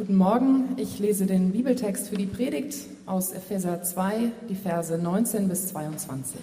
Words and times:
Guten 0.00 0.16
Morgen, 0.16 0.76
ich 0.78 0.98
lese 0.98 1.26
den 1.26 1.52
Bibeltext 1.52 2.08
für 2.08 2.16
die 2.16 2.24
Predigt 2.24 2.86
aus 3.04 3.32
Epheser 3.32 3.82
2, 3.82 4.32
die 4.48 4.54
Verse 4.54 4.96
19 4.96 5.46
bis 5.46 5.68
22. 5.68 6.40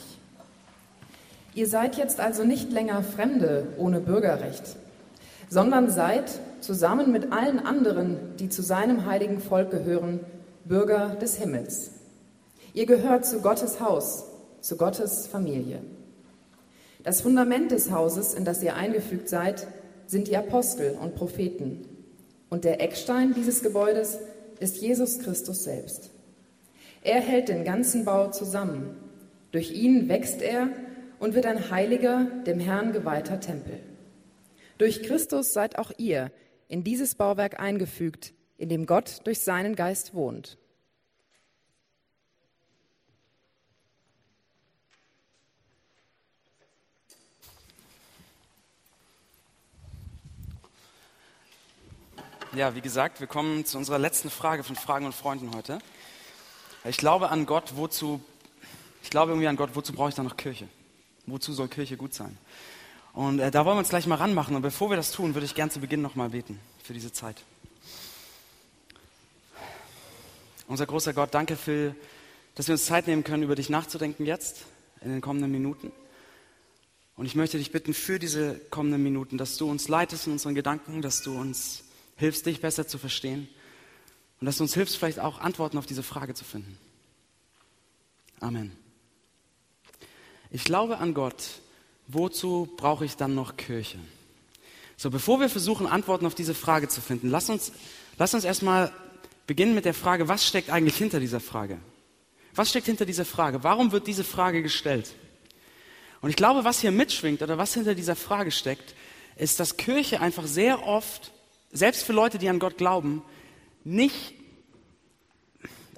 Ihr 1.55 1.67
seid 1.67 1.97
jetzt 1.97 2.20
also 2.20 2.43
nicht 2.43 2.71
länger 2.71 3.01
Fremde 3.01 3.65
ohne 3.79 3.99
Bürgerrecht, 3.99 4.62
sondern 5.49 5.89
seid, 5.89 6.39
zusammen 6.62 7.12
mit 7.12 7.31
allen 7.31 7.57
anderen, 7.57 8.18
die 8.38 8.50
zu 8.50 8.62
seinem 8.62 9.07
heiligen 9.07 9.39
Volk 9.39 9.71
gehören, 9.71 10.20
Bürger 10.66 11.16
des 11.16 11.38
Himmels. 11.38 11.89
Ihr 12.76 12.86
gehört 12.86 13.26
zu 13.26 13.42
Gottes 13.42 13.80
Haus, 13.80 14.26
zu 14.62 14.78
Gottes 14.78 15.26
Familie. 15.26 15.80
Das 17.02 17.21
Fundament 17.21 17.71
des 17.71 17.89
Hauses, 17.89 18.36
in 18.36 18.46
das 18.46 18.62
ihr 18.62 18.76
eingefügt 18.76 19.28
seid, 19.28 19.66
sind 20.05 20.28
die 20.28 20.38
Apostel 20.38 20.96
und 21.02 21.16
Propheten. 21.16 21.96
Und 22.50 22.64
der 22.64 22.82
Eckstein 22.82 23.34
dieses 23.34 23.61
Gebäudes 23.61 24.19
ist 24.60 24.82
Jesus 24.82 25.19
Christus 25.19 25.64
selbst. 25.64 26.11
Er 27.01 27.21
hält 27.21 27.50
den 27.50 27.64
ganzen 27.64 28.06
Bau 28.06 28.32
zusammen. 28.32 28.97
Durch 29.51 29.71
ihn 29.71 30.10
wächst 30.10 30.42
er 30.42 30.70
und 31.20 31.36
wird 31.36 31.46
ein 31.46 31.71
heiliger, 31.71 32.25
dem 32.45 32.59
Herrn 32.59 32.92
geweihter 32.94 33.39
Tempel. 33.39 33.80
Durch 34.78 35.03
Christus 35.03 35.53
seid 35.53 35.78
auch 35.80 35.92
ihr 35.97 36.31
in 36.67 36.83
dieses 36.83 37.16
Bauwerk 37.16 37.59
eingefügt, 37.59 38.33
in 38.58 38.70
dem 38.70 38.86
Gott 38.86 39.22
durch 39.23 39.39
seinen 39.39 39.75
Geist 39.75 40.14
wohnt. 40.14 40.58
Ja, 52.53 52.75
wie 52.75 52.81
gesagt, 52.81 53.19
wir 53.19 53.28
kommen 53.28 53.66
zu 53.66 53.78
unserer 53.78 54.00
letzten 54.00 54.30
Frage 54.30 54.64
von 54.64 54.78
Fragen 54.78 55.06
und 55.06 55.14
Freunden 55.14 55.53
heute. 55.53 55.80
Ich 56.86 56.98
glaube 56.98 57.30
an 57.30 57.45
Gott, 57.45 57.73
wozu, 57.76 58.22
ich 59.03 59.09
glaube 59.09 59.31
irgendwie 59.31 59.50
an 59.50 59.58
Gott, 59.58 59.72
wozu 59.73 59.92
brauche 59.92 60.09
ich 60.09 60.16
da 60.16 60.23
noch 60.23 60.38
Kirche? 60.38 60.68
Wozu 61.25 61.52
soll 61.52 61.68
Kirche 61.68 61.98
gut 61.98 62.14
sein? 62.14 62.38
Und 63.12 63.40
äh, 63.40 63.52
da 63.52 63.66
wollen 63.66 63.75
wir 63.75 63.80
uns 63.80 63.90
gleich 63.90 64.08
mal 64.08 64.16
ranmachen. 64.16 64.56
Und 64.56 64.62
bevor 64.62 64.90
wir 64.90 64.95
das 64.95 65.12
tun, 65.12 65.36
würde 65.36 65.45
ich 65.45 65.56
gern 65.56 65.70
zu 65.70 65.81
Beginn 65.81 66.02
nochmal 66.02 66.30
beten 66.30 66.58
für 66.81 66.94
diese 66.94 67.12
Zeit. 67.12 67.36
Unser 70.68 70.86
großer 70.86 71.14
Gott, 71.14 71.34
danke 71.34 71.58
für, 71.58 71.95
dass 72.56 72.68
wir 72.68 72.73
uns 72.73 72.86
Zeit 72.86 73.08
nehmen 73.08 73.25
können, 73.25 73.44
über 73.44 73.56
dich 73.56 73.70
nachzudenken 73.70 74.25
jetzt, 74.25 74.64
in 75.02 75.12
den 75.12 75.22
kommenden 75.22 75.52
Minuten. 75.52 75.92
Und 77.18 77.25
ich 77.25 77.36
möchte 77.36 77.58
dich 77.58 77.73
bitten 77.73 77.94
für 77.94 78.20
diese 78.20 78.56
kommenden 78.70 79.03
Minuten, 79.03 79.38
dass 79.38 79.58
du 79.58 79.70
uns 79.70 79.90
leitest 79.90 80.28
in 80.28 80.34
unseren 80.34 80.56
Gedanken, 80.56 81.02
dass 81.02 81.22
du 81.23 81.38
uns 81.38 81.84
hilfst, 82.18 82.46
dich 82.46 82.62
besser 82.62 82.88
zu 82.88 82.98
verstehen 82.98 83.48
und 84.40 84.46
dass 84.46 84.58
du 84.58 84.64
uns 84.64 84.73
hilfst, 84.73 84.98
vielleicht 84.98 85.20
auch 85.20 85.40
Antworten 85.40 85.78
auf 85.78 85.86
diese 85.86 86.04
Frage 86.04 86.34
zu 86.34 86.44
finden. 86.44 86.78
Amen. 88.40 88.72
Ich 90.52 90.64
glaube 90.64 90.98
an 91.00 91.14
Gott. 91.14 91.62
Wozu 92.09 92.70
brauche 92.78 93.04
ich 93.04 93.18
dann 93.18 93.36
noch 93.36 93.58
Kirche? 93.58 94.00
So, 94.96 95.09
bevor 95.09 95.42
wir 95.42 95.50
versuchen, 95.50 95.88
Antworten 95.88 96.26
auf 96.26 96.36
diese 96.36 96.56
Frage 96.56 96.88
zu 96.88 97.02
finden, 97.02 97.30
lass 97.30 97.50
uns, 97.50 97.74
lass 98.18 98.34
uns 98.34 98.46
erstmal 98.46 98.94
beginnen 99.46 99.76
mit 99.76 99.86
der 99.86 99.94
Frage, 99.94 100.30
was 100.30 100.48
steckt 100.48 100.70
eigentlich 100.70 100.96
hinter 100.96 101.20
dieser 101.20 101.42
Frage? 101.42 101.80
Was 102.56 102.70
steckt 102.70 102.86
hinter 102.86 103.06
dieser 103.06 103.26
Frage? 103.26 103.64
Warum 103.64 103.92
wird 103.92 104.08
diese 104.08 104.24
Frage 104.24 104.64
gestellt? 104.64 105.14
Und 106.22 106.30
ich 106.30 106.36
glaube, 106.36 106.64
was 106.64 106.80
hier 106.80 106.92
mitschwingt 106.92 107.42
oder 107.42 107.58
was 107.58 107.74
hinter 107.74 107.94
dieser 107.94 108.16
Frage 108.16 108.52
steckt, 108.52 108.96
ist, 109.36 109.59
dass 109.59 109.78
Kirche 109.78 110.22
einfach 110.22 110.48
sehr 110.48 110.88
oft 110.88 111.31
selbst 111.72 112.04
für 112.04 112.14
Leute, 112.14 112.38
die 112.38 112.50
an 112.50 112.60
Gott 112.60 112.78
glauben, 112.78 113.23
nicht 113.84 114.34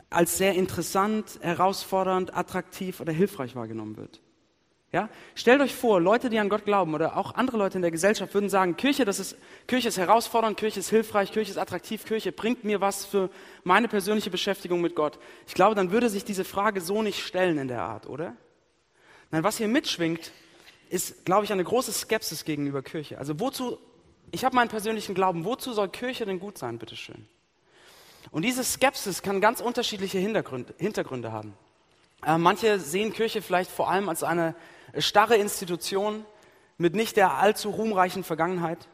als 0.09 0.37
sehr 0.37 0.55
interessant, 0.55 1.39
herausfordernd, 1.41 2.35
attraktiv 2.35 2.99
oder 2.99 3.13
hilfreich 3.13 3.55
wahrgenommen 3.55 3.97
wird. 3.97 4.21
Ja? 4.91 5.09
Stellt 5.35 5.61
euch 5.61 5.75
vor, 5.75 6.01
Leute, 6.01 6.31
die 6.31 6.39
an 6.39 6.49
Gott 6.49 6.65
glauben 6.65 6.95
oder 6.95 7.15
auch 7.15 7.35
andere 7.35 7.57
Leute 7.57 7.77
in 7.77 7.83
der 7.83 7.91
Gesellschaft 7.91 8.33
würden 8.33 8.49
sagen, 8.49 8.75
Kirche, 8.75 9.05
das 9.05 9.19
ist, 9.19 9.37
Kirche 9.67 9.87
ist 9.87 9.99
herausfordernd, 9.99 10.57
Kirche 10.57 10.79
ist 10.79 10.89
hilfreich, 10.89 11.31
Kirche 11.31 11.51
ist 11.51 11.57
attraktiv, 11.57 12.05
Kirche 12.05 12.31
bringt 12.31 12.63
mir 12.63 12.81
was 12.81 13.05
für 13.05 13.29
meine 13.63 13.87
persönliche 13.87 14.31
Beschäftigung 14.31 14.81
mit 14.81 14.95
Gott. 14.95 15.19
Ich 15.47 15.53
glaube, 15.53 15.75
dann 15.75 15.91
würde 15.91 16.09
sich 16.09 16.25
diese 16.25 16.43
Frage 16.43 16.81
so 16.81 17.03
nicht 17.03 17.23
stellen 17.23 17.59
in 17.59 17.67
der 17.67 17.83
Art, 17.83 18.07
oder? 18.07 18.35
Nein, 19.29 19.43
was 19.43 19.57
hier 19.57 19.67
mitschwingt, 19.67 20.31
ist, 20.89 21.23
glaube 21.23 21.45
ich, 21.45 21.51
eine 21.51 21.63
große 21.63 21.91
Skepsis 21.91 22.45
gegenüber 22.45 22.81
Kirche. 22.81 23.19
Also 23.19 23.39
wozu 23.39 23.77
ich 24.31 24.45
habe 24.45 24.55
meinen 24.55 24.69
persönlichen 24.69 25.15
Glauben. 25.15 25.45
Wozu 25.45 25.73
soll 25.73 25.89
Kirche 25.89 26.25
denn 26.25 26.39
gut 26.39 26.57
sein, 26.57 26.77
bitteschön? 26.77 27.27
Und 28.31 28.43
diese 28.43 28.63
Skepsis 28.63 29.21
kann 29.21 29.41
ganz 29.41 29.59
unterschiedliche 29.61 30.19
Hintergründe, 30.19 30.73
Hintergründe 30.77 31.31
haben. 31.31 31.53
Äh, 32.25 32.37
manche 32.37 32.79
sehen 32.79 33.13
Kirche 33.13 33.41
vielleicht 33.41 33.71
vor 33.71 33.89
allem 33.89 34.09
als 34.09 34.23
eine 34.23 34.55
starre 34.97 35.35
Institution 35.35 36.25
mit 36.77 36.95
nicht 36.95 37.17
der 37.17 37.35
allzu 37.35 37.69
ruhmreichen 37.69 38.23
Vergangenheit. 38.23 38.87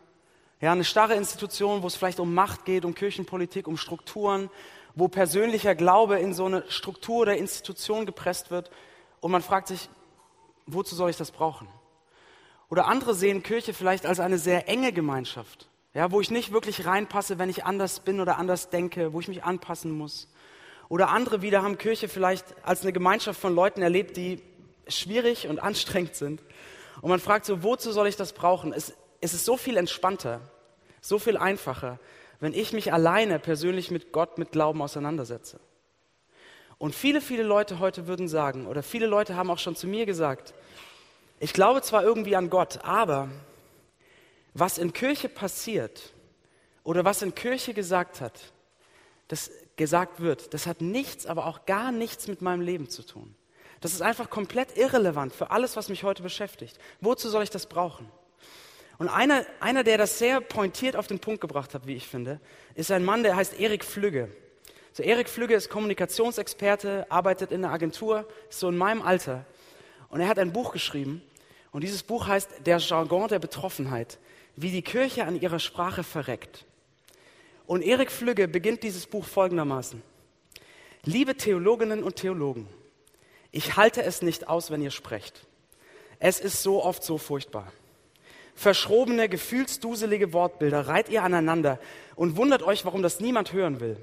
Ja, 0.62 0.72
eine 0.72 0.86
starre 0.86 1.16
Institution, 1.16 1.84
wo 1.84 1.88
es 1.88 1.96
vielleicht 1.96 2.20
um 2.20 2.34
Macht 2.34 2.66
geht, 2.66 2.86
um 2.86 2.96
Kirchenpolitik, 2.96 3.68
um 3.68 3.78
Strukturen, 3.78 4.50
wo 4.96 5.08
persönlicher 5.08 5.76
Glaube 5.76 6.20
in 6.20 6.34
so 6.34 6.46
eine 6.46 6.64
Struktur 6.70 7.18
oder 7.18 7.38
Institution 7.38 8.06
gepresst 8.06 8.52
wird. 8.52 8.72
Und 9.20 9.32
man 9.32 9.42
fragt 9.42 9.68
sich, 9.68 9.90
wozu 10.66 10.96
soll 10.96 11.10
ich 11.10 11.18
das 11.18 11.32
brauchen? 11.32 11.68
Oder 12.76 12.88
andere 12.88 13.14
sehen 13.14 13.42
Kirche 13.42 13.74
vielleicht 13.74 14.06
als 14.06 14.20
eine 14.20 14.38
sehr 14.38 14.68
enge 14.68 14.92
Gemeinschaft, 14.92 15.70
ja, 15.94 16.12
wo 16.12 16.20
ich 16.20 16.30
nicht 16.30 16.52
wirklich 16.52 16.86
reinpasse, 16.86 17.40
wenn 17.40 17.48
ich 17.48 17.64
anders 17.64 18.02
bin 18.02 18.20
oder 18.20 18.38
anders 18.38 18.70
denke, 18.70 19.14
wo 19.14 19.22
ich 19.22 19.30
mich 19.30 19.46
anpassen 19.46 19.92
muss. 19.92 20.28
Oder 20.90 21.08
andere 21.08 21.42
wieder 21.42 21.64
haben 21.64 21.78
Kirche 21.78 22.10
vielleicht 22.10 22.54
als 22.64 22.82
eine 22.82 22.92
Gemeinschaft 22.92 23.40
von 23.40 23.56
Leuten 23.56 23.82
erlebt, 23.82 24.18
die 24.18 24.42
schwierig 24.90 25.48
und 25.48 25.60
anstrengend 25.60 26.16
sind. 26.16 26.42
Und 27.00 27.10
man 27.10 27.22
fragt 27.22 27.46
so, 27.46 27.64
wozu 27.64 27.94
soll 27.94 28.08
ich 28.08 28.18
das 28.18 28.34
brauchen? 28.34 28.74
Es, 28.74 28.94
es 29.22 29.34
ist 29.34 29.46
so 29.46 29.56
viel 29.56 29.78
entspannter, 29.78 30.42
so 31.00 31.18
viel 31.18 31.38
einfacher, 31.38 31.98
wenn 32.42 32.54
ich 32.54 32.74
mich 32.74 32.92
alleine 32.92 33.40
persönlich 33.40 33.90
mit 33.90 34.12
Gott, 34.12 34.38
mit 34.38 34.52
Glauben 34.52 34.82
auseinandersetze. 34.82 35.62
Und 36.78 36.94
viele, 36.94 37.22
viele 37.22 37.44
Leute 37.44 37.80
heute 37.80 38.08
würden 38.08 38.28
sagen, 38.28 38.68
oder 38.68 38.84
viele 38.84 39.08
Leute 39.08 39.38
haben 39.38 39.50
auch 39.50 39.60
schon 39.60 39.78
zu 39.78 39.88
mir 39.88 40.06
gesagt, 40.06 40.54
ich 41.46 41.54
glaube 41.54 41.84
zwar 41.84 42.02
irgendwie 42.02 42.36
an 42.36 42.50
Gott, 42.50 42.80
aber 42.84 43.30
was 44.56 44.80
in 44.80 44.94
Kirche 44.94 45.30
passiert 45.30 46.12
oder 46.84 47.06
was 47.06 47.22
in 47.22 47.36
Kirche 47.36 47.76
gesagt 47.76 48.20
hat, 48.20 48.52
das 49.28 49.52
gesagt 49.76 50.22
wird, 50.22 50.56
das 50.56 50.66
hat 50.66 50.82
nichts, 50.82 51.28
aber 51.28 51.46
auch 51.46 51.68
gar 51.68 51.92
nichts 51.92 52.28
mit 52.28 52.42
meinem 52.42 52.62
Leben 52.62 52.90
zu 52.90 53.04
tun. 53.04 53.36
Das 53.80 53.94
ist 53.94 54.02
einfach 54.02 54.32
komplett 54.32 54.76
irrelevant 54.76 55.36
für 55.36 55.52
alles, 55.52 55.76
was 55.76 55.88
mich 55.88 56.04
heute 56.04 56.24
beschäftigt. 56.24 56.80
Wozu 57.00 57.30
soll 57.30 57.44
ich 57.44 57.52
das 57.52 57.68
brauchen? 57.68 58.12
Und 58.98 59.10
einer, 59.10 59.46
einer, 59.60 59.84
der 59.84 60.00
das 60.00 60.18
sehr 60.18 60.42
pointiert 60.42 60.96
auf 60.96 61.06
den 61.06 61.20
Punkt 61.20 61.42
gebracht 61.42 61.76
hat, 61.76 61.86
wie 61.86 61.96
ich 61.96 62.08
finde, 62.08 62.40
ist 62.74 62.90
ein 62.90 63.06
Mann, 63.06 63.22
der 63.22 63.36
heißt 63.36 63.60
Erik 63.60 63.86
Flügge. 63.86 64.36
So, 64.94 65.04
Erik 65.04 65.30
Flügge 65.30 65.54
ist 65.54 65.70
Kommunikationsexperte, 65.70 67.06
arbeitet 67.12 67.52
in 67.52 67.64
einer 67.64 67.72
Agentur, 67.72 68.28
ist 68.50 68.62
so 68.62 68.68
in 68.68 68.78
meinem 68.78 69.04
Alter. 69.04 69.46
Und 70.10 70.22
er 70.22 70.28
hat 70.28 70.40
ein 70.40 70.52
Buch 70.52 70.74
geschrieben. 70.74 71.22
Und 71.76 71.82
dieses 71.82 72.04
Buch 72.04 72.28
heißt 72.28 72.66
Der 72.66 72.78
Jargon 72.78 73.28
der 73.28 73.40
Betroffenheit, 73.40 74.18
wie 74.56 74.72
die 74.72 74.82
Kirche 74.82 75.26
an 75.26 75.42
ihrer 75.42 75.60
Sprache 75.60 76.04
verreckt. 76.04 76.64
Und 77.68 77.82
Erik 77.82 78.12
Flügge 78.12 78.48
beginnt 78.48 78.82
dieses 78.82 79.06
Buch 79.08 79.26
folgendermaßen. 79.26 80.02
Liebe 81.04 81.36
Theologinnen 81.36 82.02
und 82.02 82.16
Theologen, 82.16 82.70
ich 83.52 83.76
halte 83.76 84.04
es 84.04 84.22
nicht 84.22 84.48
aus, 84.48 84.72
wenn 84.72 84.82
ihr 84.82 84.90
sprecht. 84.90 85.46
Es 86.18 86.40
ist 86.40 86.64
so 86.64 86.82
oft 86.82 87.04
so 87.04 87.18
furchtbar. 87.18 87.74
Verschrobene, 88.56 89.28
gefühlsduselige 89.28 90.32
Wortbilder 90.32 90.88
reiht 90.88 91.10
ihr 91.10 91.24
aneinander 91.24 91.78
und 92.16 92.38
wundert 92.38 92.64
euch, 92.64 92.86
warum 92.86 93.02
das 93.02 93.20
niemand 93.20 93.52
hören 93.52 93.82
will. 93.82 93.98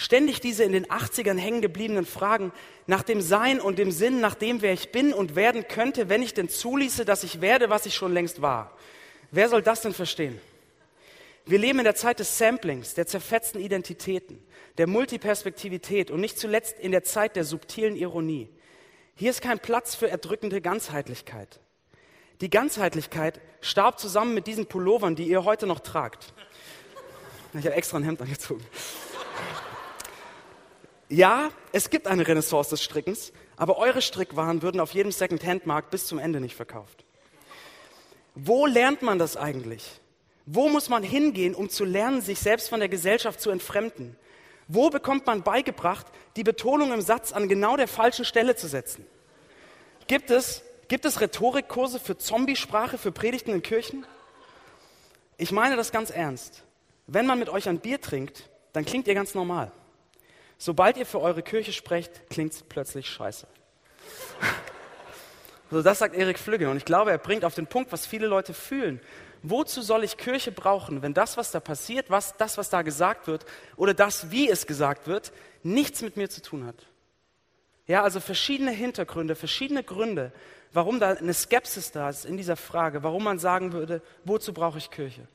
Ständig 0.00 0.40
diese 0.40 0.62
in 0.62 0.70
den 0.70 0.86
80ern 0.86 1.38
hängen 1.38 1.60
gebliebenen 1.60 2.06
Fragen 2.06 2.52
nach 2.86 3.02
dem 3.02 3.20
Sein 3.20 3.60
und 3.60 3.80
dem 3.80 3.90
Sinn, 3.90 4.20
nach 4.20 4.36
dem, 4.36 4.62
wer 4.62 4.72
ich 4.72 4.92
bin 4.92 5.12
und 5.12 5.34
werden 5.34 5.66
könnte, 5.66 6.08
wenn 6.08 6.22
ich 6.22 6.34
denn 6.34 6.48
zuließe, 6.48 7.04
dass 7.04 7.24
ich 7.24 7.40
werde, 7.40 7.68
was 7.68 7.84
ich 7.84 7.96
schon 7.96 8.14
längst 8.14 8.40
war. 8.40 8.78
Wer 9.32 9.48
soll 9.48 9.60
das 9.60 9.80
denn 9.80 9.92
verstehen? 9.92 10.40
Wir 11.46 11.58
leben 11.58 11.80
in 11.80 11.84
der 11.84 11.96
Zeit 11.96 12.20
des 12.20 12.38
Samplings, 12.38 12.94
der 12.94 13.08
zerfetzten 13.08 13.60
Identitäten, 13.60 14.38
der 14.78 14.86
Multiperspektivität 14.86 16.12
und 16.12 16.20
nicht 16.20 16.38
zuletzt 16.38 16.78
in 16.78 16.92
der 16.92 17.02
Zeit 17.02 17.34
der 17.34 17.42
subtilen 17.42 17.96
Ironie. 17.96 18.48
Hier 19.16 19.30
ist 19.30 19.42
kein 19.42 19.58
Platz 19.58 19.96
für 19.96 20.08
erdrückende 20.08 20.60
Ganzheitlichkeit. 20.60 21.58
Die 22.40 22.50
Ganzheitlichkeit 22.50 23.40
starb 23.60 23.98
zusammen 23.98 24.32
mit 24.32 24.46
diesen 24.46 24.66
Pullovern, 24.66 25.16
die 25.16 25.26
ihr 25.26 25.42
heute 25.42 25.66
noch 25.66 25.80
tragt. 25.80 26.34
Ich 27.52 27.66
habe 27.66 27.74
extra 27.74 27.96
ein 27.96 28.04
Hemd 28.04 28.22
angezogen. 28.22 28.64
Ja, 31.08 31.50
es 31.72 31.88
gibt 31.88 32.06
eine 32.06 32.26
Renaissance 32.26 32.70
des 32.70 32.82
Strickens, 32.82 33.32
aber 33.56 33.78
eure 33.78 34.02
Strickwaren 34.02 34.60
würden 34.60 34.80
auf 34.80 34.92
jedem 34.92 35.10
Second-Hand-Markt 35.10 35.90
bis 35.90 36.06
zum 36.06 36.18
Ende 36.18 36.40
nicht 36.40 36.54
verkauft. 36.54 37.04
Wo 38.34 38.66
lernt 38.66 39.00
man 39.00 39.18
das 39.18 39.36
eigentlich? 39.36 40.00
Wo 40.44 40.68
muss 40.68 40.88
man 40.88 41.02
hingehen, 41.02 41.54
um 41.54 41.70
zu 41.70 41.84
lernen, 41.84 42.20
sich 42.20 42.38
selbst 42.38 42.68
von 42.68 42.80
der 42.80 42.90
Gesellschaft 42.90 43.40
zu 43.40 43.50
entfremden? 43.50 44.16
Wo 44.66 44.90
bekommt 44.90 45.26
man 45.26 45.42
beigebracht, 45.42 46.06
die 46.36 46.44
Betonung 46.44 46.92
im 46.92 47.00
Satz 47.00 47.32
an 47.32 47.48
genau 47.48 47.76
der 47.76 47.88
falschen 47.88 48.26
Stelle 48.26 48.54
zu 48.54 48.68
setzen? 48.68 49.06
Gibt 50.08 50.30
es, 50.30 50.62
gibt 50.88 51.06
es 51.06 51.22
Rhetorikkurse 51.22 52.00
für 52.00 52.18
Zombiesprache, 52.18 52.98
für 52.98 53.12
Predigten 53.12 53.52
in 53.52 53.62
Kirchen? 53.62 54.06
Ich 55.38 55.52
meine 55.52 55.76
das 55.76 55.90
ganz 55.90 56.10
ernst. 56.10 56.64
Wenn 57.06 57.24
man 57.26 57.38
mit 57.38 57.48
euch 57.48 57.66
ein 57.68 57.80
Bier 57.80 58.00
trinkt, 58.00 58.50
dann 58.74 58.84
klingt 58.84 59.08
ihr 59.08 59.14
ganz 59.14 59.34
normal. 59.34 59.72
Sobald 60.58 60.96
ihr 60.96 61.06
für 61.06 61.20
eure 61.20 61.42
Kirche 61.42 61.72
sprecht, 61.72 62.28
klingt 62.28 62.52
es 62.52 62.62
plötzlich 62.62 63.08
scheiße. 63.08 63.46
So, 65.70 65.82
das 65.82 65.98
sagt 65.98 66.14
Erik 66.14 66.38
Flügge 66.38 66.70
und 66.70 66.78
ich 66.78 66.86
glaube, 66.86 67.10
er 67.10 67.18
bringt 67.18 67.44
auf 67.44 67.54
den 67.54 67.66
Punkt, 67.66 67.92
was 67.92 68.06
viele 68.06 68.26
Leute 68.26 68.54
fühlen. 68.54 69.02
Wozu 69.42 69.82
soll 69.82 70.02
ich 70.02 70.16
Kirche 70.16 70.50
brauchen, 70.50 71.02
wenn 71.02 71.12
das, 71.12 71.36
was 71.36 71.50
da 71.50 71.60
passiert, 71.60 72.08
was, 72.08 72.38
das, 72.38 72.56
was 72.56 72.70
da 72.70 72.80
gesagt 72.80 73.26
wird 73.26 73.44
oder 73.76 73.92
das, 73.92 74.30
wie 74.30 74.48
es 74.48 74.66
gesagt 74.66 75.06
wird, 75.06 75.30
nichts 75.62 76.00
mit 76.00 76.16
mir 76.16 76.30
zu 76.30 76.40
tun 76.40 76.64
hat? 76.64 76.86
Ja, 77.86 78.02
also 78.02 78.18
verschiedene 78.18 78.70
Hintergründe, 78.70 79.34
verschiedene 79.34 79.82
Gründe, 79.84 80.32
warum 80.72 81.00
da 81.00 81.10
eine 81.10 81.34
Skepsis 81.34 81.92
da 81.92 82.08
ist 82.08 82.24
in 82.24 82.38
dieser 82.38 82.56
Frage, 82.56 83.02
warum 83.02 83.24
man 83.24 83.38
sagen 83.38 83.74
würde, 83.74 84.00
wozu 84.24 84.54
brauche 84.54 84.78
ich 84.78 84.90
Kirche? 84.90 85.28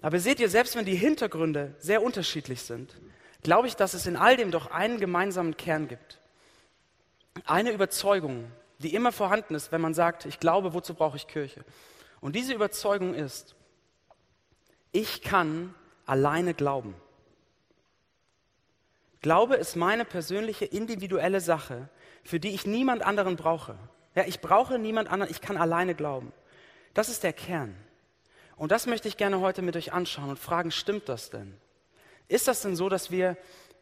Aber 0.00 0.20
seht 0.20 0.40
ihr, 0.40 0.48
selbst 0.48 0.76
wenn 0.76 0.84
die 0.84 0.94
Hintergründe 0.94 1.74
sehr 1.78 2.02
unterschiedlich 2.02 2.62
sind, 2.62 2.94
glaube 3.42 3.68
ich, 3.68 3.76
dass 3.76 3.94
es 3.94 4.06
in 4.06 4.16
all 4.16 4.36
dem 4.36 4.50
doch 4.50 4.70
einen 4.70 4.98
gemeinsamen 4.98 5.56
Kern 5.56 5.88
gibt. 5.88 6.18
Eine 7.44 7.70
Überzeugung, 7.70 8.50
die 8.78 8.94
immer 8.94 9.12
vorhanden 9.12 9.54
ist, 9.54 9.72
wenn 9.72 9.80
man 9.80 9.94
sagt, 9.94 10.26
ich 10.26 10.40
glaube, 10.40 10.74
wozu 10.74 10.94
brauche 10.94 11.16
ich 11.16 11.26
Kirche? 11.26 11.64
Und 12.20 12.34
diese 12.34 12.54
Überzeugung 12.54 13.14
ist, 13.14 13.54
ich 14.92 15.22
kann 15.22 15.74
alleine 16.06 16.54
glauben. 16.54 16.94
Glaube 19.20 19.56
ist 19.56 19.76
meine 19.76 20.04
persönliche, 20.04 20.64
individuelle 20.64 21.40
Sache, 21.40 21.88
für 22.24 22.40
die 22.40 22.50
ich 22.50 22.66
niemand 22.66 23.02
anderen 23.02 23.36
brauche. 23.36 23.76
Ja, 24.14 24.24
ich 24.24 24.40
brauche 24.40 24.78
niemand 24.78 25.10
anderen, 25.10 25.30
ich 25.30 25.40
kann 25.40 25.56
alleine 25.56 25.94
glauben. 25.94 26.32
Das 26.94 27.08
ist 27.08 27.22
der 27.22 27.32
Kern. 27.32 27.76
Und 28.56 28.72
das 28.72 28.86
möchte 28.86 29.08
ich 29.08 29.16
gerne 29.16 29.40
heute 29.40 29.62
mit 29.62 29.76
euch 29.76 29.92
anschauen 29.92 30.30
und 30.30 30.38
fragen, 30.38 30.70
stimmt 30.70 31.08
das 31.08 31.28
denn? 31.28 31.58
Ist 32.28 32.48
das 32.48 32.62
denn 32.62 32.76
so, 32.76 32.88
dass 32.88 33.10
wir 33.10 33.36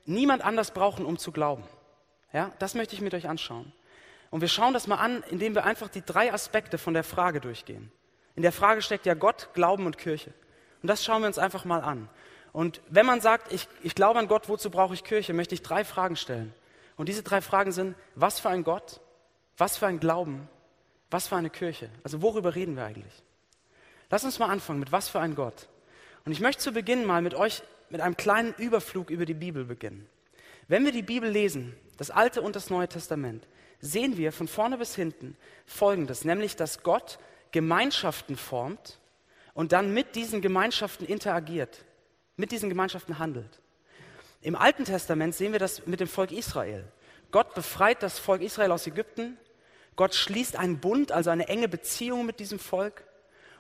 niemand 0.05 0.45
anders 0.45 0.73
brauchen, 0.73 1.07
um 1.07 1.19
zu 1.19 1.33
glauben? 1.33 1.65
Ja, 2.33 2.53
das 2.59 2.75
möchte 2.75 2.95
ich 2.95 3.01
mit 3.01 3.15
euch 3.15 3.29
anschauen. 3.29 3.73
Und 4.31 4.41
wir 4.41 4.49
schauen 4.49 4.75
das 4.75 4.87
mal 4.87 4.97
an, 4.97 5.23
indem 5.31 5.55
wir 5.55 5.65
einfach 5.65 5.89
die 5.89 6.03
drei 6.03 6.33
Aspekte 6.33 6.79
von 6.79 6.95
der 6.95 7.05
Frage 7.05 7.41
durchgehen. 7.41 7.93
In 8.35 8.43
der 8.43 8.53
Frage 8.53 8.83
steckt 8.83 9.07
ja 9.07 9.15
Gott, 9.15 9.51
Glauben 9.55 9.87
und 9.87 9.97
Kirche. 9.97 10.33
Und 10.83 10.89
das 10.89 11.05
schauen 11.05 11.23
wir 11.23 11.29
uns 11.29 11.39
einfach 11.39 11.65
mal 11.65 11.81
an. 11.81 12.09
Und 12.53 12.81
wenn 12.89 13.07
man 13.07 13.21
sagt, 13.21 13.53
ich, 13.53 13.69
ich 13.83 13.95
glaube 13.95 14.19
an 14.19 14.29
Gott, 14.29 14.49
wozu 14.49 14.71
brauche 14.71 14.95
ich 14.95 15.05
Kirche, 15.05 15.33
möchte 15.33 15.55
ich 15.55 15.63
drei 15.63 15.85
Fragen 15.85 16.17
stellen. 16.17 16.53
Und 16.97 17.09
diese 17.09 17.23
drei 17.23 17.41
Fragen 17.41 17.73
sind, 17.73 17.97
was 18.15 18.41
für 18.41 18.49
ein 18.49 18.65
Gott, 18.65 19.01
was 19.57 19.77
für 19.77 19.87
ein 19.87 20.01
Glauben, 20.01 20.49
was 21.11 21.29
für 21.29 21.37
eine 21.37 21.51
Kirche. 21.51 21.89
Also 22.03 22.23
worüber 22.23 22.55
reden 22.55 22.77
wir 22.77 22.85
eigentlich? 22.85 23.23
Lass 24.11 24.25
uns 24.25 24.39
mal 24.39 24.51
anfangen 24.51 24.81
mit 24.81 24.93
was 24.93 25.09
für 25.09 25.21
ein 25.21 25.35
Gott. 25.35 25.69
Und 26.25 26.33
ich 26.33 26.41
möchte 26.41 26.63
zu 26.63 26.73
Beginn 26.73 27.05
mal 27.05 27.23
mit 27.23 27.35
euch 27.35 27.63
mit 27.91 28.01
einem 28.01 28.17
kleinen 28.17 28.55
Überflug 28.55 29.11
über 29.11 29.25
die 29.25 29.35
Bibel 29.35 29.65
beginnen. 29.65 30.07
Wenn 30.69 30.85
wir 30.85 30.93
die 30.93 31.03
Bibel 31.03 31.29
lesen, 31.29 31.75
das 31.99 32.11
Alte 32.11 32.43
und 32.43 32.57
das 32.57 32.71
Neue 32.71 32.89
Testament, 32.89 33.47
sehen 33.81 34.17
wir 34.17 34.33
von 34.33 34.49
vorne 34.49 34.79
bis 34.79 34.95
hinten 34.95 35.37
Folgendes, 35.67 36.25
nämlich 36.25 36.57
dass 36.57 36.83
Gott 36.83 37.19
Gemeinschaften 37.53 38.37
formt 38.37 38.99
und 39.53 39.73
dann 39.73 39.93
mit 39.93 40.17
diesen 40.17 40.41
Gemeinschaften 40.41 41.07
interagiert, 41.07 41.85
mit 42.37 42.51
diesen 42.51 42.69
Gemeinschaften 42.69 43.19
handelt. 43.19 43.61
Im 44.41 44.57
Alten 44.57 44.85
Testament 44.85 45.35
sehen 45.35 45.53
wir 45.53 45.59
das 45.59 45.87
mit 45.87 46.01
dem 46.01 46.09
Volk 46.09 46.33
Israel. 46.33 46.85
Gott 47.31 47.55
befreit 47.55 48.03
das 48.03 48.19
Volk 48.19 48.43
Israel 48.43 48.73
aus 48.73 48.87
Ägypten. 48.87 49.39
Gott 49.97 50.15
schließt 50.15 50.57
einen 50.57 50.81
Bund, 50.81 51.13
also 51.13 51.31
eine 51.31 51.49
enge 51.49 51.69
Beziehung 51.69 52.27
mit 52.27 52.41
diesem 52.41 52.59
Volk. 52.59 53.05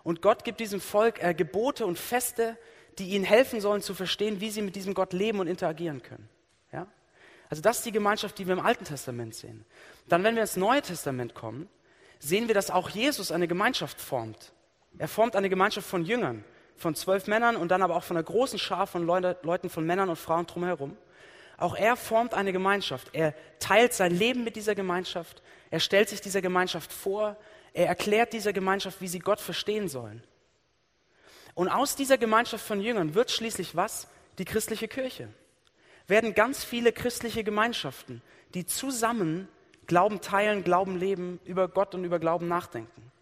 Und 0.03 0.21
Gott 0.21 0.45
gibt 0.45 0.61
diesem 0.61 0.81
Volk 0.81 1.23
äh, 1.23 1.33
Gebote 1.35 1.87
und 1.87 1.99
Feste, 1.99 2.59
die 2.99 3.11
ihnen 3.11 3.25
helfen 3.25 3.61
sollen 3.61 3.83
zu 3.83 3.95
verstehen, 3.95 4.41
wie 4.41 4.51
sie 4.51 4.63
mit 4.63 4.77
diesem 4.77 4.95
Gott 4.95 5.13
leben 5.13 5.41
und 5.41 5.47
interagieren 5.47 6.03
können. 6.03 6.29
Ja? 6.73 6.87
Also 7.51 7.63
das 7.63 7.79
ist 7.79 7.87
die 7.87 7.93
Gemeinschaft, 7.93 8.39
die 8.39 8.47
wir 8.47 8.55
im 8.55 8.65
Alten 8.65 8.85
Testament 8.85 9.35
sehen. 9.35 9.65
Dann, 10.09 10.25
wenn 10.25 10.35
wir 10.35 10.43
ins 10.43 10.57
Neue 10.57 10.83
Testament 10.83 11.35
kommen, 11.35 11.69
sehen 12.19 12.49
wir, 12.49 12.55
dass 12.55 12.71
auch 12.71 12.89
Jesus 12.91 13.31
eine 13.31 13.49
Gemeinschaft 13.49 14.01
formt. 14.01 14.53
Er 14.99 15.09
formt 15.09 15.37
eine 15.37 15.49
Gemeinschaft 15.49 15.87
von 15.87 16.05
Jüngern, 16.05 16.45
von 16.77 16.95
zwölf 16.95 17.27
Männern 17.27 17.57
und 17.57 17.69
dann 17.69 17.83
aber 17.83 17.97
auch 17.97 18.05
von 18.05 18.17
einer 18.17 18.25
großen 18.25 18.59
Schar 18.59 18.87
von 18.87 19.05
Leuten, 19.05 19.69
von 19.69 19.85
Männern 19.85 20.09
und 20.09 20.17
Frauen 20.17 20.47
drumherum. 20.47 20.97
Auch 21.57 21.77
er 21.77 21.97
formt 21.97 22.35
eine 22.35 22.53
Gemeinschaft. 22.53 23.11
Er 23.13 23.35
teilt 23.59 23.93
sein 23.93 24.13
Leben 24.13 24.45
mit 24.45 24.57
dieser 24.57 24.75
Gemeinschaft. 24.75 25.43
Er 25.71 25.81
stellt 25.81 26.09
sich 26.09 26.21
dieser 26.21 26.43
Gemeinschaft 26.43 26.93
vor. 26.93 27.37
Er 27.73 27.87
erklärt 27.87 28.33
dieser 28.33 28.53
Gemeinschaft, 28.53 29.01
wie 29.01 29.09
sie 29.09 29.19
Gott 29.21 29.41
verstehen 29.41 29.89
sollen. 29.89 30.23
Und 31.55 31.69
aus 31.69 31.97
dieser 31.97 32.19
Gemeinschaft 32.19 32.67
von 32.67 32.81
Jüngern 32.81 33.15
wird 33.15 33.31
schließlich 33.31 33.77
was? 33.77 34.09
Die 34.39 34.45
christliche 34.45 34.89
Kirche. 34.89 35.29
Werden 36.07 36.35
ganz 36.35 36.65
viele 36.65 36.93
christliche 36.93 37.45
Gemeinschaften, 37.45 38.21
die 38.55 38.67
zusammen 38.67 39.49
Glauben 39.87 40.21
teilen, 40.21 40.65
Glauben 40.65 40.97
leben, 40.99 41.41
über 41.45 41.69
Gott 41.69 41.95
und 41.95 42.05
über 42.05 42.19
Glauben 42.19 42.49
nachdenken. 42.49 43.13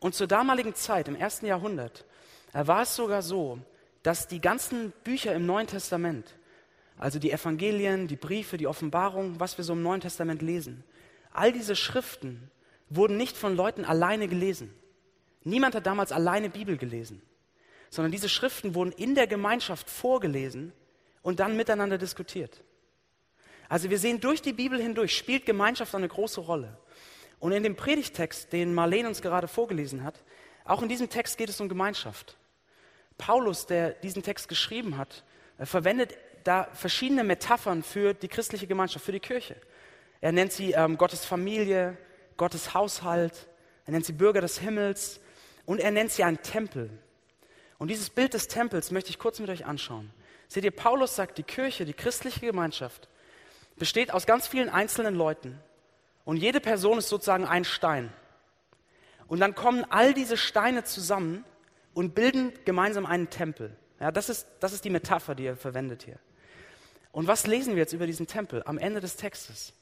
Und 0.00 0.14
zur 0.14 0.26
damaligen 0.26 0.74
Zeit, 0.74 1.06
im 1.06 1.14
ersten 1.14 1.46
Jahrhundert, 1.46 2.04
war 2.52 2.82
es 2.82 2.96
sogar 2.96 3.22
so, 3.22 3.58
dass 4.02 4.26
die 4.26 4.40
ganzen 4.40 4.92
Bücher 5.04 5.34
im 5.34 5.46
Neuen 5.46 5.68
Testament, 5.68 6.34
also 6.98 7.18
die 7.18 7.30
Evangelien, 7.30 8.08
die 8.08 8.16
Briefe, 8.16 8.56
die 8.56 8.66
Offenbarung, 8.66 9.38
was 9.38 9.58
wir 9.58 9.64
so 9.64 9.74
im 9.74 9.82
Neuen 9.82 10.00
Testament 10.00 10.42
lesen, 10.42 10.82
all 11.32 11.52
diese 11.52 11.76
Schriften 11.76 12.50
wurden 12.90 13.16
nicht 13.16 13.36
von 13.36 13.56
Leuten 13.56 13.84
alleine 13.84 14.28
gelesen. 14.28 14.74
Niemand 15.44 15.74
hat 15.74 15.86
damals 15.86 16.12
alleine 16.12 16.50
Bibel 16.50 16.76
gelesen, 16.76 17.22
sondern 17.92 18.10
diese 18.10 18.30
Schriften 18.30 18.74
wurden 18.74 18.90
in 18.92 19.14
der 19.14 19.26
Gemeinschaft 19.26 19.90
vorgelesen 19.90 20.72
und 21.20 21.40
dann 21.40 21.58
miteinander 21.58 21.98
diskutiert. 21.98 22.64
Also 23.68 23.90
wir 23.90 23.98
sehen 23.98 24.18
durch 24.18 24.40
die 24.40 24.54
Bibel 24.54 24.80
hindurch 24.80 25.14
spielt 25.14 25.44
Gemeinschaft 25.44 25.94
eine 25.94 26.08
große 26.08 26.40
Rolle. 26.40 26.78
Und 27.38 27.52
in 27.52 27.62
dem 27.62 27.76
Predigtext, 27.76 28.50
den 28.50 28.72
Marlene 28.72 29.08
uns 29.08 29.20
gerade 29.20 29.46
vorgelesen 29.46 30.04
hat, 30.04 30.14
auch 30.64 30.80
in 30.80 30.88
diesem 30.88 31.10
Text 31.10 31.36
geht 31.36 31.50
es 31.50 31.60
um 31.60 31.68
Gemeinschaft. 31.68 32.38
Paulus, 33.18 33.66
der 33.66 33.90
diesen 33.90 34.22
Text 34.22 34.48
geschrieben 34.48 34.96
hat, 34.96 35.22
äh, 35.58 35.66
verwendet 35.66 36.16
da 36.44 36.68
verschiedene 36.72 37.24
Metaphern 37.24 37.82
für 37.82 38.14
die 38.14 38.28
christliche 38.28 38.66
Gemeinschaft, 38.66 39.04
für 39.04 39.12
die 39.12 39.20
Kirche. 39.20 39.56
Er 40.22 40.32
nennt 40.32 40.52
sie 40.52 40.72
ähm, 40.72 40.96
Gottes 40.96 41.26
Familie, 41.26 41.98
Gottes 42.38 42.72
Haushalt, 42.72 43.48
er 43.84 43.92
nennt 43.92 44.06
sie 44.06 44.14
Bürger 44.14 44.40
des 44.40 44.58
Himmels 44.60 45.20
und 45.66 45.78
er 45.78 45.90
nennt 45.90 46.10
sie 46.10 46.24
einen 46.24 46.40
Tempel. 46.40 46.88
Und 47.82 47.88
dieses 47.88 48.10
Bild 48.10 48.32
des 48.32 48.46
Tempels 48.46 48.92
möchte 48.92 49.10
ich 49.10 49.18
kurz 49.18 49.40
mit 49.40 49.50
euch 49.50 49.66
anschauen. 49.66 50.12
Seht 50.46 50.62
ihr, 50.62 50.70
Paulus 50.70 51.16
sagt, 51.16 51.36
die 51.36 51.42
Kirche, 51.42 51.84
die 51.84 51.94
christliche 51.94 52.46
Gemeinschaft 52.46 53.08
besteht 53.76 54.12
aus 54.12 54.24
ganz 54.24 54.46
vielen 54.46 54.68
einzelnen 54.68 55.16
Leuten. 55.16 55.58
Und 56.24 56.36
jede 56.36 56.60
Person 56.60 56.98
ist 56.98 57.08
sozusagen 57.08 57.44
ein 57.44 57.64
Stein. 57.64 58.12
Und 59.26 59.40
dann 59.40 59.56
kommen 59.56 59.84
all 59.90 60.14
diese 60.14 60.36
Steine 60.36 60.84
zusammen 60.84 61.44
und 61.92 62.14
bilden 62.14 62.52
gemeinsam 62.64 63.04
einen 63.04 63.30
Tempel. 63.30 63.76
Ja, 63.98 64.12
das, 64.12 64.28
ist, 64.28 64.46
das 64.60 64.72
ist 64.72 64.84
die 64.84 64.90
Metapher, 64.90 65.34
die 65.34 65.46
er 65.46 65.56
verwendet 65.56 66.04
hier. 66.04 66.20
Und 67.10 67.26
was 67.26 67.48
lesen 67.48 67.74
wir 67.74 67.80
jetzt 67.80 67.94
über 67.94 68.06
diesen 68.06 68.28
Tempel 68.28 68.62
am 68.64 68.78
Ende 68.78 69.00
des 69.00 69.16
Textes? 69.16 69.72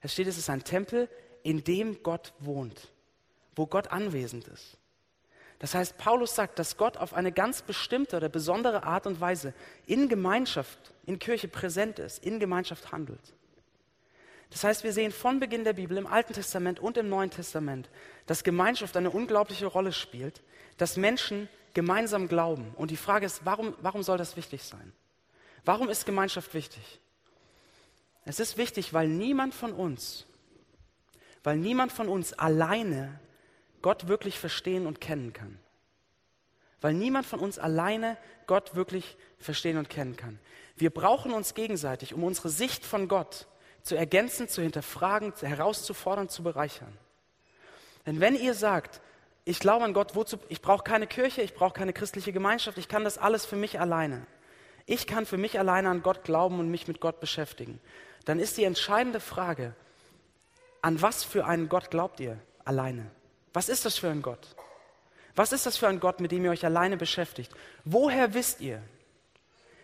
Es 0.00 0.12
steht, 0.12 0.26
es 0.26 0.38
ist 0.38 0.50
ein 0.50 0.64
Tempel, 0.64 1.08
in 1.44 1.62
dem 1.62 2.02
Gott 2.02 2.32
wohnt, 2.40 2.88
wo 3.54 3.68
Gott 3.68 3.92
anwesend 3.92 4.48
ist. 4.48 4.76
Das 5.62 5.76
heißt, 5.76 5.96
Paulus 5.96 6.34
sagt, 6.34 6.58
dass 6.58 6.76
Gott 6.76 6.96
auf 6.96 7.14
eine 7.14 7.30
ganz 7.30 7.62
bestimmte 7.62 8.16
oder 8.16 8.28
besondere 8.28 8.82
Art 8.82 9.06
und 9.06 9.20
Weise 9.20 9.54
in 9.86 10.08
Gemeinschaft, 10.08 10.92
in 11.06 11.20
Kirche 11.20 11.46
präsent 11.46 12.00
ist, 12.00 12.24
in 12.24 12.40
Gemeinschaft 12.40 12.90
handelt. 12.90 13.32
Das 14.50 14.64
heißt, 14.64 14.82
wir 14.82 14.92
sehen 14.92 15.12
von 15.12 15.38
Beginn 15.38 15.62
der 15.62 15.74
Bibel 15.74 15.96
im 15.96 16.08
Alten 16.08 16.32
Testament 16.32 16.80
und 16.80 16.96
im 16.96 17.08
Neuen 17.08 17.30
Testament, 17.30 17.88
dass 18.26 18.42
Gemeinschaft 18.42 18.96
eine 18.96 19.10
unglaubliche 19.10 19.66
Rolle 19.66 19.92
spielt, 19.92 20.42
dass 20.78 20.96
Menschen 20.96 21.48
gemeinsam 21.74 22.26
glauben. 22.26 22.74
Und 22.74 22.90
die 22.90 22.96
Frage 22.96 23.24
ist, 23.24 23.42
warum, 23.44 23.76
warum 23.80 24.02
soll 24.02 24.18
das 24.18 24.36
wichtig 24.36 24.64
sein? 24.64 24.92
Warum 25.64 25.88
ist 25.88 26.06
Gemeinschaft 26.06 26.54
wichtig? 26.54 27.00
Es 28.24 28.40
ist 28.40 28.56
wichtig, 28.56 28.92
weil 28.92 29.06
niemand 29.06 29.54
von 29.54 29.72
uns, 29.72 30.26
weil 31.44 31.56
niemand 31.56 31.92
von 31.92 32.08
uns 32.08 32.32
alleine 32.32 33.20
Gott 33.82 34.08
wirklich 34.08 34.38
verstehen 34.38 34.86
und 34.86 35.00
kennen 35.00 35.32
kann. 35.32 35.58
Weil 36.80 36.94
niemand 36.94 37.26
von 37.26 37.40
uns 37.40 37.58
alleine 37.58 38.16
Gott 38.46 38.74
wirklich 38.74 39.16
verstehen 39.38 39.76
und 39.76 39.88
kennen 39.88 40.16
kann. 40.16 40.38
Wir 40.76 40.90
brauchen 40.90 41.32
uns 41.32 41.54
gegenseitig, 41.54 42.14
um 42.14 42.24
unsere 42.24 42.48
Sicht 42.48 42.84
von 42.84 43.08
Gott 43.08 43.46
zu 43.82 43.96
ergänzen, 43.96 44.48
zu 44.48 44.62
hinterfragen, 44.62 45.32
herauszufordern, 45.40 46.28
zu 46.28 46.42
bereichern. 46.42 46.96
Denn 48.06 48.20
wenn 48.20 48.34
ihr 48.34 48.54
sagt, 48.54 49.00
ich 49.44 49.58
glaube 49.58 49.84
an 49.84 49.92
Gott, 49.92 50.14
wozu, 50.14 50.38
ich 50.48 50.62
brauche 50.62 50.84
keine 50.84 51.06
Kirche, 51.06 51.42
ich 51.42 51.54
brauche 51.54 51.74
keine 51.74 51.92
christliche 51.92 52.32
Gemeinschaft, 52.32 52.78
ich 52.78 52.88
kann 52.88 53.04
das 53.04 53.18
alles 53.18 53.44
für 53.44 53.56
mich 53.56 53.80
alleine. 53.80 54.26
Ich 54.86 55.06
kann 55.06 55.26
für 55.26 55.36
mich 55.36 55.58
alleine 55.58 55.88
an 55.90 56.02
Gott 56.02 56.24
glauben 56.24 56.58
und 56.58 56.70
mich 56.70 56.88
mit 56.88 57.00
Gott 57.00 57.20
beschäftigen. 57.20 57.80
Dann 58.24 58.38
ist 58.38 58.56
die 58.56 58.64
entscheidende 58.64 59.20
Frage, 59.20 59.74
an 60.80 61.00
was 61.02 61.22
für 61.22 61.44
einen 61.44 61.68
Gott 61.68 61.90
glaubt 61.90 62.18
ihr 62.20 62.38
alleine? 62.64 63.10
Was 63.52 63.68
ist 63.68 63.84
das 63.84 63.98
für 63.98 64.08
ein 64.08 64.22
Gott? 64.22 64.54
Was 65.34 65.52
ist 65.52 65.66
das 65.66 65.76
für 65.76 65.88
ein 65.88 66.00
Gott, 66.00 66.20
mit 66.20 66.32
dem 66.32 66.44
ihr 66.44 66.50
euch 66.50 66.64
alleine 66.64 66.96
beschäftigt? 66.96 67.52
Woher 67.84 68.34
wisst 68.34 68.60
ihr, 68.60 68.82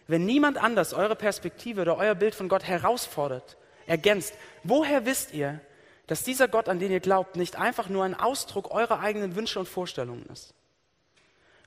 wenn 0.07 0.25
niemand 0.25 0.59
anders 0.59 0.95
eure 0.95 1.17
Perspektive 1.17 1.83
oder 1.83 1.97
euer 1.97 2.15
Bild 2.15 2.35
von 2.35 2.49
Gott 2.49 2.65
herausfordert, 2.65 3.57
ergänzt, 3.87 4.35
woher 4.63 5.07
wisst 5.07 5.33
ihr, 5.33 5.61
dass 6.07 6.23
dieser 6.23 6.49
Gott, 6.49 6.69
an 6.69 6.79
den 6.79 6.91
ihr 6.91 7.01
glaubt, 7.01 7.37
nicht 7.37 7.57
einfach 7.57 7.89
nur 7.89 8.05
ein 8.05 8.15
Ausdruck 8.15 8.71
eurer 8.71 9.01
eigenen 9.01 9.37
Wünsche 9.37 9.59
und 9.59 9.69
Vorstellungen 9.69 10.27
ist? 10.27 10.55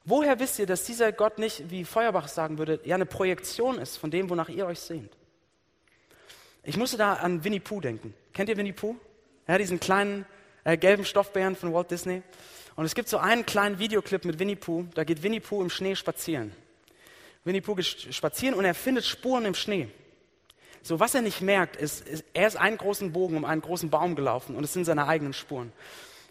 Woher 0.04 0.40
wisst 0.40 0.58
ihr, 0.58 0.66
dass 0.66 0.84
dieser 0.84 1.12
Gott 1.12 1.38
nicht, 1.38 1.70
wie 1.70 1.86
Feuerbach 1.86 2.28
sagen 2.28 2.58
würde, 2.58 2.80
ja 2.84 2.96
eine 2.96 3.06
Projektion 3.06 3.78
ist 3.78 3.98
von 3.98 4.10
dem, 4.10 4.30
wonach 4.32 4.50
ihr 4.50 4.66
euch 4.66 4.80
sehnt? 4.80 5.16
Ich 6.64 6.78
musste 6.78 6.98
da 6.98 7.14
an 7.14 7.44
Winnie 7.44 7.60
Pooh 7.60 7.82
denken. 7.82 8.14
Kennt 8.34 8.50
ihr 8.50 8.58
Winnie 8.58 8.74
Pooh? 8.74 8.96
Ja, 9.48 9.58
diesen 9.58 9.80
kleinen 9.80 10.26
äh, 10.64 10.78
gelben 10.78 11.06
Stoffbären 11.06 11.56
von 11.56 11.74
Walt 11.74 11.92
Disney. 11.92 12.24
Und 12.76 12.86
es 12.86 12.96
gibt 12.96 13.10
so 13.10 13.18
einen 13.18 13.46
kleinen 13.46 13.80
Videoclip 13.80 14.26
mit 14.26 14.40
Winnie 14.40 14.56
Pooh, 14.56 14.86
da 14.94 15.04
geht 15.04 15.24
Winnie 15.24 15.40
Pooh 15.40 15.62
im 15.62 15.70
Schnee 15.70 15.96
spazieren. 15.96 16.54
Winnie 17.44 17.62
Pooh 17.62 17.76
geht 17.76 17.86
spazieren 17.86 18.56
und 18.56 18.66
er 18.66 18.74
findet 18.74 19.06
Spuren 19.06 19.46
im 19.46 19.56
Schnee. 19.56 19.90
So, 20.84 21.00
was 21.00 21.14
er 21.14 21.22
nicht 21.22 21.42
merkt, 21.42 21.76
ist, 21.76 22.08
ist, 22.08 22.24
er 22.34 22.48
ist 22.48 22.56
einen 22.56 22.78
großen 22.78 23.12
Bogen 23.12 23.38
um 23.38 23.46
einen 23.46 23.62
großen 23.62 23.90
Baum 23.90 24.16
gelaufen 24.16 24.56
und 24.56 24.64
es 24.64 24.74
sind 24.74 24.86
seine 24.86 25.08
eigenen 25.08 25.34
Spuren. 25.34 25.72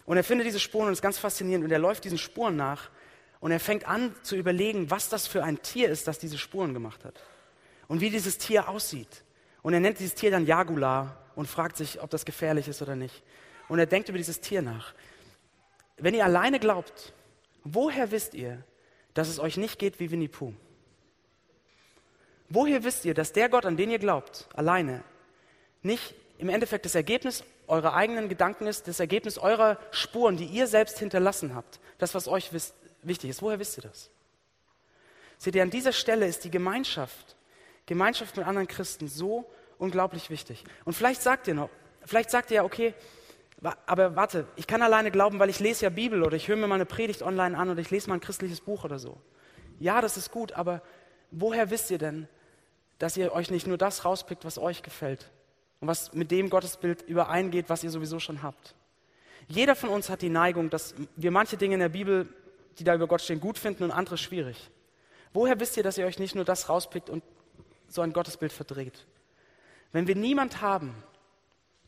Und 0.05 0.17
er 0.17 0.23
findet 0.23 0.47
diese 0.47 0.59
Spuren 0.59 0.87
und 0.87 0.93
ist 0.93 1.01
ganz 1.01 1.19
faszinierend 1.19 1.63
und 1.63 1.71
er 1.71 1.79
läuft 1.79 2.03
diesen 2.03 2.17
Spuren 2.17 2.55
nach 2.55 2.89
und 3.39 3.51
er 3.51 3.59
fängt 3.59 3.87
an 3.87 4.13
zu 4.23 4.35
überlegen, 4.35 4.91
was 4.91 5.09
das 5.09 5.27
für 5.27 5.43
ein 5.43 5.61
Tier 5.61 5.89
ist, 5.89 6.07
das 6.07 6.19
diese 6.19 6.37
Spuren 6.37 6.73
gemacht 6.73 7.05
hat. 7.05 7.21
Und 7.87 8.01
wie 8.01 8.09
dieses 8.09 8.37
Tier 8.37 8.67
aussieht. 8.67 9.23
Und 9.61 9.73
er 9.73 9.79
nennt 9.79 9.99
dieses 9.99 10.15
Tier 10.15 10.31
dann 10.31 10.45
Jagular 10.45 11.17
und 11.35 11.47
fragt 11.47 11.77
sich, 11.77 12.01
ob 12.01 12.09
das 12.09 12.25
gefährlich 12.25 12.67
ist 12.67 12.81
oder 12.81 12.95
nicht. 12.95 13.23
Und 13.71 13.79
er 13.79 13.85
denkt 13.85 14.09
über 14.09 14.17
dieses 14.17 14.41
Tier 14.41 14.61
nach. 14.61 14.93
Wenn 15.95 16.13
ihr 16.13 16.25
alleine 16.25 16.59
glaubt, 16.59 17.13
woher 17.63 18.11
wisst 18.11 18.33
ihr, 18.33 18.61
dass 19.13 19.29
es 19.29 19.39
euch 19.39 19.55
nicht 19.55 19.79
geht 19.79 19.97
wie 20.01 20.11
Winnie 20.11 20.27
Pooh? 20.27 20.53
Woher 22.49 22.83
wisst 22.83 23.05
ihr, 23.05 23.13
dass 23.13 23.31
der 23.31 23.47
Gott, 23.47 23.65
an 23.65 23.77
den 23.77 23.89
ihr 23.89 23.97
glaubt, 23.97 24.49
alleine, 24.53 25.05
nicht 25.83 26.13
im 26.37 26.49
Endeffekt 26.49 26.83
das 26.83 26.95
Ergebnis 26.95 27.45
eurer 27.65 27.93
eigenen 27.93 28.27
Gedanken 28.27 28.67
ist, 28.67 28.89
das 28.89 28.99
Ergebnis 28.99 29.37
eurer 29.37 29.79
Spuren, 29.91 30.35
die 30.35 30.47
ihr 30.47 30.67
selbst 30.67 30.99
hinterlassen 30.99 31.55
habt, 31.55 31.79
das, 31.97 32.13
was 32.13 32.27
euch 32.27 32.51
wisst, 32.51 32.75
wichtig 33.03 33.29
ist. 33.29 33.41
Woher 33.41 33.57
wisst 33.57 33.77
ihr 33.77 33.83
das? 33.83 34.09
Seht 35.37 35.55
ihr, 35.55 35.63
an 35.63 35.69
dieser 35.69 35.93
Stelle 35.93 36.27
ist 36.27 36.43
die 36.43 36.51
Gemeinschaft, 36.51 37.37
Gemeinschaft 37.85 38.35
mit 38.35 38.45
anderen 38.45 38.67
Christen 38.67 39.07
so 39.07 39.49
unglaublich 39.77 40.29
wichtig. 40.29 40.65
Und 40.83 40.91
vielleicht 40.91 41.21
sagt 41.21 41.47
ihr 41.47 41.53
noch, 41.53 41.69
vielleicht 42.05 42.31
sagt 42.31 42.51
ihr 42.51 42.55
ja, 42.55 42.63
okay, 42.65 42.93
aber 43.61 44.15
warte, 44.15 44.47
ich 44.55 44.65
kann 44.65 44.81
alleine 44.81 45.11
glauben, 45.11 45.39
weil 45.39 45.49
ich 45.49 45.59
lese 45.59 45.85
ja 45.85 45.89
Bibel 45.89 46.23
oder 46.23 46.35
ich 46.35 46.47
höre 46.47 46.57
mir 46.57 46.67
mal 46.67 46.75
eine 46.75 46.85
Predigt 46.85 47.21
online 47.21 47.57
an 47.57 47.69
oder 47.69 47.79
ich 47.79 47.91
lese 47.91 48.09
mal 48.09 48.15
ein 48.15 48.21
christliches 48.21 48.61
Buch 48.61 48.83
oder 48.83 48.97
so. 48.97 49.17
Ja, 49.79 50.01
das 50.01 50.17
ist 50.17 50.31
gut, 50.31 50.53
aber 50.53 50.81
woher 51.29 51.69
wisst 51.69 51.91
ihr 51.91 51.97
denn, 51.97 52.27
dass 52.97 53.17
ihr 53.17 53.33
euch 53.33 53.51
nicht 53.51 53.67
nur 53.67 53.77
das 53.77 54.05
rauspickt, 54.05 54.45
was 54.45 54.57
euch 54.57 54.83
gefällt 54.83 55.31
und 55.79 55.87
was 55.87 56.13
mit 56.13 56.31
dem 56.31 56.49
Gottesbild 56.49 57.03
übereingeht, 57.03 57.69
was 57.69 57.83
ihr 57.83 57.89
sowieso 57.89 58.19
schon 58.19 58.43
habt. 58.43 58.75
Jeder 59.47 59.75
von 59.75 59.89
uns 59.89 60.09
hat 60.09 60.21
die 60.21 60.29
Neigung, 60.29 60.69
dass 60.69 60.95
wir 61.15 61.31
manche 61.31 61.57
Dinge 61.57 61.75
in 61.75 61.79
der 61.79 61.89
Bibel, 61.89 62.29
die 62.79 62.83
da 62.83 62.95
über 62.95 63.07
Gott 63.07 63.21
stehen, 63.21 63.39
gut 63.39 63.57
finden 63.57 63.83
und 63.83 63.91
andere 63.91 64.17
schwierig. 64.17 64.69
Woher 65.33 65.59
wisst 65.59 65.77
ihr, 65.77 65.83
dass 65.83 65.97
ihr 65.97 66.05
euch 66.05 66.19
nicht 66.19 66.35
nur 66.35 66.45
das 66.45 66.69
rauspickt 66.69 67.09
und 67.09 67.23
so 67.87 68.01
ein 68.01 68.13
Gottesbild 68.13 68.53
verdreht? 68.53 69.05
Wenn 69.91 70.07
wir 70.07 70.15
niemand 70.15 70.61
haben, 70.61 70.95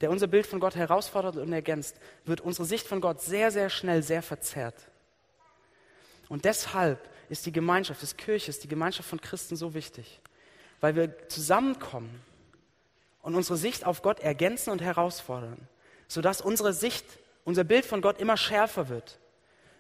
der 0.02 0.10
unser 0.10 0.28
Bild 0.28 0.48
von 0.48 0.60
Gott 0.60 0.76
herausfordert 0.76 1.38
und 1.38 1.54
ergänzt, 1.54 1.98
wird 2.26 2.42
unsere 2.42 2.66
Sicht 2.66 2.88
von 2.88 3.02
Gott 3.02 3.22
sehr, 3.22 3.52
sehr 3.52 3.70
schnell 3.70 4.04
sehr 4.04 4.22
verzerrt. 4.22 4.90
Und 6.30 6.46
deshalb 6.46 7.10
ist 7.30 7.46
die 7.46 7.52
Gemeinschaft 7.52 8.02
des 8.02 8.18
Kirches, 8.18 8.60
die 8.60 8.68
Gemeinschaft 8.68 9.10
von 9.10 9.22
Christen 9.22 9.56
so 9.56 9.74
wichtig 9.74 10.22
weil 10.84 10.98
wir 10.98 11.30
zusammenkommen 11.30 12.22
und 13.22 13.36
unsere 13.36 13.58
Sicht 13.58 13.86
auf 13.86 14.02
Gott 14.02 14.20
ergänzen 14.20 14.70
und 14.70 14.82
herausfordern, 14.82 15.70
sodass 16.10 16.42
unsere 16.42 16.74
Sicht, 16.74 17.06
unser 17.46 17.64
Bild 17.64 17.86
von 17.86 18.02
Gott 18.02 18.20
immer 18.20 18.36
schärfer 18.36 18.90
wird 18.90 19.18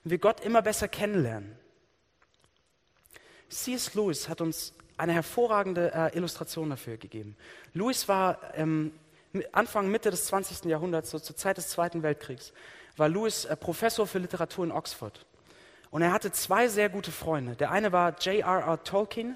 und 0.06 0.12
wir 0.12 0.18
Gott 0.18 0.40
immer 0.40 0.62
besser 0.62 0.88
kennenlernen. 0.88 1.58
C.S. 3.50 3.96
Lewis 3.96 4.30
hat 4.30 4.40
uns 4.40 4.74
eine 4.96 5.12
hervorragende 5.12 5.92
äh, 5.94 6.18
Illustration 6.18 6.70
dafür 6.70 6.96
gegeben. 6.96 7.36
Lewis 7.74 8.08
war 8.08 8.40
ähm, 8.56 8.94
Anfang, 9.52 9.90
Mitte 9.90 10.12
des 10.12 10.26
20. 10.26 10.66
Jahrhunderts, 10.66 11.10
so 11.10 11.18
zur 11.18 11.36
Zeit 11.36 11.58
des 11.58 11.70
Zweiten 11.70 12.04
Weltkriegs, 12.04 12.54
war 12.98 13.10
Lewis 13.10 13.46
äh, 13.46 13.56
Professor 13.56 14.06
für 14.06 14.20
Literatur 14.20 14.64
in 14.64 14.72
Oxford. 14.72 15.26
Und 15.90 16.04
er 16.04 16.14
hatte 16.14 16.32
zwei 16.32 16.68
sehr 16.68 16.90
gute 16.90 17.12
Freunde. 17.12 17.56
Der 17.56 17.72
eine 17.72 17.92
war 17.92 18.16
J.R.R. 18.20 18.84
Tolkien, 18.84 19.36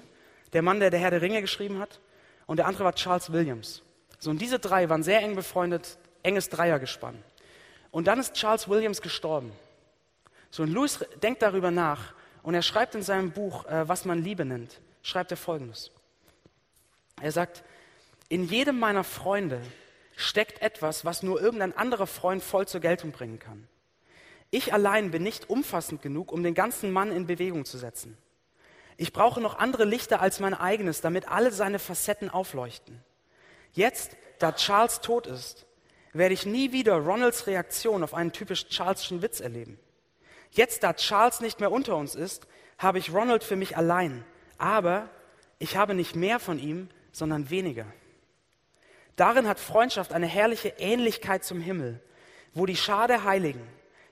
der 0.52 0.62
Mann, 0.62 0.78
der 0.78 0.90
der 0.90 1.00
Herr 1.00 1.10
der 1.10 1.22
Ringe 1.22 1.40
geschrieben 1.40 1.80
hat, 1.80 2.00
und 2.46 2.58
der 2.58 2.66
andere 2.66 2.84
war 2.84 2.94
Charles 2.94 3.32
Williams. 3.32 3.82
So, 4.20 4.30
und 4.30 4.40
diese 4.40 4.58
drei 4.58 4.88
waren 4.88 5.02
sehr 5.02 5.20
eng 5.20 5.34
befreundet, 5.34 5.98
enges 6.22 6.48
Dreiergespann. 6.48 7.22
Und 7.90 8.06
dann 8.06 8.20
ist 8.20 8.34
Charles 8.34 8.68
Williams 8.68 9.02
gestorben. 9.02 9.52
So, 10.50 10.62
und 10.62 10.72
Lewis 10.72 11.04
denkt 11.22 11.42
darüber 11.42 11.70
nach 11.70 12.14
und 12.42 12.54
er 12.54 12.62
schreibt 12.62 12.94
in 12.94 13.02
seinem 13.02 13.32
Buch, 13.32 13.66
äh, 13.66 13.88
was 13.88 14.04
man 14.04 14.22
Liebe 14.22 14.44
nennt, 14.44 14.80
schreibt 15.02 15.30
er 15.32 15.36
folgendes. 15.36 15.90
Er 17.20 17.32
sagt, 17.32 17.64
in 18.28 18.46
jedem 18.46 18.78
meiner 18.78 19.04
Freunde 19.04 19.60
steckt 20.18 20.60
etwas, 20.62 21.04
was 21.04 21.22
nur 21.22 21.40
irgendein 21.40 21.76
anderer 21.76 22.08
Freund 22.08 22.42
voll 22.42 22.66
zur 22.66 22.80
Geltung 22.80 23.12
bringen 23.12 23.38
kann. 23.38 23.68
Ich 24.50 24.72
allein 24.72 25.12
bin 25.12 25.22
nicht 25.22 25.48
umfassend 25.48 26.02
genug, 26.02 26.32
um 26.32 26.42
den 26.42 26.54
ganzen 26.54 26.90
Mann 26.90 27.12
in 27.12 27.26
Bewegung 27.26 27.64
zu 27.64 27.78
setzen. 27.78 28.18
Ich 28.96 29.12
brauche 29.12 29.40
noch 29.40 29.58
andere 29.58 29.84
Lichter 29.84 30.20
als 30.20 30.40
mein 30.40 30.54
eigenes, 30.54 31.00
damit 31.00 31.28
alle 31.28 31.52
seine 31.52 31.78
Facetten 31.78 32.30
aufleuchten. 32.30 33.00
Jetzt, 33.72 34.16
da 34.40 34.50
Charles 34.52 35.00
tot 35.02 35.28
ist, 35.28 35.66
werde 36.12 36.34
ich 36.34 36.46
nie 36.46 36.72
wieder 36.72 36.96
Ronalds 36.96 37.46
Reaktion 37.46 38.02
auf 38.02 38.12
einen 38.12 38.32
typisch 38.32 38.66
Charleschen 38.70 39.22
Witz 39.22 39.38
erleben. 39.38 39.78
Jetzt, 40.50 40.82
da 40.82 40.94
Charles 40.94 41.40
nicht 41.40 41.60
mehr 41.60 41.70
unter 41.70 41.94
uns 41.94 42.16
ist, 42.16 42.48
habe 42.76 42.98
ich 42.98 43.12
Ronald 43.12 43.44
für 43.44 43.56
mich 43.56 43.76
allein. 43.76 44.24
Aber 44.56 45.10
ich 45.60 45.76
habe 45.76 45.94
nicht 45.94 46.16
mehr 46.16 46.40
von 46.40 46.58
ihm, 46.58 46.88
sondern 47.12 47.50
weniger. 47.50 47.86
Darin 49.18 49.48
hat 49.48 49.58
Freundschaft 49.58 50.12
eine 50.12 50.28
herrliche 50.28 50.74
Ähnlichkeit 50.78 51.44
zum 51.44 51.60
Himmel, 51.60 52.00
wo 52.54 52.66
die 52.66 52.76
Schar 52.76 53.08
der 53.08 53.24
Heiligen 53.24 53.66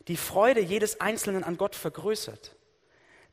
die 0.09 0.17
Freude 0.17 0.61
jedes 0.61 1.01
Einzelnen 1.01 1.45
an 1.45 1.57
Gott 1.57 1.77
vergrößert. 1.77 2.57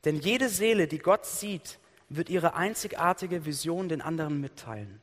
Denn 0.04 0.16
jede 0.16 0.48
Seele, 0.48 0.86
die 0.86 0.98
Gott 0.98 1.26
sieht, 1.26 1.80
wird 2.08 2.28
ihre 2.28 2.54
einzigartige 2.54 3.44
Vision 3.44 3.88
den 3.88 4.02
anderen 4.02 4.40
mitteilen. 4.40 5.02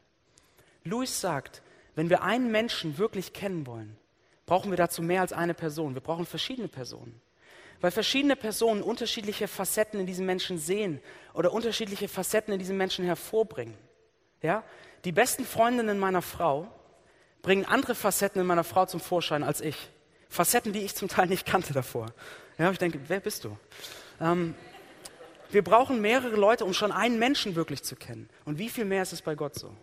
Louis 0.85 1.19
sagt, 1.19 1.61
wenn 1.95 2.09
wir 2.09 2.23
einen 2.23 2.51
Menschen 2.51 2.97
wirklich 2.97 3.33
kennen 3.33 3.67
wollen, 3.67 3.97
brauchen 4.45 4.71
wir 4.71 4.77
dazu 4.77 5.01
mehr 5.01 5.21
als 5.21 5.33
eine 5.33 5.53
Person. 5.53 5.93
Wir 5.93 6.01
brauchen 6.01 6.25
verschiedene 6.25 6.69
Personen. 6.69 7.21
Weil 7.81 7.91
verschiedene 7.91 8.37
Personen 8.37 8.81
unterschiedliche 8.81 9.49
Facetten 9.49 9.99
in 9.99 10.05
diesem 10.05 10.25
Menschen 10.25 10.57
sehen 10.57 11.01
oder 11.33 11.51
unterschiedliche 11.51 12.07
Facetten 12.07 12.53
in 12.53 12.59
diesem 12.59 12.77
Menschen 12.77 13.03
hervorbringen. 13.03 13.77
Ja? 14.41 14.63
Die 15.05 15.11
besten 15.11 15.45
Freundinnen 15.45 15.99
meiner 15.99 16.21
Frau 16.21 16.67
bringen 17.41 17.65
andere 17.65 17.95
Facetten 17.95 18.41
in 18.41 18.47
meiner 18.47 18.63
Frau 18.63 18.85
zum 18.85 18.99
Vorschein 18.99 19.43
als 19.43 19.61
ich. 19.61 19.89
Facetten, 20.29 20.73
die 20.73 20.79
ich 20.79 20.95
zum 20.95 21.07
Teil 21.07 21.27
nicht 21.27 21.45
kannte 21.45 21.73
davor. 21.73 22.07
Ja, 22.57 22.71
ich 22.71 22.77
denke, 22.77 22.99
wer 23.07 23.19
bist 23.19 23.43
du? 23.43 23.57
Ähm, 24.19 24.55
wir 25.49 25.63
brauchen 25.63 25.99
mehrere 25.99 26.35
Leute, 26.35 26.63
um 26.63 26.73
schon 26.73 26.91
einen 26.91 27.19
Menschen 27.19 27.55
wirklich 27.55 27.83
zu 27.83 27.95
kennen. 27.95 28.29
Und 28.45 28.57
wie 28.57 28.69
viel 28.69 28.85
mehr 28.85 29.01
ist 29.01 29.11
es 29.11 29.21
bei 29.21 29.35
Gott 29.35 29.55
so? 29.55 29.75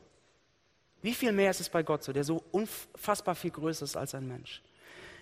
Wie 1.02 1.14
viel 1.14 1.32
mehr 1.32 1.50
ist 1.50 1.60
es 1.60 1.68
bei 1.68 1.82
Gott 1.82 2.02
so, 2.02 2.12
der 2.12 2.24
so 2.24 2.42
unfassbar 2.50 3.34
viel 3.34 3.50
größer 3.50 3.84
ist 3.84 3.96
als 3.96 4.14
ein 4.14 4.26
Mensch? 4.26 4.62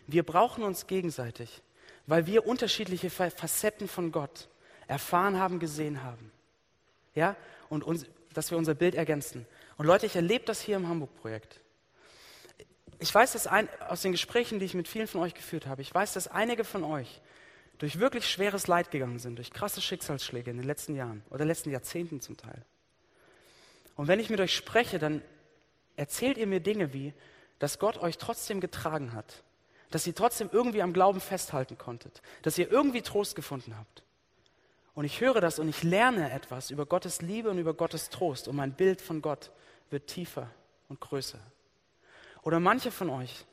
Wir 0.06 0.22
brauchen 0.22 0.62
uns 0.62 0.86
gegenseitig, 0.86 1.62
weil 2.06 2.26
wir 2.26 2.46
unterschiedliche 2.46 3.10
Facetten 3.10 3.88
von 3.88 4.12
Gott 4.12 4.48
erfahren 4.86 5.38
haben, 5.38 5.58
gesehen 5.58 6.04
haben. 6.04 6.30
Ja? 7.14 7.34
Und 7.68 7.82
uns, 7.82 8.06
dass 8.36 8.50
wir 8.50 8.58
unser 8.58 8.74
Bild 8.74 8.94
ergänzen. 8.94 9.46
Und 9.78 9.86
Leute, 9.86 10.04
ich 10.04 10.14
erlebe 10.14 10.44
das 10.44 10.60
hier 10.60 10.76
im 10.76 10.88
Hamburg-Projekt. 10.88 11.60
Ich 12.98 13.14
weiß 13.14 13.32
das 13.32 13.46
ein, 13.46 13.68
aus 13.88 14.02
den 14.02 14.12
Gesprächen, 14.12 14.58
die 14.58 14.66
ich 14.66 14.74
mit 14.74 14.88
vielen 14.88 15.06
von 15.06 15.22
euch 15.22 15.34
geführt 15.34 15.66
habe, 15.66 15.80
ich 15.80 15.94
weiß, 15.94 16.12
dass 16.12 16.28
einige 16.28 16.64
von 16.64 16.84
euch 16.84 17.22
durch 17.78 17.98
wirklich 17.98 18.28
schweres 18.28 18.66
Leid 18.66 18.90
gegangen 18.90 19.18
sind, 19.18 19.36
durch 19.36 19.50
krasse 19.50 19.80
Schicksalsschläge 19.80 20.50
in 20.50 20.58
den 20.58 20.66
letzten 20.66 20.94
Jahren 20.94 21.22
oder 21.30 21.44
letzten 21.44 21.70
Jahrzehnten 21.70 22.20
zum 22.20 22.36
Teil. 22.36 22.62
Und 23.96 24.08
wenn 24.08 24.20
ich 24.20 24.30
mit 24.30 24.40
euch 24.40 24.54
spreche, 24.54 24.98
dann 24.98 25.22
erzählt 25.96 26.36
ihr 26.36 26.46
mir 26.46 26.60
Dinge 26.60 26.92
wie, 26.92 27.14
dass 27.58 27.78
Gott 27.78 27.98
euch 27.98 28.18
trotzdem 28.18 28.60
getragen 28.60 29.14
hat, 29.14 29.44
dass 29.90 30.06
ihr 30.06 30.14
trotzdem 30.14 30.50
irgendwie 30.52 30.82
am 30.82 30.92
Glauben 30.92 31.20
festhalten 31.20 31.78
konntet, 31.78 32.20
dass 32.42 32.58
ihr 32.58 32.70
irgendwie 32.70 33.02
Trost 33.02 33.34
gefunden 33.34 33.76
habt. 33.78 34.02
Und 34.96 35.04
ich 35.04 35.20
höre 35.20 35.42
das 35.42 35.58
und 35.58 35.68
ich 35.68 35.82
lerne 35.82 36.32
etwas 36.32 36.70
über 36.70 36.86
Gottes 36.86 37.20
Liebe 37.20 37.50
und 37.50 37.58
über 37.58 37.74
Gottes 37.74 38.08
Trost 38.08 38.48
und 38.48 38.56
mein 38.56 38.72
Bild 38.72 39.02
von 39.02 39.20
Gott 39.20 39.50
wird 39.90 40.06
tiefer 40.06 40.48
und 40.88 41.00
größer. 41.00 41.38
Oder 42.42 42.60
manche 42.60 42.90
von 42.90 43.10
euch 43.10 43.44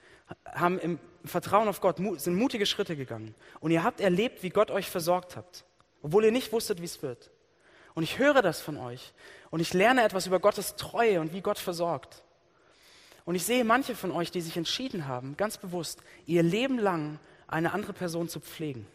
haben 0.46 0.80
im 0.80 1.00
Vertrauen 1.26 1.68
auf 1.68 1.82
Gott 1.82 1.98
sind 1.98 2.36
mutige 2.36 2.66
Schritte 2.66 2.96
gegangen 2.96 3.36
und 3.60 3.72
ihr 3.72 3.84
habt 3.84 4.00
erlebt, 4.00 4.42
wie 4.42 4.52
Gott 4.52 4.72
euch 4.72 4.90
versorgt 4.90 5.36
hat, 5.36 5.66
obwohl 6.02 6.24
ihr 6.24 6.32
nicht 6.32 6.54
wusstet, 6.54 6.80
wie 6.80 6.86
es 6.86 7.02
wird. 7.04 7.30
Und 7.94 8.04
ich 8.04 8.20
höre 8.20 8.42
das 8.42 8.62
von 8.62 8.78
euch 8.78 9.14
und 9.52 9.60
ich 9.60 9.74
lerne 9.74 10.04
etwas 10.04 10.28
über 10.28 10.40
Gottes 10.40 10.78
Treue 10.78 11.20
und 11.20 11.34
wie 11.34 11.42
Gott 11.42 11.60
versorgt. 11.60 12.24
Und 13.26 13.36
ich 13.36 13.44
sehe 13.44 13.66
manche 13.66 13.96
von 13.96 14.12
euch, 14.12 14.32
die 14.32 14.40
sich 14.40 14.56
entschieden 14.56 15.10
haben, 15.10 15.36
ganz 15.36 15.58
bewusst, 15.58 16.00
ihr 16.26 16.42
Leben 16.42 16.80
lang 16.80 17.20
eine 17.48 17.74
andere 17.74 17.92
Person 17.92 18.30
zu 18.30 18.40
pflegen. 18.40 18.88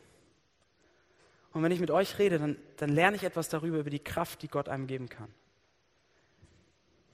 Und 1.59 1.65
wenn 1.65 1.73
ich 1.73 1.81
mit 1.81 1.91
euch 1.91 2.21
rede, 2.21 2.38
dann, 2.38 2.57
dann 2.77 2.91
lerne 2.91 3.17
ich 3.17 3.25
etwas 3.25 3.49
darüber, 3.49 3.79
über 3.79 3.91
die 3.91 3.99
Kraft, 3.99 4.43
die 4.43 4.49
Gott 4.49 4.69
einem 4.69 4.87
geben 4.87 5.09
kann. 5.09 5.27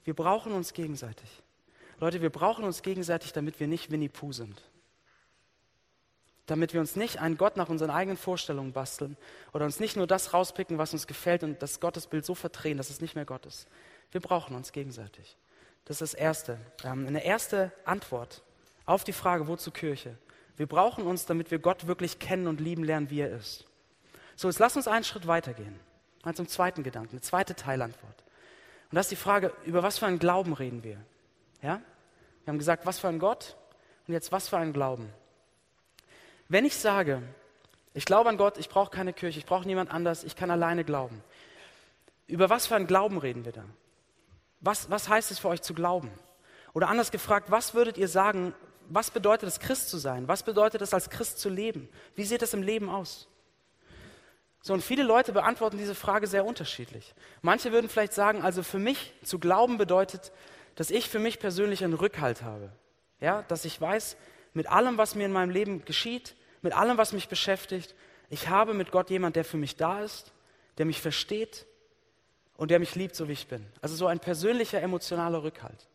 Wir 0.03 0.13
brauchen 0.13 0.51
uns 0.51 0.73
gegenseitig. 0.73 1.41
Leute, 1.99 2.21
wir 2.21 2.29
brauchen 2.29 2.63
uns 2.63 2.83
gegenseitig, 2.83 3.33
damit 3.33 3.59
wir 3.59 3.65
nicht 3.65 3.89
Winnie 3.89 4.07
Pooh 4.07 4.33
sind. 4.33 4.61
Damit 6.45 6.73
wir 6.73 6.79
uns 6.79 6.95
nicht 6.95 7.19
einen 7.19 7.37
Gott 7.37 7.57
nach 7.57 7.69
unseren 7.69 7.89
eigenen 7.89 8.17
Vorstellungen 8.17 8.71
basteln 8.71 9.17
oder 9.51 9.65
uns 9.65 9.79
nicht 9.79 9.95
nur 9.95 10.05
das 10.05 10.31
rauspicken, 10.31 10.77
was 10.77 10.93
uns 10.93 11.07
gefällt 11.07 11.43
und 11.43 11.59
das 11.63 11.79
Gottesbild 11.79 12.23
so 12.23 12.35
verdrehen, 12.35 12.77
dass 12.77 12.91
es 12.91 13.01
nicht 13.01 13.15
mehr 13.15 13.25
Gott 13.25 13.47
ist. 13.47 13.67
Wir 14.11 14.21
brauchen 14.21 14.55
uns 14.55 14.71
gegenseitig. 14.71 15.37
Das 15.85 16.03
ist 16.03 16.13
das 16.13 16.19
Erste. 16.19 16.59
Eine 16.83 17.25
erste 17.25 17.71
Antwort 17.83 18.43
auf 18.85 19.03
die 19.03 19.11
Frage, 19.11 19.47
wozu 19.47 19.71
Kirche? 19.71 20.19
Wir 20.55 20.67
brauchen 20.67 21.07
uns, 21.07 21.25
damit 21.25 21.49
wir 21.49 21.57
Gott 21.57 21.87
wirklich 21.87 22.19
kennen 22.19 22.45
und 22.45 22.61
lieben 22.61 22.83
lernen, 22.83 23.09
wie 23.09 23.21
er 23.21 23.35
ist. 23.35 23.65
So, 24.35 24.47
jetzt 24.47 24.59
lass 24.59 24.75
uns 24.75 24.87
einen 24.87 25.03
Schritt 25.03 25.27
weitergehen. 25.27 25.79
Mal 26.23 26.35
zum 26.35 26.47
zweiten 26.47 26.83
Gedanken, 26.83 27.11
eine 27.11 27.21
zweite 27.21 27.55
Teilantwort. 27.55 28.23
Und 28.91 28.95
das 28.95 29.05
ist 29.05 29.11
die 29.11 29.15
Frage, 29.15 29.53
über 29.63 29.83
was 29.83 29.97
für 29.97 30.05
einen 30.05 30.19
Glauben 30.19 30.53
reden 30.53 30.83
wir? 30.83 30.97
Ja? 31.61 31.81
Wir 32.43 32.51
haben 32.51 32.57
gesagt, 32.57 32.85
was 32.85 32.99
für 32.99 33.07
ein 33.07 33.19
Gott 33.19 33.55
und 34.07 34.13
jetzt 34.13 34.31
was 34.31 34.49
für 34.49 34.57
einen 34.57 34.73
Glauben. 34.73 35.11
Wenn 36.47 36.65
ich 36.65 36.77
sage, 36.77 37.21
ich 37.93 38.05
glaube 38.05 38.29
an 38.29 38.37
Gott, 38.37 38.57
ich 38.57 38.69
brauche 38.69 38.91
keine 38.91 39.13
Kirche, 39.13 39.39
ich 39.39 39.45
brauche 39.45 39.65
niemand 39.65 39.91
anders, 39.91 40.23
ich 40.23 40.35
kann 40.35 40.51
alleine 40.51 40.83
glauben. 40.83 41.23
Über 42.27 42.49
was 42.49 42.67
für 42.67 42.75
einen 42.75 42.87
Glauben 42.87 43.17
reden 43.17 43.45
wir 43.45 43.51
da? 43.51 43.63
Was, 44.59 44.89
was 44.89 45.09
heißt 45.09 45.31
es 45.31 45.39
für 45.39 45.47
euch 45.49 45.61
zu 45.61 45.73
glauben? 45.73 46.11
Oder 46.73 46.89
anders 46.89 47.11
gefragt, 47.11 47.51
was 47.51 47.73
würdet 47.73 47.97
ihr 47.97 48.07
sagen, 48.07 48.53
was 48.89 49.11
bedeutet 49.11 49.47
es, 49.47 49.59
Christ 49.59 49.89
zu 49.89 49.97
sein? 49.97 50.27
Was 50.27 50.43
bedeutet 50.43 50.81
es, 50.81 50.93
als 50.93 51.09
Christ 51.09 51.39
zu 51.39 51.49
leben? 51.49 51.89
Wie 52.15 52.23
sieht 52.23 52.41
es 52.41 52.53
im 52.53 52.61
Leben 52.61 52.89
aus? 52.89 53.27
So, 54.65 54.73
und 54.73 54.81
viele 54.81 55.03
Leute 55.03 55.31
beantworten 55.31 55.77
diese 55.77 55.93
Frage 55.93 56.25
sehr 56.25 56.43
unterschiedlich. 56.43 57.13
Manche 57.43 57.71
würden 57.71 57.87
vielleicht 57.87 58.13
sagen, 58.13 58.41
also 58.41 58.63
für 58.63 58.79
mich 58.79 59.13
zu 59.21 59.37
glauben 59.37 59.77
bedeutet, 59.77 60.31
dass 60.73 60.89
ich 60.89 61.07
für 61.07 61.19
mich 61.19 61.37
persönlich 61.37 61.83
einen 61.83 61.93
Rückhalt 61.93 62.41
habe. 62.41 62.71
Ja, 63.19 63.43
dass 63.43 63.63
ich 63.63 63.79
weiß, 63.79 64.17
mit 64.55 64.65
allem, 64.65 64.97
was 64.97 65.13
mir 65.13 65.27
in 65.27 65.31
meinem 65.31 65.51
Leben 65.51 65.85
geschieht, 65.85 66.35
mit 66.63 66.73
allem, 66.73 66.97
was 66.97 67.13
mich 67.13 67.27
beschäftigt, 67.27 67.93
ich 68.31 68.49
habe 68.49 68.73
mit 68.73 68.89
Gott 68.89 69.11
jemand, 69.11 69.35
der 69.35 69.45
für 69.45 69.57
mich 69.57 69.75
da 69.75 69.99
ist, 70.01 70.33
der 70.79 70.87
mich 70.87 70.99
versteht 70.99 71.67
und 72.57 72.71
der 72.71 72.79
mich 72.79 72.95
liebt, 72.95 73.15
so 73.15 73.27
wie 73.27 73.33
ich 73.33 73.47
bin. 73.47 73.67
Also 73.81 73.95
so 73.95 74.07
ein 74.07 74.19
persönlicher, 74.19 74.81
emotionaler 74.81 75.43
Rückhalt. 75.43 75.87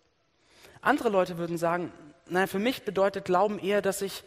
Andere 0.80 1.08
Leute 1.08 1.38
würden 1.38 1.58
sagen, 1.58 1.92
nein, 2.26 2.46
für 2.46 2.60
mich 2.60 2.84
bedeutet 2.84 3.24
Glauben 3.24 3.58
eher, 3.58 3.82
dass 3.82 4.00
ich 4.00 4.22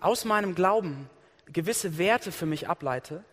aus 0.00 0.26
meinem 0.26 0.54
Glauben 0.54 1.08
gewisse 1.50 1.96
Werte 1.96 2.30
für 2.30 2.44
mich 2.44 2.68
ableite 2.68 3.24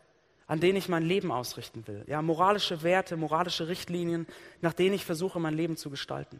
an 0.47 0.59
denen 0.59 0.77
ich 0.77 0.89
mein 0.89 1.03
Leben 1.03 1.31
ausrichten 1.31 1.87
will. 1.87 2.03
Ja, 2.07 2.21
moralische 2.21 2.83
Werte, 2.83 3.15
moralische 3.17 3.67
Richtlinien, 3.67 4.27
nach 4.61 4.73
denen 4.73 4.95
ich 4.95 5.05
versuche, 5.05 5.39
mein 5.39 5.55
Leben 5.55 5.77
zu 5.77 5.89
gestalten. 5.89 6.39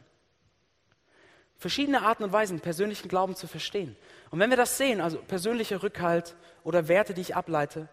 Verschiedene 1.58 2.02
Arten 2.02 2.24
und 2.24 2.34
Weisen, 2.34 2.60
persönlichen 2.60 3.08
Glauben 3.08 3.36
zu 3.36 3.48
verstehen. 3.48 3.96
Und 4.32 4.40
wenn 4.40 4.50
wir 4.50 4.58
das 4.58 4.78
sehen, 4.78 5.00
also 5.00 5.18
persönlicher 5.20 5.82
Rückhalt 5.82 6.36
oder 6.64 6.88
Werte, 6.88 7.14
die 7.14 7.22
ich 7.22 7.36
ableite, 7.36 7.88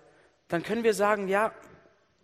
dann 0.48 0.62
können 0.62 0.82
wir 0.82 0.94
sagen, 0.94 1.28
ja, 1.28 1.52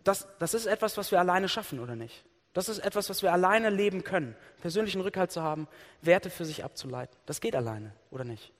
das, 0.02 0.26
das 0.38 0.54
ist 0.54 0.66
etwas, 0.66 0.96
was 0.96 1.12
wir 1.12 1.20
alleine 1.20 1.48
schaffen 1.48 1.78
oder 1.78 1.94
nicht. 1.94 2.24
Das 2.52 2.68
ist 2.68 2.78
etwas, 2.78 3.10
was 3.10 3.22
wir 3.22 3.32
alleine 3.32 3.70
leben 3.70 4.02
können. 4.02 4.34
Persönlichen 4.60 5.00
Rückhalt 5.02 5.30
zu 5.30 5.42
haben, 5.42 5.68
Werte 6.00 6.30
für 6.30 6.44
sich 6.44 6.64
abzuleiten. 6.64 7.14
Das 7.26 7.40
geht 7.40 7.54
alleine 7.54 7.92
oder 8.10 8.24
nicht. 8.24 8.52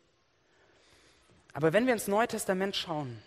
Aber 1.54 1.72
wenn 1.72 1.86
wir 1.86 1.94
ins 1.94 2.06
Neue 2.06 2.28
Testament 2.28 2.76
schauen, 2.76 3.22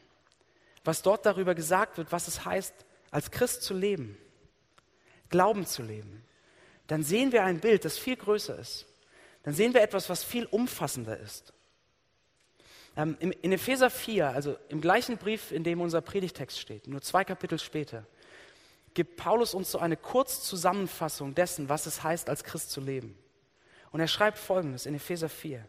was 0.84 1.02
dort 1.02 1.26
darüber 1.26 1.56
gesagt 1.56 1.98
wird, 1.98 2.12
was 2.12 2.28
es 2.28 2.46
heißt, 2.46 2.74
als 3.12 3.32
Christ 3.32 3.64
zu 3.64 3.74
leben, 3.74 4.18
Glauben 5.30 5.66
zu 5.66 5.84
leben, 5.84 6.24
dann 6.88 7.04
sehen 7.04 7.32
wir 7.32 7.44
ein 7.44 7.60
Bild, 7.60 7.86
das 7.86 7.98
viel 7.98 8.16
größer 8.16 8.58
ist. 8.58 8.88
Dann 9.44 9.54
sehen 9.54 9.74
wir 9.74 9.82
etwas, 9.82 10.10
was 10.10 10.24
viel 10.24 10.46
umfassender 10.46 11.18
ist. 11.18 11.54
Ähm, 12.98 13.16
in 13.20 13.52
Epheser 13.52 13.90
4, 13.90 14.30
also 14.30 14.58
im 14.70 14.82
gleichen 14.82 15.18
Brief, 15.18 15.52
in 15.52 15.64
dem 15.64 15.82
unser 15.82 16.02
Predigtext 16.02 16.60
steht, 16.60 16.88
nur 16.88 17.02
zwei 17.02 17.24
Kapitel 17.24 17.60
später, 17.60 18.06
gibt 18.94 19.18
Paulus 19.18 19.54
uns 19.54 19.72
so 19.72 19.80
eine 19.80 19.98
Kurzzusammenfassung 19.98 21.36
dessen, 21.36 21.70
was 21.70 21.86
es 21.86 22.04
heißt, 22.04 22.30
als 22.30 22.44
Christ 22.44 22.72
zu 22.72 22.82
leben. 22.82 23.18
Und 23.92 24.00
er 24.00 24.08
schreibt 24.08 24.38
folgendes 24.38 24.86
in 24.86 24.96
Epheser 24.96 25.30
4. 25.30 25.66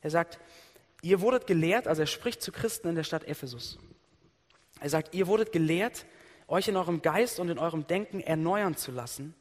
Er 0.00 0.10
sagt, 0.10 0.38
ihr 1.02 1.20
wurdet 1.20 1.46
gelehrt, 1.46 1.86
also 1.86 2.02
er 2.02 2.06
spricht 2.06 2.42
zu 2.42 2.52
Christen 2.52 2.88
in 2.88 2.94
der 2.94 3.04
Stadt 3.04 3.24
Ephesus. 3.24 3.78
Er 4.82 4.90
sagt, 4.90 5.14
ihr 5.14 5.28
wurdet 5.28 5.52
gelehrt, 5.52 6.06
euch 6.48 6.66
in 6.66 6.76
eurem 6.76 7.02
Geist 7.02 7.38
und 7.38 7.48
in 7.48 7.58
eurem 7.58 7.86
Denken 7.86 8.20
erneuern 8.20 8.76
zu 8.76 8.90
lassen 8.90 9.32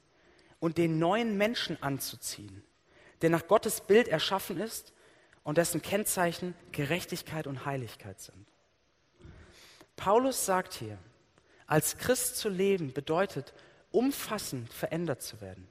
und 0.59 0.77
den 0.77 0.99
neuen 0.99 1.35
Menschen 1.35 1.81
anzuziehen, 1.81 2.63
der 3.23 3.31
nach 3.31 3.47
Gottes 3.47 3.81
Bild 3.81 4.07
erschaffen 4.07 4.59
ist 4.59 4.93
und 5.43 5.57
dessen 5.57 5.81
Kennzeichen 5.81 6.53
Gerechtigkeit 6.71 7.47
und 7.47 7.65
Heiligkeit 7.65 8.19
sind. 8.21 8.47
Paulus 9.95 10.45
sagt 10.45 10.75
hier, 10.75 10.99
als 11.65 11.97
Christ 11.97 12.37
zu 12.37 12.47
leben 12.47 12.93
bedeutet, 12.93 13.53
umfassend 13.89 14.71
verändert 14.71 15.23
zu 15.23 15.41
werden. 15.41 15.67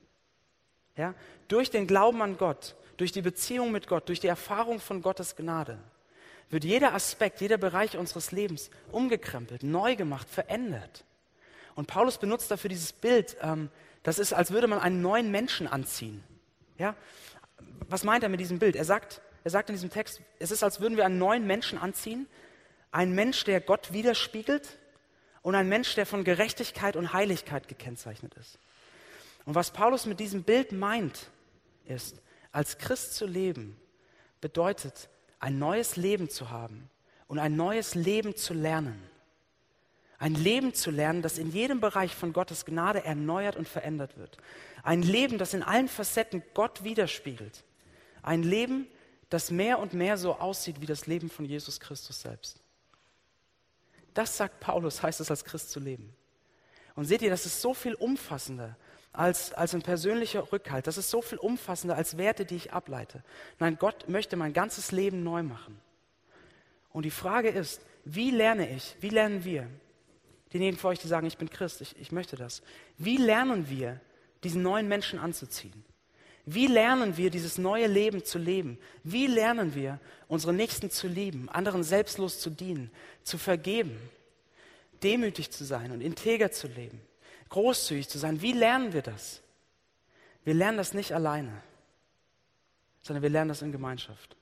Ja? 0.97 1.15
Durch 1.47 1.71
den 1.71 1.87
Glauben 1.87 2.23
an 2.23 2.39
Gott, 2.39 2.75
durch 2.97 3.13
die 3.13 3.23
Beziehung 3.23 3.71
mit 3.71 3.87
Gott, 3.87 4.09
durch 4.09 4.19
die 4.19 4.27
Erfahrung 4.27 4.81
von 4.81 5.01
Gottes 5.01 5.37
Gnade 5.37 5.79
wird 6.51 6.65
jeder 6.65 6.95
Aspekt, 6.95 7.41
jeder 7.41 7.59
Bereich 7.59 7.97
unseres 7.97 8.33
Lebens 8.33 8.71
umgekrempelt, 8.93 9.63
neu 9.63 9.97
gemacht, 9.97 10.29
verändert. 10.29 11.05
Und 11.75 11.87
Paulus 11.87 12.19
benutzt 12.19 12.51
dafür 12.51 12.69
dieses 12.69 12.93
Bild, 12.93 13.37
ähm, 13.41 13.71
das 14.03 14.19
ist, 14.19 14.33
als 14.33 14.51
würde 14.51 14.67
man 14.67 14.81
einen 14.81 15.01
neuen 15.01 15.31
Menschen 15.31 15.67
anziehen. 15.67 16.23
Ja? 16.79 16.97
Was 17.89 18.05
meint 18.05 18.23
er 18.23 18.29
mit 18.29 18.41
diesem 18.41 18.59
Bild? 18.59 18.77
Er 18.77 18.85
sagt, 18.85 19.21
er 19.45 19.51
sagt 19.51 19.69
in 19.69 19.75
diesem 19.75 19.91
Text, 19.91 20.21
es 20.39 20.51
ist, 20.51 20.63
als 20.63 20.81
würden 20.81 20.97
wir 20.97 21.07
einen 21.07 21.19
neuen 21.19 21.47
Menschen 21.47 21.79
anziehen, 21.79 22.27
ein 22.91 23.15
Mensch, 23.15 23.45
der 23.45 23.61
Gott 23.61 23.93
widerspiegelt 23.93 24.79
und 25.43 25.55
ein 25.55 25.69
Mensch, 25.69 25.95
der 25.95 26.07
von 26.07 26.25
Gerechtigkeit 26.25 26.97
und 26.97 27.13
Heiligkeit 27.13 27.69
gekennzeichnet 27.69 28.35
ist. 28.35 28.59
Und 29.45 29.55
was 29.55 29.71
Paulus 29.71 30.07
mit 30.07 30.21
diesem 30.21 30.43
Bild 30.43 30.73
meint, 30.73 31.31
ist, 31.87 32.21
als 32.53 32.79
Christ 32.79 33.15
zu 33.15 33.27
leben, 33.27 33.77
bedeutet, 34.41 35.09
ein 35.41 35.59
neues 35.59 35.97
Leben 35.97 36.29
zu 36.29 36.51
haben 36.51 36.89
und 37.27 37.39
ein 37.39 37.57
neues 37.57 37.95
Leben 37.95 38.37
zu 38.37 38.55
lernen. 38.55 39.03
Ein 40.19 40.35
Leben 40.35 40.75
zu 40.75 40.91
lernen, 40.91 41.23
das 41.23 41.39
in 41.39 41.51
jedem 41.51 41.81
Bereich 41.81 42.15
von 42.15 42.35
Gottes 42.35 42.67
Gnade 42.67 43.05
erneuert 43.05 43.57
und 43.57 43.67
verändert 43.67 44.19
wird. 44.19 44.37
Ein 44.83 45.03
Leben, 45.03 45.39
das 45.39 45.55
in 45.55 45.63
allen 45.63 45.89
Facetten 45.89 46.43
Gott 46.53 46.85
widerspiegelt. 46.85 47.65
Ein 48.23 48.43
Leben, 48.43 48.87
das 49.31 49.51
mehr 49.51 49.79
und 49.79 49.95
mehr 49.95 50.19
so 50.19 50.35
aussieht 50.35 50.83
wie 50.83 50.87
das 50.87 51.07
Leben 51.07 51.31
von 51.31 51.47
Jesus 51.47 51.81
Christus 51.81 52.21
selbst. 52.21 52.61
Das 54.13 54.37
sagt 54.37 54.61
Paulus, 54.61 55.03
heißt 55.03 55.21
es 55.21 55.31
als 55.31 55.45
Christ 55.45 55.71
zu 55.71 55.81
leben. 55.81 56.15
Und 56.97 57.07
seht 57.07 57.23
ihr, 57.23 57.31
das 57.31 57.47
ist 57.47 57.63
so 57.63 57.73
viel 57.73 57.95
umfassender 57.95 58.77
als, 59.13 59.53
als 59.53 59.75
ein 59.75 59.83
persönlicher 59.83 60.53
Rückhalt. 60.53 60.87
Das 60.87 60.99
ist 60.99 61.11
so 61.11 61.23
viel 61.23 61.39
umfassender 61.39 61.97
als 61.97 62.17
Werte, 62.17 62.45
die 62.45 62.57
ich 62.57 62.73
ableite. 62.73 63.23
Nein, 63.59 63.77
Gott 63.79 64.09
möchte 64.09 64.37
mein 64.37 64.53
ganzes 64.53 64.93
Leben 64.93 65.23
neu 65.23 65.43
machen. 65.43 65.81
Und 66.93 67.05
die 67.05 67.11
Frage 67.11 67.49
ist, 67.49 67.81
wie 68.05 68.31
lerne 68.31 68.69
ich, 68.75 68.97
wie 69.01 69.11
lernen 69.11 69.45
wir, 69.45 69.69
diejenigen 70.53 70.79
von 70.79 70.91
euch, 70.91 70.99
die 70.99 71.09
sagen, 71.09 71.27
ich 71.27 71.39
bin 71.39 71.51
Christ, 71.51 71.81
ich, 71.81 71.99
ich 72.01 72.13
möchte 72.13 72.37
das, 72.37 72.63
wie 72.99 73.17
lernen 73.17 73.69
wir, 73.69 74.01
diesen 74.43 74.63
neuen 74.63 74.89
Menschen 74.89 75.19
anzuziehen? 75.19 75.85
Wie 76.47 76.67
lernen 76.67 77.17
wir, 77.17 77.31
dieses 77.31 77.59
neue 77.59 77.87
Leben 77.87 78.25
zu 78.25 78.39
leben? 78.39 78.79
Wie 79.05 79.27
lernen 79.27 79.75
wir, 79.75 80.01
unsere 80.27 80.53
Nächsten 80.53 80.91
zu 80.91 81.07
lieben, 81.07 81.49
anderen 81.49 81.85
selbstlos 81.85 82.41
zu 82.41 82.51
dienen, 82.51 82.91
zu 83.23 83.39
vergeben, 83.39 83.97
demütig 85.03 85.51
zu 85.51 85.65
sein 85.65 85.93
und 85.93 86.01
integer 86.01 86.51
zu 86.51 86.67
leben? 86.67 87.01
Großzügig 87.51 88.09
zu 88.09 88.19
sein. 88.19 88.41
Wie 88.41 88.53
lernen 88.53 88.93
wir 88.93 89.03
das? 89.03 89.43
Wir 90.45 90.55
lernen 90.55 90.79
das 90.79 90.95
nicht 90.95 91.13
alleine, 91.13 91.63
sondern 93.03 93.23
wir 93.23 93.31
lernen 93.31 93.51
das 93.51 93.63
in 93.63 93.73
Gemeinschaft. 93.73 94.37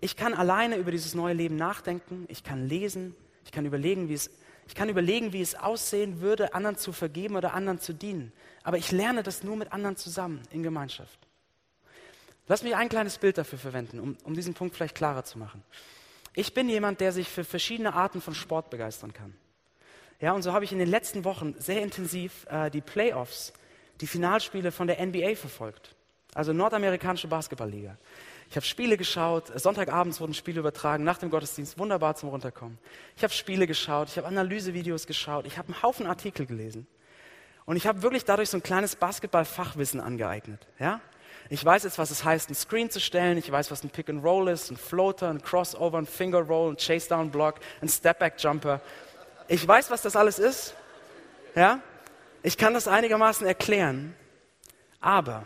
Ich 0.00 0.16
kann 0.16 0.34
alleine 0.34 0.76
über 0.76 0.90
dieses 0.90 1.14
neue 1.14 1.34
Leben 1.34 1.56
nachdenken, 1.56 2.26
ich 2.28 2.44
kann 2.44 2.68
lesen, 2.68 3.14
ich 3.44 3.52
kann 3.52 3.66
überlegen, 3.66 4.08
wie 4.08 4.14
es, 4.14 4.30
ich 4.66 4.74
kann 4.74 4.88
überlegen, 4.88 5.32
wie 5.32 5.40
es 5.40 5.54
aussehen 5.54 6.20
würde, 6.20 6.54
anderen 6.54 6.76
zu 6.76 6.92
vergeben 6.92 7.36
oder 7.36 7.54
anderen 7.54 7.80
zu 7.80 7.92
dienen. 7.92 8.32
Aber 8.62 8.78
ich 8.78 8.92
lerne 8.92 9.22
das 9.22 9.42
nur 9.42 9.56
mit 9.56 9.72
anderen 9.72 9.96
zusammen 9.96 10.42
in 10.50 10.62
Gemeinschaft. 10.62 11.18
Lass 12.46 12.62
mich 12.62 12.74
ein 12.74 12.88
kleines 12.88 13.18
Bild 13.18 13.38
dafür 13.38 13.58
verwenden, 13.58 14.00
um, 14.00 14.16
um 14.24 14.34
diesen 14.34 14.54
Punkt 14.54 14.74
vielleicht 14.74 14.94
klarer 14.94 15.24
zu 15.24 15.38
machen. 15.38 15.62
Ich 16.34 16.54
bin 16.54 16.68
jemand, 16.68 17.00
der 17.00 17.12
sich 17.12 17.28
für 17.28 17.44
verschiedene 17.44 17.94
Arten 17.94 18.20
von 18.20 18.34
Sport 18.34 18.70
begeistern 18.70 19.12
kann. 19.12 19.34
Ja, 20.20 20.32
und 20.32 20.42
so 20.42 20.52
habe 20.52 20.64
ich 20.64 20.72
in 20.72 20.78
den 20.78 20.88
letzten 20.88 21.24
Wochen 21.24 21.54
sehr 21.58 21.82
intensiv 21.82 22.46
äh, 22.50 22.70
die 22.70 22.82
Playoffs, 22.82 23.52
die 24.00 24.06
Finalspiele 24.06 24.70
von 24.70 24.86
der 24.86 25.04
NBA 25.04 25.34
verfolgt, 25.34 25.94
also 26.34 26.52
nordamerikanische 26.52 27.28
Basketballliga. 27.28 27.96
Ich 28.50 28.56
habe 28.56 28.66
Spiele 28.66 28.96
geschaut, 28.96 29.46
Sonntagabends 29.54 30.20
wurden 30.20 30.34
Spiele 30.34 30.60
übertragen, 30.60 31.04
nach 31.04 31.18
dem 31.18 31.30
Gottesdienst, 31.30 31.78
wunderbar 31.78 32.16
zum 32.16 32.30
Runterkommen. 32.30 32.78
Ich 33.16 33.22
habe 33.22 33.32
Spiele 33.32 33.66
geschaut, 33.66 34.08
ich 34.08 34.18
habe 34.18 34.26
Analysevideos 34.26 35.06
geschaut, 35.06 35.46
ich 35.46 35.56
habe 35.56 35.68
einen 35.68 35.82
Haufen 35.82 36.06
Artikel 36.06 36.46
gelesen. 36.46 36.86
Und 37.64 37.76
ich 37.76 37.86
habe 37.86 38.02
wirklich 38.02 38.24
dadurch 38.24 38.50
so 38.50 38.56
ein 38.56 38.62
kleines 38.62 38.96
Basketball-Fachwissen 38.96 40.00
angeeignet. 40.00 40.66
Ja? 40.80 41.00
Ich 41.48 41.64
weiß 41.64 41.84
jetzt, 41.84 41.98
was 41.98 42.10
es 42.10 42.24
heißt, 42.24 42.48
einen 42.48 42.56
Screen 42.56 42.90
zu 42.90 43.00
stellen. 43.00 43.38
Ich 43.38 43.50
weiß, 43.50 43.70
was 43.70 43.84
ein 43.84 43.90
Pick 43.90 44.08
and 44.08 44.24
Roll 44.24 44.48
ist, 44.48 44.70
ein 44.70 44.76
Floater, 44.76 45.30
ein 45.30 45.40
Crossover, 45.40 45.98
ein 45.98 46.06
Finger 46.06 46.40
Roll, 46.40 46.72
ein 46.72 46.76
Chase 46.76 47.08
Down 47.08 47.30
Block, 47.30 47.60
ein 47.80 47.88
Step 47.88 48.18
Back 48.18 48.34
Jumper. 48.38 48.80
Ich 49.50 49.66
weiß, 49.66 49.90
was 49.90 50.00
das 50.00 50.16
alles 50.16 50.38
ist. 50.38 50.74
Ja? 51.54 51.82
Ich 52.42 52.56
kann 52.56 52.72
das 52.72 52.88
einigermaßen 52.88 53.46
erklären. 53.46 54.14
Aber 55.00 55.44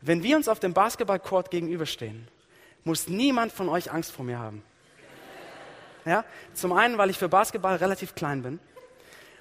wenn 0.00 0.24
wir 0.24 0.36
uns 0.36 0.48
auf 0.48 0.58
dem 0.58 0.72
Basketballcourt 0.72 1.50
gegenüberstehen, 1.50 2.26
muss 2.82 3.06
niemand 3.06 3.52
von 3.52 3.68
euch 3.68 3.92
Angst 3.92 4.10
vor 4.10 4.24
mir 4.24 4.40
haben. 4.40 4.64
Ja? 6.04 6.24
Zum 6.54 6.72
einen, 6.72 6.98
weil 6.98 7.10
ich 7.10 7.18
für 7.18 7.28
Basketball 7.28 7.76
relativ 7.76 8.16
klein 8.16 8.42
bin. 8.42 8.58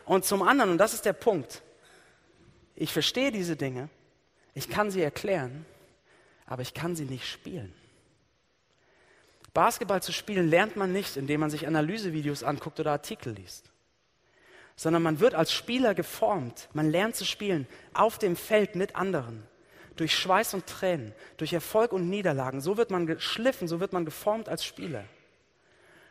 Und 0.06 0.26
zum 0.26 0.44
anderen, 0.44 0.70
und 0.70 0.78
das 0.78 0.94
ist 0.94 1.06
der 1.06 1.14
Punkt, 1.14 1.64
ich 2.76 2.94
verstehe 2.94 3.32
diese 3.32 3.56
Dinge 3.56 3.90
ich 4.56 4.70
kann 4.70 4.90
sie 4.90 5.02
erklären, 5.02 5.66
aber 6.48 6.64
ich 6.64 6.74
kann 6.74 6.96
sie 6.96 7.04
nicht 7.04 7.30
spielen. 7.30 7.74
Basketball 9.56 10.04
zu 10.04 10.12
spielen 10.12 10.50
lernt 10.50 10.76
man 10.76 10.92
nicht, 10.92 11.16
indem 11.18 11.40
man 11.40 11.50
sich 11.50 11.66
Analysevideos 11.66 12.44
anguckt 12.44 12.80
oder 12.80 12.92
Artikel 12.92 13.34
liest, 13.34 13.72
sondern 14.76 15.02
man 15.02 15.22
wird 15.22 15.34
als 15.34 15.54
Spieler 15.54 15.96
geformt. 15.96 16.68
Man 16.74 16.92
lernt 16.92 17.16
zu 17.16 17.26
spielen 17.26 17.66
auf 17.94 18.20
dem 18.20 18.36
Feld 18.36 18.76
mit 18.76 18.98
anderen, 18.98 19.48
durch 19.96 20.14
Schweiß 20.14 20.54
und 20.54 20.68
Tränen, 20.68 21.14
durch 21.38 21.54
Erfolg 21.54 21.94
und 21.94 22.10
Niederlagen. 22.10 22.60
So 22.60 22.76
wird 22.76 22.92
man 22.92 23.08
geschliffen, 23.08 23.70
so 23.70 23.80
wird 23.80 23.94
man 23.94 24.04
geformt 24.04 24.50
als 24.50 24.66
Spieler. 24.66 25.06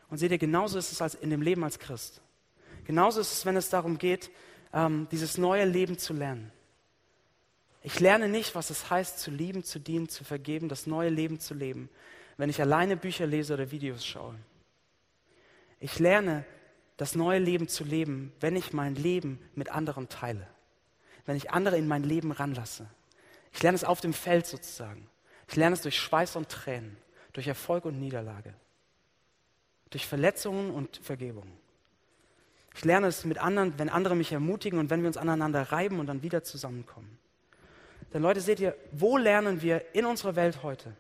Und 0.09 0.17
seht 0.17 0.33
ihr, 0.33 0.39
genauso 0.39 0.79
ist 0.79 0.91
es 0.91 1.03
als 1.03 1.15
in 1.15 1.29
dem 1.29 1.43
Leben 1.43 1.65
als 1.65 1.79
Christ. 1.79 2.23
Genauso 2.87 3.21
ist 3.21 3.33
es, 3.33 3.47
wenn 3.47 3.57
es 3.57 3.69
darum 3.69 3.99
geht, 3.99 4.31
ähm, 4.73 5.07
dieses 5.11 5.37
neue 5.37 5.67
Leben 5.67 5.99
zu 5.99 6.15
lernen. 6.15 6.51
Ich 7.83 8.01
lerne 8.01 8.29
nicht, 8.29 8.55
was 8.55 8.71
es 8.71 8.89
heißt, 8.89 9.19
zu 9.19 9.31
lieben, 9.31 9.65
zu 9.65 9.79
dienen, 9.79 10.09
zu 10.09 10.25
vergeben, 10.25 10.71
das 10.71 10.87
neue 10.87 11.11
Leben 11.11 11.39
zu 11.39 11.53
leben, 11.53 11.91
wenn 12.37 12.51
ich 12.51 12.61
alleine 12.61 12.97
Bücher 12.97 13.27
lese 13.27 13.55
oder 13.55 13.71
Videos 13.71 14.05
schaue. 14.05 14.35
Ich 15.81 15.99
lerne, 15.99 16.45
das 16.97 17.15
neue 17.15 17.39
Leben 17.39 17.69
zu 17.69 17.85
leben, 17.85 18.33
wenn 18.41 18.57
ich 18.57 18.73
mein 18.73 18.95
Leben 18.95 19.39
mit 19.55 19.71
anderen 19.71 20.09
teile, 20.09 20.47
wenn 21.27 21.37
ich 21.37 21.51
andere 21.51 21.77
in 21.77 21.89
mein 21.89 22.05
Leben 22.05 22.33
ranlasse. 22.33 22.87
Ich 23.53 23.63
lerne 23.63 23.77
es 23.77 23.85
auf 23.85 24.01
dem 24.01 24.13
Feld 24.13 24.47
sozusagen. 24.47 25.09
Ich 25.49 25.57
lerne 25.57 25.75
es 25.75 25.83
durch 25.83 25.99
Schweiß 25.99 26.37
und 26.37 26.49
Tränen, 26.49 26.97
durch 27.33 27.47
Erfolg 27.47 27.85
und 27.85 27.99
Niederlage, 28.01 28.55
durch 29.91 30.07
Verletzungen 30.07 30.71
und 30.71 30.97
Vergebung. 30.99 31.51
Ich 32.75 32.85
lerne 32.85 33.07
es 33.07 33.25
mit 33.25 33.39
anderen, 33.39 33.79
wenn 33.79 33.89
andere 33.89 34.17
mich 34.17 34.33
ermutigen 34.33 34.79
und 34.79 34.91
wenn 34.91 35.03
wir 35.03 35.07
uns 35.07 35.17
aneinander 35.17 35.63
reiben 35.71 36.01
und 36.01 36.07
dann 36.07 36.23
wieder 36.23 36.43
zusammenkommen. 36.43 37.19
Denn 38.13 38.23
Leute, 38.23 38.41
seht 38.41 38.61
ihr, 38.61 38.77
wo 38.93 39.17
lernen 39.17 39.63
wir 39.63 39.95
in 39.95 40.07
unserer 40.07 40.37
Welt 40.37 40.63
heute? 40.63 40.97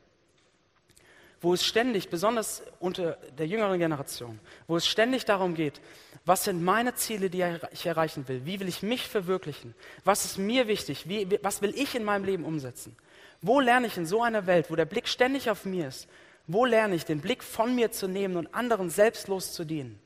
Wo 1.40 1.52
es 1.52 1.64
ständig, 1.64 2.08
besonders 2.08 2.62
unter 2.80 3.18
der 3.36 3.46
jüngeren 3.46 3.78
Generation, 3.78 4.40
wo 4.66 4.76
es 4.76 4.86
ständig 4.86 5.24
darum 5.24 5.54
geht, 5.54 5.80
was 6.24 6.44
sind 6.44 6.64
meine 6.64 6.94
Ziele, 6.94 7.28
die 7.28 7.44
ich 7.72 7.84
erreichen 7.84 8.26
will? 8.28 8.46
Wie 8.46 8.60
will 8.60 8.68
ich 8.68 8.82
mich 8.82 9.08
verwirklichen? 9.08 9.74
Was 10.04 10.24
ist 10.24 10.38
mir 10.38 10.68
wichtig? 10.68 11.06
Wie, 11.06 11.38
was 11.42 11.60
will 11.60 11.74
ich 11.76 11.94
in 11.94 12.04
meinem 12.04 12.24
Leben 12.24 12.44
umsetzen? 12.44 12.96
Wo 13.42 13.60
lerne 13.60 13.88
ich 13.88 13.98
in 13.98 14.06
so 14.06 14.22
einer 14.22 14.46
Welt, 14.46 14.70
wo 14.70 14.76
der 14.76 14.86
Blick 14.86 15.06
ständig 15.06 15.50
auf 15.50 15.66
mir 15.66 15.88
ist, 15.88 16.08
wo 16.46 16.64
lerne 16.64 16.94
ich, 16.94 17.04
den 17.04 17.20
Blick 17.20 17.42
von 17.42 17.74
mir 17.74 17.90
zu 17.90 18.08
nehmen 18.08 18.36
und 18.36 18.54
anderen 18.54 18.88
selbstlos 18.88 19.52
zu 19.52 19.64
dienen? 19.64 19.98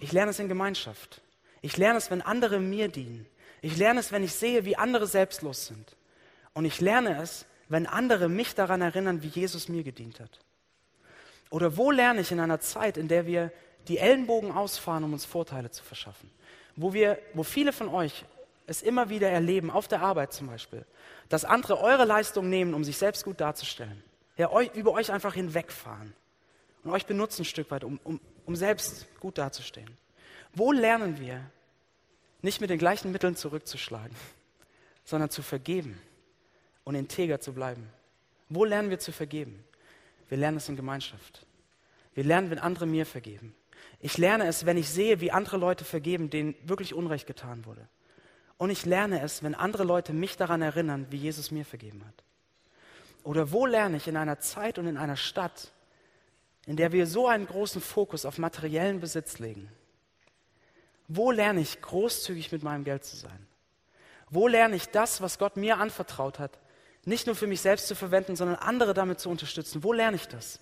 Ich 0.00 0.12
lerne 0.12 0.30
es 0.30 0.38
in 0.38 0.48
Gemeinschaft. 0.48 1.20
Ich 1.62 1.76
lerne 1.76 1.98
es, 1.98 2.10
wenn 2.10 2.22
andere 2.22 2.60
mir 2.60 2.88
dienen. 2.88 3.26
Ich 3.60 3.76
lerne 3.76 4.00
es, 4.00 4.12
wenn 4.12 4.22
ich 4.22 4.34
sehe, 4.34 4.64
wie 4.64 4.76
andere 4.76 5.06
selbstlos 5.06 5.66
sind. 5.66 5.96
Und 6.54 6.64
ich 6.64 6.80
lerne 6.80 7.20
es, 7.20 7.46
wenn 7.68 7.86
andere 7.86 8.28
mich 8.28 8.54
daran 8.54 8.80
erinnern, 8.80 9.22
wie 9.22 9.28
Jesus 9.28 9.68
mir 9.68 9.82
gedient 9.82 10.20
hat. 10.20 10.40
Oder 11.50 11.76
wo 11.76 11.90
lerne 11.90 12.20
ich 12.20 12.32
in 12.32 12.40
einer 12.40 12.60
Zeit, 12.60 12.96
in 12.96 13.08
der 13.08 13.26
wir 13.26 13.52
die 13.88 13.98
Ellenbogen 13.98 14.52
ausfahren, 14.52 15.04
um 15.04 15.12
uns 15.12 15.24
Vorteile 15.24 15.70
zu 15.70 15.82
verschaffen? 15.82 16.30
Wo, 16.76 16.92
wir, 16.92 17.18
wo 17.34 17.42
viele 17.42 17.72
von 17.72 17.88
euch 17.88 18.24
es 18.66 18.82
immer 18.82 19.08
wieder 19.08 19.30
erleben, 19.30 19.70
auf 19.70 19.88
der 19.88 20.02
Arbeit 20.02 20.32
zum 20.32 20.46
Beispiel, 20.46 20.84
dass 21.28 21.44
andere 21.44 21.80
eure 21.80 22.04
Leistung 22.04 22.48
nehmen, 22.48 22.74
um 22.74 22.84
sich 22.84 22.98
selbst 22.98 23.24
gut 23.24 23.40
darzustellen. 23.40 24.02
Ja, 24.36 24.50
euch, 24.50 24.74
über 24.74 24.92
euch 24.92 25.10
einfach 25.10 25.34
hinwegfahren 25.34 26.14
und 26.84 26.90
euch 26.90 27.06
benutzen 27.06 27.42
ein 27.42 27.46
Stück 27.46 27.70
weit, 27.70 27.82
um, 27.82 27.98
um, 28.04 28.20
um 28.46 28.56
selbst 28.56 29.06
gut 29.20 29.38
dazustehen. 29.38 29.96
Wo 30.54 30.72
lernen 30.72 31.18
wir, 31.18 31.40
nicht 32.40 32.60
mit 32.60 32.70
den 32.70 32.78
gleichen 32.78 33.10
Mitteln 33.10 33.36
zurückzuschlagen, 33.36 34.14
sondern 35.04 35.30
zu 35.30 35.42
vergeben? 35.42 36.00
Und 36.88 36.94
integer 36.94 37.38
zu 37.38 37.52
bleiben. 37.52 37.86
Wo 38.48 38.64
lernen 38.64 38.88
wir 38.88 38.98
zu 38.98 39.12
vergeben? 39.12 39.62
Wir 40.30 40.38
lernen 40.38 40.56
es 40.56 40.70
in 40.70 40.76
Gemeinschaft. 40.76 41.44
Wir 42.14 42.24
lernen, 42.24 42.48
wenn 42.48 42.58
andere 42.58 42.86
mir 42.86 43.04
vergeben. 43.04 43.54
Ich 44.00 44.16
lerne 44.16 44.46
es, 44.46 44.64
wenn 44.64 44.78
ich 44.78 44.88
sehe, 44.88 45.20
wie 45.20 45.30
andere 45.30 45.58
Leute 45.58 45.84
vergeben, 45.84 46.30
denen 46.30 46.54
wirklich 46.64 46.94
Unrecht 46.94 47.26
getan 47.26 47.66
wurde. 47.66 47.86
Und 48.56 48.70
ich 48.70 48.86
lerne 48.86 49.20
es, 49.20 49.42
wenn 49.42 49.54
andere 49.54 49.84
Leute 49.84 50.14
mich 50.14 50.38
daran 50.38 50.62
erinnern, 50.62 51.06
wie 51.10 51.18
Jesus 51.18 51.50
mir 51.50 51.66
vergeben 51.66 52.02
hat. 52.06 52.24
Oder 53.22 53.52
wo 53.52 53.66
lerne 53.66 53.98
ich 53.98 54.08
in 54.08 54.16
einer 54.16 54.38
Zeit 54.40 54.78
und 54.78 54.86
in 54.86 54.96
einer 54.96 55.16
Stadt, 55.16 55.70
in 56.64 56.76
der 56.76 56.92
wir 56.92 57.06
so 57.06 57.26
einen 57.28 57.46
großen 57.46 57.82
Fokus 57.82 58.24
auf 58.24 58.38
materiellen 58.38 59.00
Besitz 59.00 59.38
legen? 59.38 59.70
Wo 61.06 61.32
lerne 61.32 61.60
ich 61.60 61.82
großzügig 61.82 62.50
mit 62.50 62.62
meinem 62.62 62.84
Geld 62.84 63.04
zu 63.04 63.16
sein? 63.16 63.46
Wo 64.30 64.48
lerne 64.48 64.76
ich 64.76 64.88
das, 64.88 65.20
was 65.20 65.38
Gott 65.38 65.58
mir 65.58 65.76
anvertraut 65.76 66.38
hat, 66.38 66.58
nicht 67.08 67.26
nur 67.26 67.34
für 67.34 67.46
mich 67.46 67.60
selbst 67.60 67.88
zu 67.88 67.94
verwenden, 67.94 68.36
sondern 68.36 68.56
andere 68.56 68.94
damit 68.94 69.18
zu 69.18 69.30
unterstützen. 69.30 69.82
Wo 69.82 69.92
lerne 69.92 70.16
ich 70.16 70.28
das? 70.28 70.60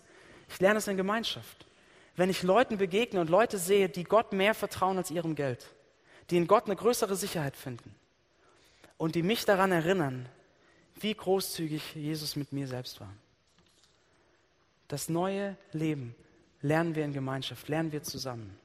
Ich 0.48 0.60
lerne 0.60 0.78
es 0.78 0.88
in 0.88 0.96
Gemeinschaft. 0.96 1.66
Wenn 2.14 2.30
ich 2.30 2.42
Leuten 2.42 2.78
begegne 2.78 3.20
und 3.20 3.28
Leute 3.28 3.58
sehe, 3.58 3.88
die 3.88 4.04
Gott 4.04 4.32
mehr 4.32 4.54
vertrauen 4.54 4.96
als 4.96 5.10
ihrem 5.10 5.34
Geld, 5.34 5.66
die 6.30 6.36
in 6.36 6.46
Gott 6.46 6.66
eine 6.66 6.76
größere 6.76 7.16
Sicherheit 7.16 7.56
finden 7.56 7.94
und 8.96 9.14
die 9.14 9.22
mich 9.22 9.44
daran 9.44 9.72
erinnern, 9.72 10.28
wie 10.98 11.14
großzügig 11.14 11.94
Jesus 11.94 12.36
mit 12.36 12.52
mir 12.52 12.66
selbst 12.66 13.00
war. 13.00 13.12
Das 14.88 15.08
neue 15.08 15.56
Leben 15.72 16.14
lernen 16.62 16.94
wir 16.94 17.04
in 17.04 17.12
Gemeinschaft, 17.12 17.68
lernen 17.68 17.92
wir 17.92 18.02
zusammen. 18.02 18.56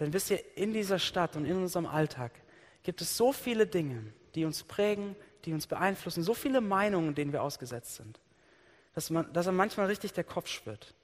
Denn 0.00 0.12
wisst 0.12 0.30
ihr, 0.30 0.42
in 0.56 0.72
dieser 0.72 0.98
Stadt 0.98 1.36
und 1.36 1.44
in 1.44 1.56
unserem 1.56 1.86
Alltag 1.86 2.32
gibt 2.82 3.02
es 3.02 3.16
so 3.16 3.32
viele 3.32 3.66
Dinge, 3.66 4.02
die 4.34 4.46
uns 4.46 4.62
prägen, 4.62 5.14
die 5.44 5.52
uns 5.52 5.66
beeinflussen, 5.66 6.22
so 6.22 6.34
viele 6.34 6.60
Meinungen, 6.60 7.14
denen 7.14 7.32
wir 7.32 7.42
ausgesetzt 7.42 7.96
sind, 7.96 8.20
dass, 8.94 9.10
man, 9.10 9.32
dass 9.32 9.46
er 9.46 9.52
manchmal 9.52 9.86
richtig 9.86 10.12
der 10.12 10.24
Kopf 10.24 10.48
spürt. 10.48 10.94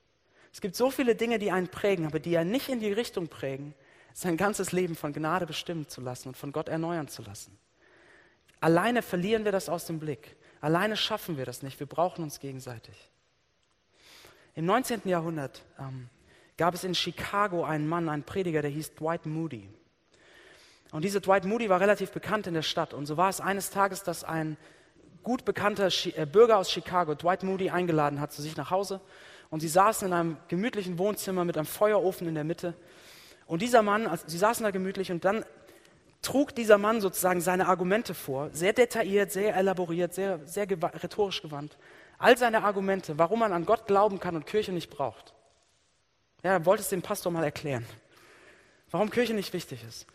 Es 0.53 0.61
gibt 0.61 0.75
so 0.75 0.91
viele 0.91 1.15
Dinge, 1.15 1.39
die 1.39 1.51
einen 1.51 1.69
prägen, 1.69 2.07
aber 2.07 2.19
die 2.19 2.31
ja 2.31 2.45
nicht 2.45 2.69
in 2.69 2.81
die 2.81 2.93
Richtung 2.93 3.29
prägen, 3.29 3.75
sein 4.15 4.37
ganzes 4.37 4.73
Leben 4.73 4.95
von 4.95 5.13
Gnade 5.13 5.47
bestimmen 5.47 5.89
zu 5.89 6.01
lassen 6.01 6.29
und 6.29 6.37
von 6.37 6.53
Gott 6.53 6.69
erneuern 6.69 7.09
zu 7.09 7.23
lassen. 7.23 7.57
Alleine 8.61 9.03
verlieren 9.03 9.45
wir 9.45 9.53
das 9.53 9.69
aus 9.69 9.85
dem 9.85 9.99
Blick. 9.99 10.37
Alleine 10.63 10.97
schaffen 10.97 11.37
wir 11.37 11.45
das 11.45 11.63
nicht. 11.63 11.79
Wir 11.79 11.87
brauchen 11.87 12.23
uns 12.23 12.41
gegenseitig. 12.41 13.11
Im 14.55 14.65
19. 14.65 15.03
Jahrhundert 15.05 15.63
ähm, 15.79 16.09
gab 16.57 16.73
es 16.73 16.85
in 16.85 16.95
Chicago 16.95 17.65
einen 17.65 17.87
Mann, 17.87 18.09
einen 18.09 18.23
Prediger, 18.23 18.63
der 18.63 18.71
hieß 18.71 18.95
Dwight 18.95 19.27
Moody. 19.27 19.69
Und 20.97 21.03
dieser 21.03 21.21
Dwight 21.21 21.45
Moody 21.45 21.69
war 21.69 21.79
relativ 21.79 22.11
bekannt 22.11 22.47
in 22.47 22.55
der 22.55 22.63
Stadt. 22.63 22.95
Und 22.95 23.05
so 23.05 23.19
war 23.19 23.29
es 23.29 23.43
eines 23.43 23.69
Tages, 23.69 24.03
dass 24.03 24.25
ein 24.25 24.57
gut 25.23 25.45
bekannter 25.45 25.91
äh, 26.17 26.25
Bürger 26.25 26.57
aus 26.57 26.73
Chicago 26.73 27.15
Dwight 27.15 27.43
Moody 27.43 27.69
eingeladen 27.69 28.19
hat 28.19 28.33
zu 28.33 28.41
sich 28.41 28.57
nach 28.57 28.71
Hause. 28.71 29.03
Und 29.51 29.61
sie 29.61 29.69
saßen 29.69 30.09
in 30.09 30.15
einem 30.15 30.37
gemütlichen 30.49 30.97
Wohnzimmer 30.97 31.45
mit 31.45 31.59
einem 31.59 31.67
Feuerofen 31.67 32.27
in 32.27 32.35
der 32.35 32.45
Mitte. 32.45 32.73
Und 33.45 33.61
dieser 33.61 33.83
Mann, 33.83 34.07
also 34.07 34.25
sie 34.27 34.39
saßen 34.39 34.65
da 34.65 34.71
gemütlich 34.71 35.13
und 35.13 35.27
dann 35.27 35.45
trug 36.23 36.55
dieser 36.55 36.79
Mann 36.79 37.03
sozusagen 37.03 37.43
seine 37.43 37.69
Argumente 37.69 38.15
vor, 38.15 38.49
sehr 38.55 38.73
detailliert, 38.73 39.31
sehr 39.33 39.55
elaboriert, 39.55 40.15
sehr, 40.15 40.47
sehr 40.47 40.67
rhetorisch 40.67 41.43
gewandt. 41.43 41.77
All 42.17 42.39
seine 42.39 42.65
Argumente, 42.65 43.19
warum 43.19 43.41
man 43.41 43.53
an 43.53 43.67
Gott 43.67 43.87
glauben 43.87 44.19
kann 44.19 44.35
und 44.35 44.47
Kirche 44.47 44.73
nicht 44.73 44.89
braucht. 44.89 45.35
Ja, 46.43 46.53
er 46.53 46.65
wollte 46.65 46.81
es 46.81 46.89
dem 46.89 47.03
Pastor 47.03 47.31
mal 47.31 47.45
erklären, 47.45 47.85
warum 48.91 49.11
Kirche 49.11 49.35
nicht 49.35 49.53
wichtig 49.53 49.85
ist. 49.87 50.07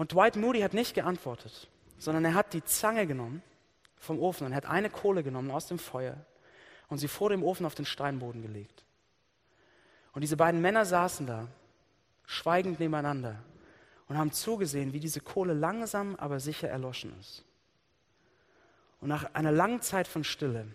Und 0.00 0.12
Dwight 0.12 0.36
Moody 0.36 0.62
hat 0.62 0.72
nicht 0.72 0.94
geantwortet, 0.94 1.68
sondern 1.98 2.24
er 2.24 2.32
hat 2.32 2.54
die 2.54 2.64
Zange 2.64 3.06
genommen 3.06 3.42
vom 3.98 4.18
Ofen 4.18 4.46
und 4.46 4.54
hat 4.54 4.64
eine 4.64 4.88
Kohle 4.88 5.22
genommen 5.22 5.50
aus 5.50 5.66
dem 5.66 5.78
Feuer 5.78 6.16
und 6.88 6.96
sie 6.96 7.06
vor 7.06 7.28
dem 7.28 7.42
Ofen 7.42 7.66
auf 7.66 7.74
den 7.74 7.84
Steinboden 7.84 8.40
gelegt. 8.40 8.82
Und 10.14 10.22
diese 10.22 10.38
beiden 10.38 10.62
Männer 10.62 10.86
saßen 10.86 11.26
da, 11.26 11.48
schweigend 12.24 12.80
nebeneinander 12.80 13.42
und 14.08 14.16
haben 14.16 14.32
zugesehen, 14.32 14.94
wie 14.94 15.00
diese 15.00 15.20
Kohle 15.20 15.52
langsam 15.52 16.16
aber 16.16 16.40
sicher 16.40 16.70
erloschen 16.70 17.12
ist. 17.20 17.44
Und 19.02 19.10
nach 19.10 19.34
einer 19.34 19.52
langen 19.52 19.82
Zeit 19.82 20.08
von 20.08 20.24
Stille 20.24 20.66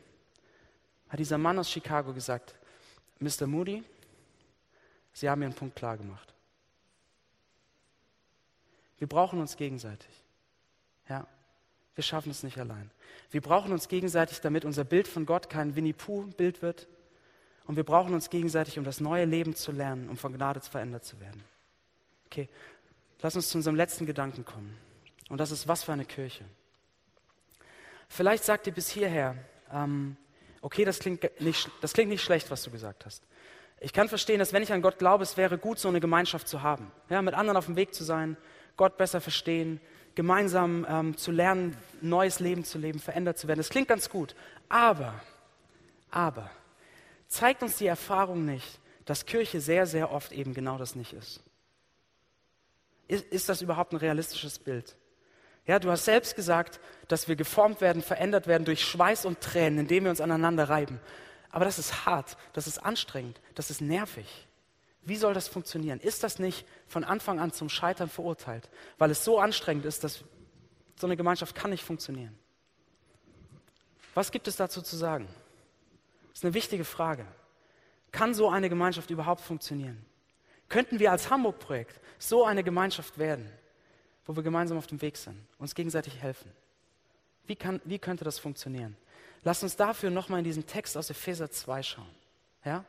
hat 1.09 1.17
dieser 1.17 1.39
Mann 1.39 1.57
aus 1.57 1.71
Chicago 1.71 2.13
gesagt, 2.13 2.53
Mr. 3.19 3.47
Moody, 3.47 3.83
Sie 5.13 5.27
haben 5.27 5.41
Ihren 5.41 5.55
Punkt 5.55 5.75
klar 5.75 5.97
gemacht. 5.97 6.34
Wir 8.97 9.07
brauchen 9.07 9.39
uns 9.39 9.57
gegenseitig. 9.57 10.23
Ja, 11.09 11.27
wir 11.95 12.03
schaffen 12.03 12.31
es 12.31 12.43
nicht 12.43 12.57
allein. 12.57 12.91
Wir 13.31 13.41
brauchen 13.41 13.71
uns 13.71 13.87
gegenseitig, 13.87 14.41
damit 14.41 14.65
unser 14.65 14.83
Bild 14.83 15.07
von 15.07 15.25
Gott 15.25 15.49
kein 15.49 15.75
Winnie-Pooh-Bild 15.75 16.61
wird. 16.61 16.87
Und 17.65 17.77
wir 17.77 17.83
brauchen 17.83 18.13
uns 18.13 18.29
gegenseitig, 18.29 18.77
um 18.77 18.83
das 18.83 18.99
neue 18.99 19.25
Leben 19.25 19.55
zu 19.55 19.71
lernen, 19.71 20.09
um 20.09 20.17
von 20.17 20.33
Gnade 20.33 20.61
verändert 20.61 21.05
zu 21.05 21.19
werden. 21.19 21.43
Okay, 22.27 22.49
lass 23.21 23.35
uns 23.35 23.49
zu 23.49 23.57
unserem 23.57 23.75
letzten 23.75 24.05
Gedanken 24.05 24.45
kommen. 24.45 24.77
Und 25.29 25.39
das 25.39 25.51
ist, 25.51 25.67
was 25.67 25.83
für 25.83 25.93
eine 25.93 26.05
Kirche. 26.05 26.45
Vielleicht 28.07 28.43
sagt 28.43 28.67
ihr 28.67 28.73
bis 28.73 28.89
hierher, 28.89 29.35
ähm, 29.71 30.15
okay, 30.61 30.85
das 30.85 30.99
klingt, 30.99 31.23
nicht, 31.41 31.69
das 31.81 31.93
klingt 31.93 32.09
nicht 32.09 32.23
schlecht, 32.23 32.51
was 32.51 32.61
du 32.63 32.71
gesagt 32.71 33.05
hast. 33.05 33.23
Ich 33.79 33.93
kann 33.93 34.09
verstehen, 34.09 34.39
dass 34.39 34.53
wenn 34.53 34.63
ich 34.63 34.71
an 34.71 34.81
Gott 34.81 34.99
glaube, 34.99 35.23
es 35.23 35.37
wäre 35.37 35.57
gut, 35.57 35.79
so 35.79 35.89
eine 35.89 35.99
Gemeinschaft 35.99 36.47
zu 36.47 36.61
haben. 36.61 36.91
Ja, 37.09 37.21
mit 37.21 37.33
anderen 37.33 37.57
auf 37.57 37.65
dem 37.65 37.75
Weg 37.75 37.93
zu 37.93 38.03
sein, 38.03 38.37
Gott 38.77 38.97
besser 38.97 39.21
verstehen, 39.21 39.79
gemeinsam 40.15 40.85
ähm, 40.89 41.17
zu 41.17 41.31
lernen, 41.31 41.77
neues 42.01 42.39
Leben 42.39 42.63
zu 42.63 42.77
leben, 42.77 42.99
verändert 42.99 43.37
zu 43.37 43.47
werden. 43.47 43.59
Das 43.59 43.69
klingt 43.69 43.87
ganz 43.87 44.09
gut. 44.09 44.35
Aber, 44.69 45.13
aber, 46.09 46.49
zeigt 47.27 47.63
uns 47.63 47.77
die 47.77 47.87
Erfahrung 47.87 48.45
nicht, 48.45 48.79
dass 49.05 49.25
Kirche 49.25 49.61
sehr, 49.61 49.85
sehr 49.85 50.11
oft 50.11 50.31
eben 50.31 50.53
genau 50.53 50.77
das 50.77 50.95
nicht 50.95 51.13
ist. 51.13 51.41
Ist, 53.07 53.25
ist 53.25 53.49
das 53.49 53.61
überhaupt 53.61 53.93
ein 53.93 53.97
realistisches 53.97 54.57
Bild? 54.57 54.95
Ja, 55.67 55.79
du 55.79 55.89
hast 55.89 56.05
selbst 56.05 56.35
gesagt, 56.35 56.79
dass 57.07 57.27
wir 57.27 57.35
geformt 57.35 57.81
werden, 57.81 58.01
verändert 58.01 58.47
werden 58.47 58.65
durch 58.65 58.83
Schweiß 58.83 59.25
und 59.25 59.41
Tränen, 59.41 59.79
indem 59.79 60.03
wir 60.03 60.11
uns 60.11 60.21
aneinander 60.21 60.69
reiben. 60.69 60.99
Aber 61.49 61.65
das 61.65 61.79
ist 61.79 62.05
hart, 62.05 62.37
das 62.53 62.67
ist 62.67 62.79
anstrengend, 62.79 63.39
das 63.55 63.69
ist 63.69 63.81
nervig. 63.81 64.44
Wie 65.05 65.15
soll 65.15 65.33
das 65.33 65.47
funktionieren? 65.47 65.99
Ist 65.99 66.23
das 66.23 66.39
nicht 66.39 66.65
von 66.87 67.03
Anfang 67.03 67.39
an 67.39 67.53
zum 67.53 67.69
Scheitern 67.69 68.09
verurteilt, 68.09 68.69
weil 68.97 69.11
es 69.11 69.23
so 69.23 69.39
anstrengend 69.39 69.85
ist, 69.85 70.03
dass 70.03 70.23
so 70.95 71.07
eine 71.07 71.15
Gemeinschaft 71.15 71.55
kann 71.55 71.69
nicht 71.69 71.83
funktionieren? 71.83 72.37
Was 74.15 74.31
gibt 74.31 74.47
es 74.47 74.55
dazu 74.55 74.81
zu 74.81 74.95
sagen? 74.95 75.27
Das 76.29 76.39
ist 76.39 76.45
eine 76.45 76.53
wichtige 76.55 76.85
Frage. 76.85 77.25
Kann 78.11 78.33
so 78.33 78.49
eine 78.49 78.67
Gemeinschaft 78.67 79.09
überhaupt 79.09 79.41
funktionieren? 79.41 80.03
Könnten 80.69 80.99
wir 80.99 81.11
als 81.11 81.29
Hamburg-Projekt 81.29 81.99
so 82.17 82.43
eine 82.43 82.63
Gemeinschaft 82.63 83.17
werden, 83.19 83.51
wo 84.25 84.35
wir 84.35 84.41
gemeinsam 84.41 84.77
auf 84.77 84.87
dem 84.87 85.01
Weg 85.01 85.17
sind, 85.17 85.37
uns 85.59 85.75
gegenseitig 85.75 86.19
helfen? 86.19 86.51
Wie, 87.45 87.55
kann, 87.55 87.79
wie 87.83 87.99
könnte 87.99 88.23
das 88.23 88.39
funktionieren? 88.39 88.97
Lasst 89.43 89.61
uns 89.61 89.75
dafür 89.75 90.09
nochmal 90.09 90.39
in 90.39 90.45
diesen 90.45 90.65
Text 90.65 90.97
aus 90.97 91.11
Epheser 91.11 91.51
2 91.51 91.83
schauen. 91.83 92.15
Ja? 92.63 92.83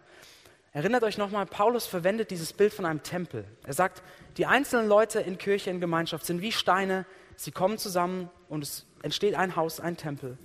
Erinnert 0.76 1.04
euch 1.04 1.16
nochmal, 1.16 1.46
Paulus 1.46 1.86
verwendet 1.86 2.30
dieses 2.30 2.52
Bild 2.52 2.70
von 2.70 2.84
einem 2.84 3.02
Tempel. 3.02 3.46
Er 3.62 3.72
sagt, 3.72 4.02
die 4.36 4.44
einzelnen 4.44 4.86
Leute 4.86 5.20
in 5.20 5.38
Kirche, 5.38 5.70
in 5.70 5.80
Gemeinschaft 5.80 6.26
sind 6.26 6.42
wie 6.42 6.52
Steine, 6.52 7.06
sie 7.34 7.50
kommen 7.50 7.78
zusammen 7.78 8.28
und 8.50 8.62
es 8.62 8.84
entsteht 9.00 9.36
ein 9.36 9.56
Haus, 9.56 9.80
ein 9.80 9.96
Tempel. 9.96 10.36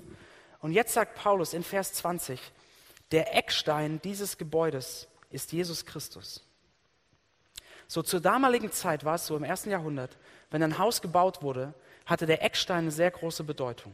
Und 0.59 0.71
jetzt 0.71 0.93
sagt 0.93 1.15
Paulus 1.15 1.53
in 1.53 1.63
Vers 1.63 1.91
20, 1.95 2.39
der 3.11 3.35
Eckstein 3.35 3.99
dieses 4.05 4.37
Gebäudes 4.37 5.09
ist 5.31 5.51
Jesus 5.51 5.85
Christus. 5.85 6.47
So 7.89 8.01
zur 8.01 8.21
damaligen 8.21 8.71
Zeit 8.71 9.03
war 9.03 9.15
es 9.15 9.25
so 9.25 9.35
im 9.35 9.43
ersten 9.43 9.69
Jahrhundert, 9.69 10.17
wenn 10.49 10.63
ein 10.63 10.77
Haus 10.77 11.01
gebaut 11.01 11.43
wurde, 11.43 11.73
hatte 12.05 12.25
der 12.25 12.41
Eckstein 12.41 12.83
eine 12.83 12.91
sehr 12.91 13.11
große 13.11 13.43
Bedeutung. 13.43 13.93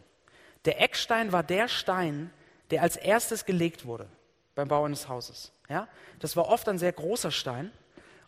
Der 0.65 0.81
Eckstein 0.81 1.31
war 1.31 1.41
der 1.41 1.67
Stein, 1.67 2.29
der 2.69 2.83
als 2.83 2.95
erstes 2.95 3.43
gelegt 3.43 3.87
wurde 3.87 4.07
beim 4.53 4.67
Bau 4.67 4.83
eines 4.83 5.09
Hauses. 5.09 5.51
Ja? 5.69 5.87
Das 6.19 6.35
war 6.35 6.47
oft 6.47 6.67
ein 6.69 6.77
sehr 6.77 6.91
großer 6.91 7.31
Stein 7.31 7.71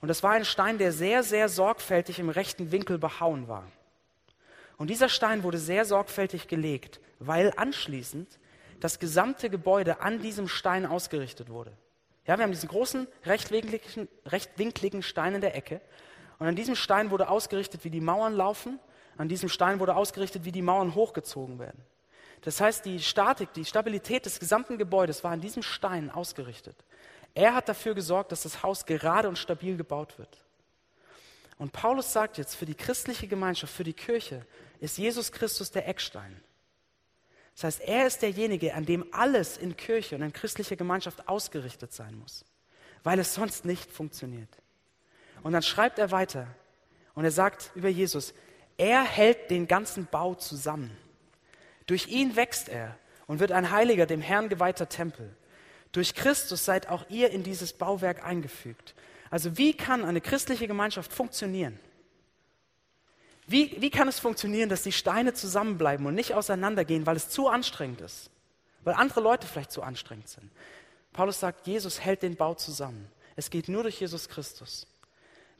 und 0.02 0.08
das 0.08 0.24
war 0.24 0.32
ein 0.32 0.46
Stein, 0.46 0.78
der 0.78 0.92
sehr, 0.92 1.24
sehr 1.24 1.50
sorgfältig 1.50 2.20
im 2.20 2.30
rechten 2.30 2.72
Winkel 2.72 2.98
behauen 2.98 3.48
war. 3.48 3.68
Und 4.78 4.90
dieser 4.90 5.10
Stein 5.10 5.44
wurde 5.44 5.58
sehr 5.58 5.84
sorgfältig 5.84 6.48
gelegt, 6.48 7.00
weil 7.20 7.54
anschließend 7.58 8.40
das 8.80 9.00
gesamte 9.00 9.50
Gebäude 9.50 10.00
an 10.02 10.22
diesem 10.22 10.48
Stein 10.48 10.86
ausgerichtet 10.86 11.50
wurde. 11.50 11.74
Ja, 12.26 12.38
wir 12.38 12.44
haben 12.44 12.52
diesen 12.52 12.70
großen 12.70 13.08
rechtwinkligen, 13.26 14.08
rechtwinkligen 14.26 15.04
Stein 15.04 15.36
in 15.36 15.42
der 15.42 15.56
Ecke 15.56 15.82
und 16.38 16.48
an 16.48 16.56
diesem 16.56 16.76
Stein 16.76 17.12
wurde 17.12 17.28
ausgerichtet, 17.28 17.84
wie 17.84 17.90
die 17.90 18.02
Mauern 18.02 18.34
laufen, 18.34 18.80
an 19.18 19.28
diesem 19.28 19.50
Stein 19.50 19.82
wurde 19.82 19.96
ausgerichtet, 19.96 20.46
wie 20.46 20.54
die 20.54 20.62
Mauern 20.62 20.96
hochgezogen 20.96 21.60
werden. 21.60 21.84
Das 22.42 22.62
heißt, 22.62 22.86
die 22.86 23.02
Statik, 23.02 23.54
die 23.54 23.66
Stabilität 23.66 24.26
des 24.26 24.40
gesamten 24.40 24.78
Gebäudes 24.78 25.26
war 25.26 25.32
an 25.32 25.42
diesem 25.42 25.62
Stein 25.62 26.10
ausgerichtet. 26.10 26.78
Er 27.34 27.54
hat 27.54 27.70
dafür 27.70 27.96
gesorgt, 27.96 28.32
dass 28.32 28.44
das 28.44 28.64
Haus 28.64 28.86
gerade 28.86 29.30
und 29.30 29.38
stabil 29.38 29.78
gebaut 29.78 30.18
wird. 30.18 30.38
Und 31.58 31.74
Paulus 31.74 32.14
sagt 32.14 32.38
jetzt, 32.38 32.56
für 32.56 32.66
die 32.66 32.76
christliche 32.76 33.28
Gemeinschaft, 33.28 33.74
für 33.74 33.84
die 33.84 33.94
Kirche 33.94 34.46
ist 34.80 34.98
Jesus 34.98 35.32
Christus 35.32 35.72
der 35.72 35.88
Eckstein. 35.88 36.42
Das 37.54 37.66
heißt, 37.66 37.82
er 37.82 38.08
ist 38.08 38.22
derjenige, 38.22 38.74
an 38.74 38.86
dem 38.86 39.06
alles 39.14 39.58
in 39.58 39.76
Kirche 39.76 40.16
und 40.16 40.22
in 40.22 40.32
christlicher 40.32 40.78
Gemeinschaft 40.78 41.28
ausgerichtet 41.28 41.92
sein 41.92 42.18
muss, 42.18 42.46
weil 43.04 43.20
es 43.20 43.34
sonst 43.34 43.66
nicht 43.66 43.92
funktioniert. 43.92 44.50
Und 45.44 45.52
dann 45.52 45.64
schreibt 45.64 46.00
er 46.00 46.12
weiter 46.12 46.48
und 47.16 47.26
er 47.26 47.32
sagt 47.32 47.72
über 47.76 47.90
Jesus, 47.90 48.34
er 48.78 49.04
hält 49.04 49.52
den 49.52 49.68
ganzen 49.68 50.06
Bau 50.06 50.36
zusammen. 50.36 50.96
Durch 51.86 52.08
ihn 52.08 52.38
wächst 52.38 52.70
er 52.70 52.98
und 53.28 53.42
wird 53.42 53.52
ein 53.52 53.72
heiliger, 53.72 54.06
dem 54.06 54.22
Herrn 54.22 54.48
geweihter 54.48 54.88
Tempel. 54.88 55.36
Durch 55.92 56.14
Christus 56.14 56.66
seid 56.66 56.90
auch 56.90 57.10
ihr 57.10 57.32
in 57.32 57.44
dieses 57.44 57.74
Bauwerk 57.74 58.24
eingefügt. 58.24 58.94
Also 59.32 59.58
wie 59.58 59.74
kann 59.74 60.06
eine 60.06 60.22
christliche 60.22 60.68
Gemeinschaft 60.68 61.12
funktionieren? 61.12 61.80
Wie, 63.48 63.82
wie 63.82 63.90
kann 63.90 64.08
es 64.08 64.20
funktionieren, 64.20 64.70
dass 64.70 64.84
die 64.84 64.92
Steine 64.92 65.34
zusammenbleiben 65.34 66.06
und 66.06 66.14
nicht 66.14 66.36
auseinandergehen, 66.36 67.08
weil 67.08 67.16
es 67.16 67.30
zu 67.30 67.48
anstrengend 67.48 68.02
ist? 68.02 68.30
Weil 68.84 68.94
andere 68.94 69.22
Leute 69.22 69.48
vielleicht 69.48 69.72
zu 69.72 69.82
anstrengend 69.82 70.30
sind. 70.30 70.52
Paulus 71.14 71.40
sagt, 71.40 71.66
Jesus 71.66 72.00
hält 72.00 72.22
den 72.22 72.36
Bau 72.36 72.54
zusammen. 72.54 73.10
Es 73.36 73.50
geht 73.50 73.68
nur 73.68 73.84
durch 73.84 74.00
Jesus 74.00 74.30
Christus. 74.30 74.86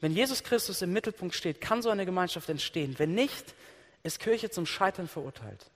Wenn 0.00 0.14
Jesus 0.14 0.42
Christus 0.44 0.82
im 0.82 0.92
Mittelpunkt 0.92 1.34
steht, 1.34 1.60
kann 1.60 1.82
so 1.82 1.90
eine 1.90 2.06
Gemeinschaft 2.06 2.48
entstehen. 2.48 2.94
Wenn 2.98 3.14
nicht, 3.14 3.54
ist 4.02 4.20
Kirche 4.20 4.50
zum 4.50 4.66
Scheitern 4.66 5.08
verurteilt. 5.08 5.66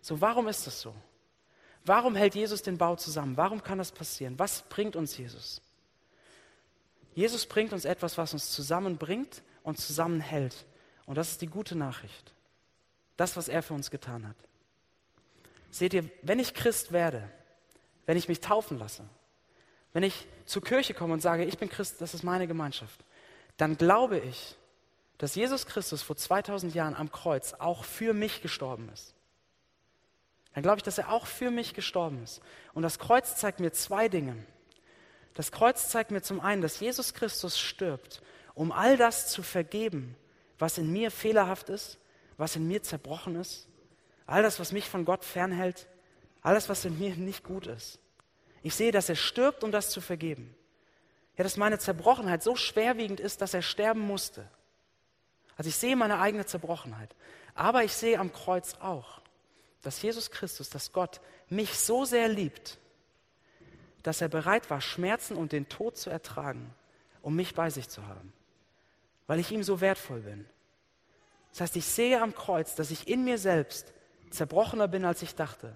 So, 0.00 0.20
warum 0.20 0.48
ist 0.48 0.66
das 0.66 0.80
so? 0.80 0.94
Warum 1.84 2.14
hält 2.14 2.34
Jesus 2.34 2.62
den 2.62 2.78
Bau 2.78 2.96
zusammen? 2.96 3.36
Warum 3.36 3.62
kann 3.62 3.78
das 3.78 3.92
passieren? 3.92 4.38
Was 4.38 4.62
bringt 4.62 4.96
uns 4.96 5.16
Jesus? 5.16 5.62
Jesus 7.14 7.46
bringt 7.46 7.72
uns 7.72 7.84
etwas, 7.84 8.18
was 8.18 8.32
uns 8.32 8.50
zusammenbringt 8.50 9.42
und 9.62 9.78
zusammenhält. 9.78 10.66
Und 11.06 11.16
das 11.16 11.30
ist 11.30 11.42
die 11.42 11.46
gute 11.46 11.76
Nachricht. 11.76 12.32
Das, 13.16 13.36
was 13.36 13.48
er 13.48 13.62
für 13.62 13.74
uns 13.74 13.90
getan 13.90 14.28
hat. 14.28 14.36
Seht 15.70 15.94
ihr, 15.94 16.08
wenn 16.22 16.38
ich 16.38 16.54
Christ 16.54 16.92
werde, 16.92 17.28
wenn 18.06 18.16
ich 18.16 18.28
mich 18.28 18.40
taufen 18.40 18.78
lasse, 18.78 19.04
wenn 19.92 20.02
ich 20.02 20.26
zur 20.46 20.62
Kirche 20.62 20.94
komme 20.94 21.14
und 21.14 21.20
sage, 21.20 21.44
ich 21.44 21.58
bin 21.58 21.68
Christ, 21.68 22.00
das 22.00 22.14
ist 22.14 22.22
meine 22.22 22.46
Gemeinschaft, 22.46 23.00
dann 23.56 23.76
glaube 23.76 24.18
ich, 24.18 24.56
dass 25.18 25.34
Jesus 25.34 25.66
Christus 25.66 26.02
vor 26.02 26.16
2000 26.16 26.74
Jahren 26.74 26.94
am 26.94 27.10
Kreuz 27.10 27.54
auch 27.54 27.84
für 27.84 28.14
mich 28.14 28.42
gestorben 28.42 28.88
ist 28.92 29.14
dann 30.54 30.62
glaube 30.62 30.78
ich, 30.78 30.82
dass 30.82 30.98
er 30.98 31.10
auch 31.10 31.26
für 31.26 31.50
mich 31.50 31.74
gestorben 31.74 32.22
ist. 32.22 32.40
Und 32.74 32.82
das 32.82 32.98
Kreuz 32.98 33.36
zeigt 33.36 33.60
mir 33.60 33.72
zwei 33.72 34.08
Dinge. 34.08 34.36
Das 35.34 35.52
Kreuz 35.52 35.88
zeigt 35.88 36.10
mir 36.10 36.22
zum 36.22 36.40
einen, 36.40 36.62
dass 36.62 36.80
Jesus 36.80 37.14
Christus 37.14 37.58
stirbt, 37.58 38.20
um 38.54 38.72
all 38.72 38.96
das 38.96 39.28
zu 39.28 39.42
vergeben, 39.42 40.16
was 40.58 40.76
in 40.76 40.92
mir 40.92 41.10
fehlerhaft 41.10 41.68
ist, 41.68 41.98
was 42.36 42.56
in 42.56 42.66
mir 42.66 42.82
zerbrochen 42.82 43.36
ist, 43.36 43.68
all 44.26 44.42
das, 44.42 44.58
was 44.60 44.72
mich 44.72 44.88
von 44.88 45.04
Gott 45.04 45.24
fernhält, 45.24 45.86
alles, 46.42 46.68
was 46.68 46.84
in 46.84 46.98
mir 46.98 47.14
nicht 47.16 47.44
gut 47.44 47.66
ist. 47.66 47.98
Ich 48.62 48.74
sehe, 48.74 48.92
dass 48.92 49.08
er 49.08 49.16
stirbt, 49.16 49.64
um 49.64 49.72
das 49.72 49.90
zu 49.90 50.00
vergeben. 50.00 50.54
Ja, 51.36 51.44
dass 51.44 51.56
meine 51.56 51.78
Zerbrochenheit 51.78 52.42
so 52.42 52.56
schwerwiegend 52.56 53.20
ist, 53.20 53.40
dass 53.40 53.54
er 53.54 53.62
sterben 53.62 54.00
musste. 54.00 54.48
Also 55.56 55.68
ich 55.68 55.76
sehe 55.76 55.96
meine 55.96 56.18
eigene 56.18 56.44
Zerbrochenheit. 56.44 57.14
Aber 57.54 57.84
ich 57.84 57.92
sehe 57.92 58.18
am 58.18 58.32
Kreuz 58.32 58.74
auch, 58.80 59.20
dass 59.82 60.02
Jesus 60.02 60.30
Christus, 60.30 60.70
dass 60.70 60.92
Gott 60.92 61.20
mich 61.48 61.78
so 61.78 62.04
sehr 62.04 62.28
liebt, 62.28 62.78
dass 64.02 64.20
er 64.20 64.28
bereit 64.28 64.70
war, 64.70 64.80
Schmerzen 64.80 65.36
und 65.36 65.52
den 65.52 65.68
Tod 65.68 65.96
zu 65.96 66.10
ertragen, 66.10 66.74
um 67.22 67.36
mich 67.36 67.54
bei 67.54 67.70
sich 67.70 67.88
zu 67.88 68.06
haben, 68.06 68.32
weil 69.26 69.40
ich 69.40 69.50
ihm 69.52 69.62
so 69.62 69.80
wertvoll 69.80 70.20
bin. 70.20 70.46
Das 71.50 71.62
heißt, 71.62 71.76
ich 71.76 71.86
sehe 71.86 72.20
am 72.20 72.34
Kreuz, 72.34 72.74
dass 72.74 72.90
ich 72.90 73.08
in 73.08 73.24
mir 73.24 73.38
selbst 73.38 73.92
zerbrochener 74.30 74.88
bin, 74.88 75.04
als 75.04 75.22
ich 75.22 75.34
dachte, 75.34 75.74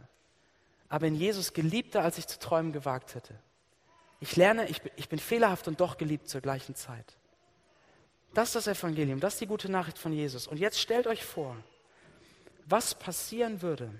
aber 0.89 1.07
in 1.07 1.17
Jesus 1.17 1.53
geliebter, 1.53 2.03
als 2.03 2.19
ich 2.19 2.27
zu 2.27 2.39
träumen 2.39 2.73
gewagt 2.73 3.15
hätte. 3.15 3.35
Ich 4.21 4.37
lerne, 4.37 4.69
ich 4.69 5.09
bin, 5.09 5.19
fehlerhaft 5.19 5.69
und 5.69 5.81
doch 5.81 5.99
geliebt 5.99 6.29
zur 6.29 6.41
gleichen 6.41 6.75
Zeit. 6.75 7.17
Das 8.33 8.49
ist 8.49 8.67
das 8.67 8.79
Evangelium, 8.79 9.21
das 9.21 9.35
ist 9.35 9.41
die 9.41 9.47
gute 9.47 9.71
Nachricht 9.71 9.99
von 9.99 10.13
Jesus. 10.13 10.47
Und 10.47 10.59
jetzt 10.59 10.81
stellt 10.81 11.07
euch 11.07 11.25
vor, 11.25 11.57
was 12.67 12.95
passieren 12.95 13.63
würde, 13.63 13.91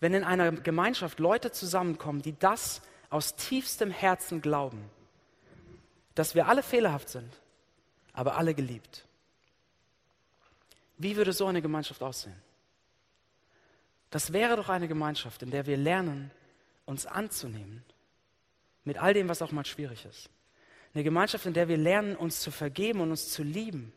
wenn 0.00 0.14
in 0.14 0.24
einer 0.24 0.52
Gemeinschaft 0.52 1.18
Leute 1.18 1.52
zusammenkommen, 1.52 2.22
die 2.22 2.38
das 2.38 2.80
aus 3.10 3.36
tiefstem 3.36 3.90
Herzen 3.90 4.40
glauben, 4.40 4.90
dass 6.14 6.34
wir 6.34 6.48
alle 6.48 6.62
fehlerhaft 6.62 7.08
sind, 7.08 7.32
aber 8.12 8.36
alle 8.36 8.54
geliebt. 8.54 9.06
Wie 10.96 11.16
würde 11.16 11.32
so 11.32 11.46
eine 11.46 11.62
Gemeinschaft 11.62 12.02
aussehen? 12.02 12.36
Das 14.10 14.32
wäre 14.32 14.56
doch 14.56 14.68
eine 14.68 14.88
Gemeinschaft, 14.88 15.42
in 15.42 15.50
der 15.50 15.66
wir 15.66 15.76
lernen, 15.76 16.30
uns 16.84 17.06
anzunehmen, 17.06 17.84
mit 18.84 18.98
all 18.98 19.14
dem, 19.14 19.28
was 19.28 19.42
auch 19.42 19.52
mal 19.52 19.64
schwierig 19.64 20.04
ist. 20.04 20.28
Eine 20.92 21.04
Gemeinschaft, 21.04 21.46
in 21.46 21.54
der 21.54 21.68
wir 21.68 21.76
lernen, 21.76 22.16
uns 22.16 22.40
zu 22.40 22.50
vergeben 22.50 23.00
und 23.00 23.10
uns 23.10 23.30
zu 23.30 23.44
lieben, 23.44 23.92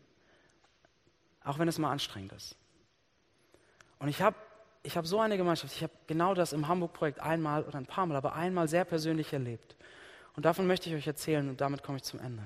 auch 1.44 1.58
wenn 1.58 1.68
es 1.68 1.80
mal 1.80 1.92
anstrengend 1.92 2.34
ist. 2.34 2.56
Und 4.04 4.10
ich 4.10 4.22
habe 4.22 4.36
ich 4.84 4.98
hab 4.98 5.08
so 5.08 5.22
eine 5.22 5.38
Gemeinschaft, 5.38 5.74
ich 5.74 5.82
habe 5.82 5.94
genau 6.08 6.34
das 6.34 6.52
im 6.52 6.68
Hamburg-Projekt 6.68 7.22
einmal 7.22 7.64
oder 7.64 7.78
ein 7.78 7.86
paar 7.86 8.06
Mal, 8.06 8.18
aber 8.18 8.36
einmal 8.36 8.68
sehr 8.68 8.84
persönlich 8.84 9.32
erlebt. 9.32 9.78
Und 10.36 10.44
davon 10.44 10.68
möchte 10.68 10.90
ich 10.90 10.96
euch 10.96 11.08
erzählen 11.08 11.48
und 11.48 11.62
damit 11.62 11.84
komme 11.84 12.00
ich 12.00 12.04
zum 12.04 12.20
Ende. 12.20 12.44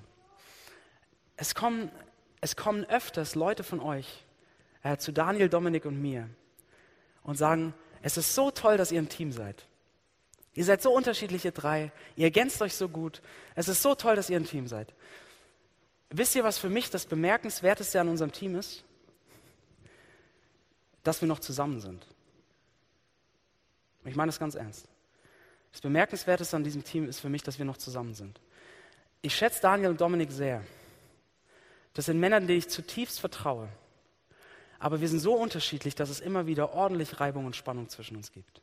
Es 1.35 1.55
kommen, 1.55 1.89
es 2.41 2.55
kommen 2.55 2.85
öfters 2.85 3.33
Leute 3.33 3.63
von 3.63 3.79
euch 3.79 4.23
äh, 4.83 4.97
zu 4.97 5.11
Daniel, 5.11 5.49
Dominik 5.49 5.85
und 5.85 5.99
mir 5.99 6.29
und 7.23 7.39
sagen, 7.39 7.73
es 8.03 8.17
ist 8.17 8.35
so 8.35 8.51
toll, 8.51 8.77
dass 8.77 8.91
ihr 8.91 9.01
ein 9.01 9.09
Team 9.09 9.31
seid. 9.31 9.65
Ihr 10.53 10.63
seid 10.63 10.83
so 10.83 10.93
unterschiedliche 10.93 11.51
drei, 11.51 11.91
ihr 12.15 12.25
ergänzt 12.25 12.61
euch 12.61 12.75
so 12.75 12.87
gut. 12.87 13.23
Es 13.55 13.67
ist 13.67 13.81
so 13.81 13.95
toll, 13.95 14.15
dass 14.15 14.29
ihr 14.29 14.37
ein 14.37 14.45
Team 14.45 14.67
seid. 14.67 14.93
Wisst 16.11 16.35
ihr, 16.35 16.43
was 16.43 16.59
für 16.59 16.69
mich 16.69 16.91
das 16.91 17.07
Bemerkenswerteste 17.07 17.99
an 17.99 18.09
unserem 18.09 18.31
Team 18.31 18.53
ist? 18.53 18.83
Dass 21.07 21.21
wir 21.21 21.27
noch 21.29 21.39
zusammen 21.39 21.79
sind. 21.79 22.05
Ich 24.03 24.17
meine 24.17 24.27
das 24.27 24.39
ganz 24.39 24.55
ernst. 24.55 24.89
Das 25.71 25.79
Bemerkenswerteste 25.79 26.57
an 26.57 26.65
diesem 26.65 26.83
Team 26.83 27.07
ist 27.07 27.21
für 27.21 27.29
mich, 27.29 27.43
dass 27.43 27.57
wir 27.57 27.63
noch 27.63 27.77
zusammen 27.77 28.13
sind. 28.13 28.41
Ich 29.21 29.33
schätze 29.33 29.61
Daniel 29.61 29.91
und 29.91 30.01
Dominik 30.01 30.33
sehr. 30.33 30.65
Das 31.93 32.07
sind 32.07 32.19
Männer, 32.19 32.41
denen 32.41 32.59
ich 32.59 32.67
zutiefst 32.67 33.21
vertraue. 33.21 33.69
Aber 34.79 34.99
wir 34.99 35.07
sind 35.07 35.21
so 35.21 35.35
unterschiedlich, 35.35 35.95
dass 35.95 36.09
es 36.09 36.19
immer 36.19 36.45
wieder 36.45 36.73
ordentlich 36.73 37.21
Reibung 37.21 37.45
und 37.45 37.55
Spannung 37.55 37.87
zwischen 37.87 38.17
uns 38.17 38.33
gibt. 38.33 38.61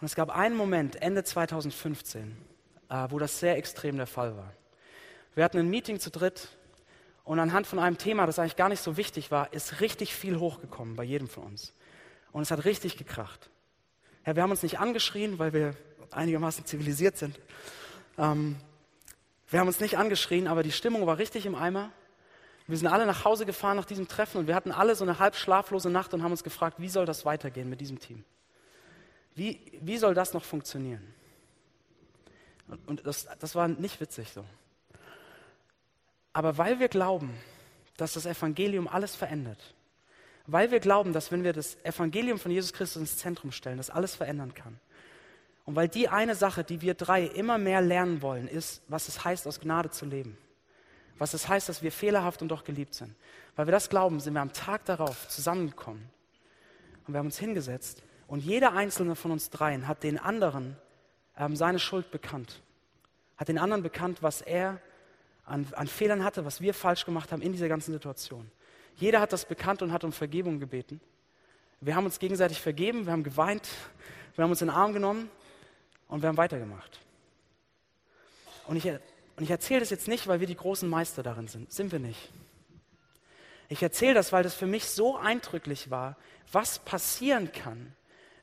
Und 0.00 0.06
es 0.06 0.16
gab 0.16 0.30
einen 0.30 0.56
Moment, 0.56 1.00
Ende 1.02 1.22
2015, 1.22 2.36
äh, 2.88 3.06
wo 3.10 3.20
das 3.20 3.38
sehr 3.38 3.56
extrem 3.58 3.96
der 3.96 4.08
Fall 4.08 4.36
war. 4.36 4.52
Wir 5.36 5.44
hatten 5.44 5.58
ein 5.58 5.70
Meeting 5.70 6.00
zu 6.00 6.10
dritt 6.10 6.48
und 7.24 7.38
anhand 7.40 7.66
von 7.66 7.78
einem 7.78 7.96
Thema, 7.96 8.26
das 8.26 8.38
eigentlich 8.38 8.56
gar 8.56 8.68
nicht 8.68 8.82
so 8.82 8.96
wichtig 8.96 9.30
war, 9.30 9.52
ist 9.52 9.80
richtig 9.80 10.14
viel 10.14 10.38
hochgekommen 10.38 10.94
bei 10.94 11.04
jedem 11.04 11.28
von 11.28 11.44
uns. 11.44 11.72
Und 12.32 12.42
es 12.42 12.50
hat 12.50 12.64
richtig 12.64 12.98
gekracht. 12.98 13.50
Ja, 14.26 14.36
wir 14.36 14.42
haben 14.42 14.50
uns 14.50 14.62
nicht 14.62 14.78
angeschrien, 14.78 15.38
weil 15.38 15.52
wir 15.52 15.74
einigermaßen 16.10 16.66
zivilisiert 16.66 17.16
sind. 17.16 17.38
Ähm, 18.18 18.56
wir 19.48 19.60
haben 19.60 19.68
uns 19.68 19.80
nicht 19.80 19.96
angeschrien, 19.96 20.46
aber 20.46 20.62
die 20.62 20.72
Stimmung 20.72 21.06
war 21.06 21.18
richtig 21.18 21.46
im 21.46 21.54
Eimer. 21.54 21.90
Wir 22.66 22.76
sind 22.76 22.88
alle 22.88 23.06
nach 23.06 23.24
Hause 23.24 23.46
gefahren 23.46 23.76
nach 23.76 23.84
diesem 23.84 24.08
Treffen 24.08 24.38
und 24.38 24.46
wir 24.46 24.54
hatten 24.54 24.72
alle 24.72 24.94
so 24.94 25.04
eine 25.04 25.18
halb 25.18 25.36
schlaflose 25.36 25.90
Nacht 25.90 26.14
und 26.14 26.22
haben 26.22 26.30
uns 26.30 26.44
gefragt, 26.44 26.76
wie 26.78 26.88
soll 26.88 27.06
das 27.06 27.24
weitergehen 27.24 27.68
mit 27.68 27.80
diesem 27.80 27.98
Team? 27.98 28.24
Wie, 29.34 29.60
wie 29.80 29.98
soll 29.98 30.14
das 30.14 30.32
noch 30.32 30.44
funktionieren? 30.44 31.02
Und, 32.68 32.88
und 32.88 33.06
das, 33.06 33.26
das 33.38 33.54
war 33.54 33.68
nicht 33.68 34.00
witzig 34.00 34.30
so. 34.32 34.44
Aber 36.34 36.58
weil 36.58 36.78
wir 36.78 36.88
glauben, 36.88 37.34
dass 37.96 38.12
das 38.12 38.26
Evangelium 38.26 38.86
alles 38.86 39.16
verändert, 39.16 39.74
weil 40.46 40.70
wir 40.70 40.80
glauben, 40.80 41.14
dass 41.14 41.32
wenn 41.32 41.42
wir 41.42 41.54
das 41.54 41.82
Evangelium 41.82 42.38
von 42.38 42.50
Jesus 42.52 42.74
Christus 42.74 43.00
ins 43.00 43.16
Zentrum 43.16 43.50
stellen, 43.50 43.78
das 43.78 43.88
alles 43.88 44.14
verändern 44.14 44.52
kann. 44.52 44.78
Und 45.64 45.76
weil 45.76 45.88
die 45.88 46.10
eine 46.10 46.34
Sache, 46.34 46.62
die 46.62 46.82
wir 46.82 46.92
drei 46.92 47.24
immer 47.24 47.56
mehr 47.56 47.80
lernen 47.80 48.20
wollen, 48.20 48.48
ist, 48.48 48.82
was 48.88 49.08
es 49.08 49.24
heißt, 49.24 49.46
aus 49.46 49.60
Gnade 49.60 49.90
zu 49.90 50.04
leben 50.04 50.36
was 51.18 51.34
es 51.34 51.48
heißt, 51.48 51.68
dass 51.68 51.82
wir 51.82 51.92
fehlerhaft 51.92 52.42
und 52.42 52.48
doch 52.48 52.64
geliebt 52.64 52.94
sind. 52.94 53.14
Weil 53.56 53.66
wir 53.66 53.72
das 53.72 53.88
glauben, 53.88 54.20
sind 54.20 54.34
wir 54.34 54.40
am 54.40 54.52
Tag 54.52 54.84
darauf 54.84 55.28
zusammengekommen 55.28 56.08
und 57.06 57.14
wir 57.14 57.18
haben 57.18 57.26
uns 57.26 57.38
hingesetzt 57.38 58.02
und 58.26 58.40
jeder 58.40 58.72
einzelne 58.72 59.14
von 59.14 59.30
uns 59.30 59.50
dreien 59.50 59.86
hat 59.86 60.02
den 60.02 60.18
anderen 60.18 60.76
ähm, 61.36 61.54
seine 61.56 61.78
Schuld 61.78 62.10
bekannt, 62.10 62.62
hat 63.36 63.48
den 63.48 63.58
anderen 63.58 63.82
bekannt, 63.82 64.22
was 64.22 64.40
er 64.40 64.80
an, 65.44 65.66
an 65.72 65.86
Fehlern 65.86 66.24
hatte, 66.24 66.44
was 66.44 66.60
wir 66.60 66.74
falsch 66.74 67.04
gemacht 67.04 67.32
haben 67.32 67.42
in 67.42 67.52
dieser 67.52 67.68
ganzen 67.68 67.92
Situation. 67.92 68.50
Jeder 68.96 69.20
hat 69.20 69.32
das 69.32 69.44
bekannt 69.44 69.82
und 69.82 69.92
hat 69.92 70.04
um 70.04 70.12
Vergebung 70.12 70.60
gebeten. 70.60 71.00
Wir 71.80 71.96
haben 71.96 72.04
uns 72.04 72.18
gegenseitig 72.18 72.60
vergeben, 72.60 73.06
wir 73.06 73.12
haben 73.12 73.24
geweint, 73.24 73.68
wir 74.36 74.44
haben 74.44 74.50
uns 74.50 74.62
in 74.62 74.68
den 74.68 74.76
Arm 74.76 74.92
genommen 74.92 75.30
und 76.08 76.22
wir 76.22 76.28
haben 76.28 76.36
weitergemacht. 76.36 77.00
Und 78.66 78.76
ich 78.76 78.90
und 79.36 79.42
ich 79.42 79.50
erzähle 79.50 79.80
das 79.80 79.90
jetzt 79.90 80.08
nicht, 80.08 80.26
weil 80.26 80.40
wir 80.40 80.46
die 80.46 80.56
großen 80.56 80.88
Meister 80.88 81.22
darin 81.22 81.48
sind. 81.48 81.72
Sind 81.72 81.90
wir 81.92 81.98
nicht. 81.98 82.30
Ich 83.68 83.82
erzähle 83.82 84.14
das, 84.14 84.32
weil 84.32 84.42
das 84.42 84.54
für 84.54 84.66
mich 84.66 84.84
so 84.84 85.16
eindrücklich 85.16 85.90
war, 85.90 86.16
was 86.52 86.78
passieren 86.78 87.50
kann, 87.50 87.94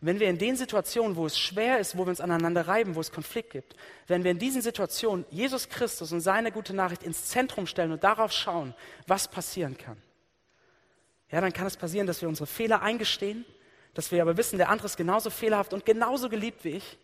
wenn 0.02 0.20
wir 0.20 0.30
in 0.30 0.40
den 0.40 0.56
Situationen, 0.56 1.16
wo 1.16 1.28
es 1.28 1.40
schwer 1.40 1.80
ist, 1.80 1.96
wo 1.96 2.06
wir 2.06 2.10
uns 2.10 2.22
aneinander 2.22 2.68
reiben, 2.68 2.96
wo 2.96 3.00
es 3.00 3.12
Konflikt 3.12 3.52
gibt, 3.52 3.76
wenn 4.08 4.24
wir 4.24 4.32
in 4.32 4.40
diesen 4.40 4.64
Situationen 4.64 5.26
Jesus 5.30 5.70
Christus 5.70 6.12
und 6.12 6.22
seine 6.22 6.52
gute 6.52 6.74
Nachricht 6.74 7.04
ins 7.04 7.26
Zentrum 7.26 7.68
stellen 7.68 7.92
und 7.92 8.04
darauf 8.04 8.32
schauen, 8.32 8.74
was 9.06 9.28
passieren 9.28 9.78
kann. 9.78 10.02
Ja, 11.30 11.40
dann 11.40 11.54
kann 11.54 11.68
es 11.68 11.78
passieren, 11.78 12.08
dass 12.08 12.22
wir 12.22 12.28
unsere 12.28 12.48
Fehler 12.48 12.82
eingestehen, 12.82 13.46
dass 13.94 14.12
wir 14.12 14.24
aber 14.24 14.38
wissen, 14.38 14.58
der 14.58 14.70
andere 14.70 14.88
ist 14.88 14.98
genauso 14.98 15.30
fehlerhaft 15.30 15.72
und 15.72 15.86
genauso 15.86 16.30
geliebt 16.30 16.64
wie 16.64 16.70
ich. 16.70 16.98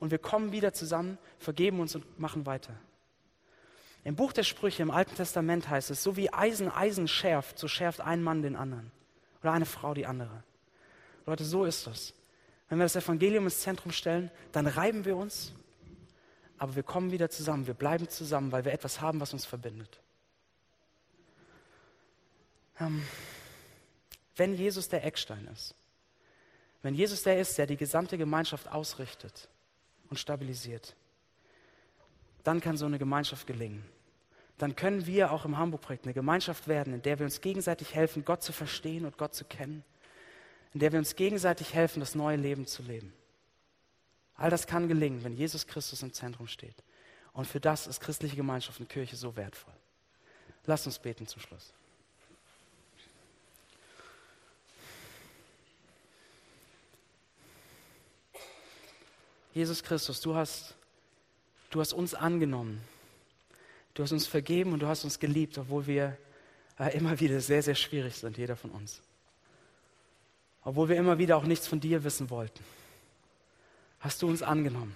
Und 0.00 0.10
wir 0.10 0.18
kommen 0.18 0.50
wieder 0.50 0.72
zusammen, 0.72 1.18
vergeben 1.38 1.80
uns 1.80 1.94
und 1.94 2.18
machen 2.18 2.46
weiter. 2.46 2.72
Im 4.04 4.16
Buch 4.16 4.32
der 4.32 4.44
Sprüche 4.44 4.82
im 4.82 4.90
Alten 4.90 5.14
Testament 5.16 5.68
heißt 5.68 5.90
es, 5.90 6.02
so 6.02 6.16
wie 6.16 6.32
Eisen 6.32 6.70
Eisen 6.70 7.08
schärft, 7.08 7.58
so 7.58 7.68
schärft 7.68 8.00
ein 8.00 8.22
Mann 8.22 8.42
den 8.42 8.56
anderen 8.56 8.90
oder 9.42 9.52
eine 9.52 9.66
Frau 9.66 9.92
die 9.92 10.06
andere. 10.06 10.44
Leute, 11.26 11.44
so 11.44 11.64
ist 11.64 11.86
das. 11.86 12.14
Wenn 12.68 12.78
wir 12.78 12.84
das 12.84 12.96
Evangelium 12.96 13.44
ins 13.44 13.60
Zentrum 13.60 13.92
stellen, 13.92 14.30
dann 14.52 14.66
reiben 14.66 15.04
wir 15.04 15.16
uns, 15.16 15.52
aber 16.58 16.76
wir 16.76 16.82
kommen 16.82 17.12
wieder 17.12 17.30
zusammen, 17.30 17.66
wir 17.66 17.74
bleiben 17.74 18.08
zusammen, 18.08 18.52
weil 18.52 18.64
wir 18.64 18.72
etwas 18.72 19.00
haben, 19.00 19.20
was 19.20 19.32
uns 19.32 19.46
verbindet. 19.46 20.00
Ähm, 22.80 23.02
wenn 24.36 24.54
Jesus 24.54 24.88
der 24.88 25.04
Eckstein 25.04 25.48
ist, 25.52 25.74
wenn 26.82 26.94
Jesus 26.94 27.22
der 27.22 27.40
ist, 27.40 27.58
der 27.58 27.66
die 27.66 27.76
gesamte 27.76 28.18
Gemeinschaft 28.18 28.68
ausrichtet 28.68 29.48
und 30.10 30.18
stabilisiert, 30.18 30.94
dann 32.44 32.60
kann 32.60 32.76
so 32.76 32.86
eine 32.86 32.98
Gemeinschaft 32.98 33.46
gelingen. 33.46 33.84
Dann 34.58 34.74
können 34.74 35.06
wir 35.06 35.32
auch 35.32 35.44
im 35.44 35.56
Hamburg-Projekt 35.56 36.04
eine 36.04 36.14
Gemeinschaft 36.14 36.66
werden, 36.68 36.94
in 36.94 37.02
der 37.02 37.18
wir 37.18 37.24
uns 37.24 37.40
gegenseitig 37.40 37.94
helfen, 37.94 38.24
Gott 38.24 38.42
zu 38.42 38.52
verstehen 38.52 39.04
und 39.06 39.18
Gott 39.18 39.34
zu 39.34 39.44
kennen, 39.44 39.84
in 40.74 40.80
der 40.80 40.92
wir 40.92 40.98
uns 40.98 41.16
gegenseitig 41.16 41.74
helfen, 41.74 42.00
das 42.00 42.14
neue 42.14 42.36
Leben 42.36 42.66
zu 42.66 42.82
leben. 42.82 43.12
All 44.34 44.50
das 44.50 44.66
kann 44.66 44.88
gelingen, 44.88 45.24
wenn 45.24 45.34
Jesus 45.34 45.66
Christus 45.66 46.02
im 46.02 46.12
Zentrum 46.12 46.46
steht. 46.46 46.76
Und 47.32 47.46
für 47.46 47.60
das 47.60 47.86
ist 47.86 48.00
christliche 48.00 48.36
Gemeinschaft 48.36 48.80
und 48.80 48.88
Kirche 48.88 49.16
so 49.16 49.34
wertvoll. 49.36 49.74
Lasst 50.66 50.86
uns 50.86 50.98
beten 50.98 51.26
zum 51.26 51.40
Schluss. 51.40 51.72
Jesus 59.54 59.82
Christus, 59.82 60.20
du 60.20 60.34
hast, 60.34 60.74
du 61.70 61.80
hast 61.80 61.92
uns 61.92 62.14
angenommen 62.14 62.80
Du 63.98 64.04
hast 64.04 64.12
uns 64.12 64.28
vergeben 64.28 64.72
und 64.74 64.78
du 64.78 64.86
hast 64.86 65.02
uns 65.02 65.18
geliebt, 65.18 65.58
obwohl 65.58 65.88
wir 65.88 66.16
äh, 66.78 66.96
immer 66.96 67.18
wieder 67.18 67.40
sehr, 67.40 67.64
sehr 67.64 67.74
schwierig 67.74 68.14
sind, 68.14 68.38
jeder 68.38 68.54
von 68.54 68.70
uns. 68.70 69.02
Obwohl 70.68 70.90
wir 70.90 70.96
immer 70.96 71.16
wieder 71.16 71.38
auch 71.38 71.44
nichts 71.44 71.66
von 71.66 71.80
dir 71.80 72.04
wissen 72.04 72.28
wollten. 72.28 72.62
Hast 74.00 74.20
du 74.20 74.28
uns 74.28 74.42
angenommen. 74.42 74.94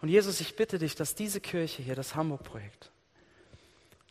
Und 0.00 0.08
Jesus, 0.08 0.40
ich 0.40 0.54
bitte 0.54 0.78
dich, 0.78 0.94
dass 0.94 1.16
diese 1.16 1.40
Kirche 1.40 1.82
hier, 1.82 1.96
das 1.96 2.14
Hamburg-Projekt, 2.14 2.92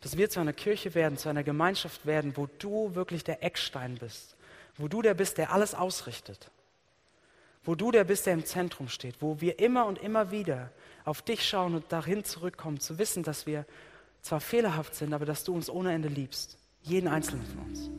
dass 0.01 0.17
wir 0.17 0.29
zu 0.29 0.41
einer 0.41 0.51
Kirche 0.51 0.93
werden, 0.93 1.17
zu 1.17 1.29
einer 1.29 1.43
Gemeinschaft 1.43 2.05
werden, 2.05 2.35
wo 2.35 2.49
du 2.59 2.95
wirklich 2.95 3.23
der 3.23 3.41
Eckstein 3.43 3.95
bist, 3.95 4.35
wo 4.75 4.89
du 4.89 5.01
der 5.01 5.13
bist, 5.13 5.37
der 5.37 5.53
alles 5.53 5.73
ausrichtet, 5.73 6.51
wo 7.63 7.75
du 7.75 7.89
der 7.91 8.03
bist, 8.03 8.25
der 8.25 8.33
im 8.33 8.43
Zentrum 8.43 8.89
steht, 8.89 9.21
wo 9.21 9.39
wir 9.39 9.59
immer 9.59 9.85
und 9.85 9.99
immer 9.99 10.31
wieder 10.31 10.69
auf 11.05 11.21
dich 11.21 11.47
schauen 11.47 11.75
und 11.75 11.89
dahin 11.93 12.25
zurückkommen, 12.25 12.81
zu 12.81 12.97
wissen, 12.97 13.23
dass 13.23 13.47
wir 13.47 13.65
zwar 14.21 14.41
fehlerhaft 14.41 14.95
sind, 14.95 15.13
aber 15.13 15.25
dass 15.25 15.45
du 15.45 15.55
uns 15.55 15.69
ohne 15.69 15.93
Ende 15.93 16.09
liebst, 16.09 16.57
jeden 16.81 17.07
einzelnen 17.07 17.45
von 17.45 17.59
uns. 17.59 17.89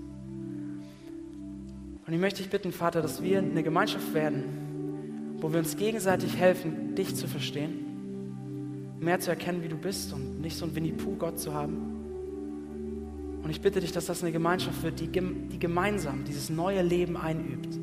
Und 2.06 2.12
ich 2.12 2.20
möchte 2.20 2.42
dich 2.42 2.50
bitten, 2.50 2.72
Vater, 2.72 3.00
dass 3.00 3.22
wir 3.22 3.38
eine 3.38 3.62
Gemeinschaft 3.62 4.12
werden, 4.12 5.36
wo 5.40 5.52
wir 5.52 5.58
uns 5.58 5.76
gegenseitig 5.76 6.36
helfen, 6.36 6.94
dich 6.94 7.14
zu 7.16 7.26
verstehen, 7.26 8.96
mehr 9.00 9.20
zu 9.20 9.30
erkennen, 9.30 9.62
wie 9.62 9.68
du 9.68 9.76
bist 9.76 10.12
und 10.12 10.40
nicht 10.40 10.56
so 10.56 10.66
ein 10.66 10.74
Winnie-Pooh-Gott 10.74 11.38
zu 11.38 11.54
haben. 11.54 11.94
Und 13.42 13.50
ich 13.50 13.60
bitte 13.60 13.80
dich, 13.80 13.92
dass 13.92 14.06
das 14.06 14.22
eine 14.22 14.32
Gemeinschaft 14.32 14.82
wird, 14.82 15.00
die, 15.00 15.08
die 15.08 15.58
gemeinsam 15.58 16.24
dieses 16.24 16.48
neue 16.48 16.82
Leben 16.82 17.16
einübt, 17.16 17.78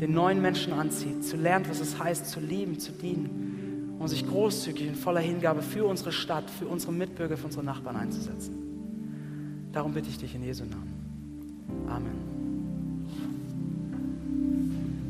den 0.00 0.12
neuen 0.12 0.42
Menschen 0.42 0.72
anzieht, 0.72 1.24
zu 1.24 1.36
lernen, 1.36 1.66
was 1.68 1.80
es 1.80 1.98
heißt, 1.98 2.26
zu 2.26 2.40
lieben, 2.40 2.80
zu 2.80 2.90
dienen 2.90 3.96
und 3.98 4.08
sich 4.08 4.26
großzügig 4.26 4.88
in 4.88 4.94
voller 4.96 5.20
Hingabe 5.20 5.62
für 5.62 5.84
unsere 5.84 6.10
Stadt, 6.10 6.50
für 6.50 6.66
unsere 6.66 6.92
Mitbürger, 6.92 7.36
für 7.36 7.46
unsere 7.46 7.64
Nachbarn 7.64 7.96
einzusetzen. 7.96 9.70
Darum 9.72 9.94
bitte 9.94 10.08
ich 10.08 10.18
dich 10.18 10.34
in 10.34 10.42
Jesu 10.42 10.64
Namen. 10.64 11.86
Amen. 11.88 12.33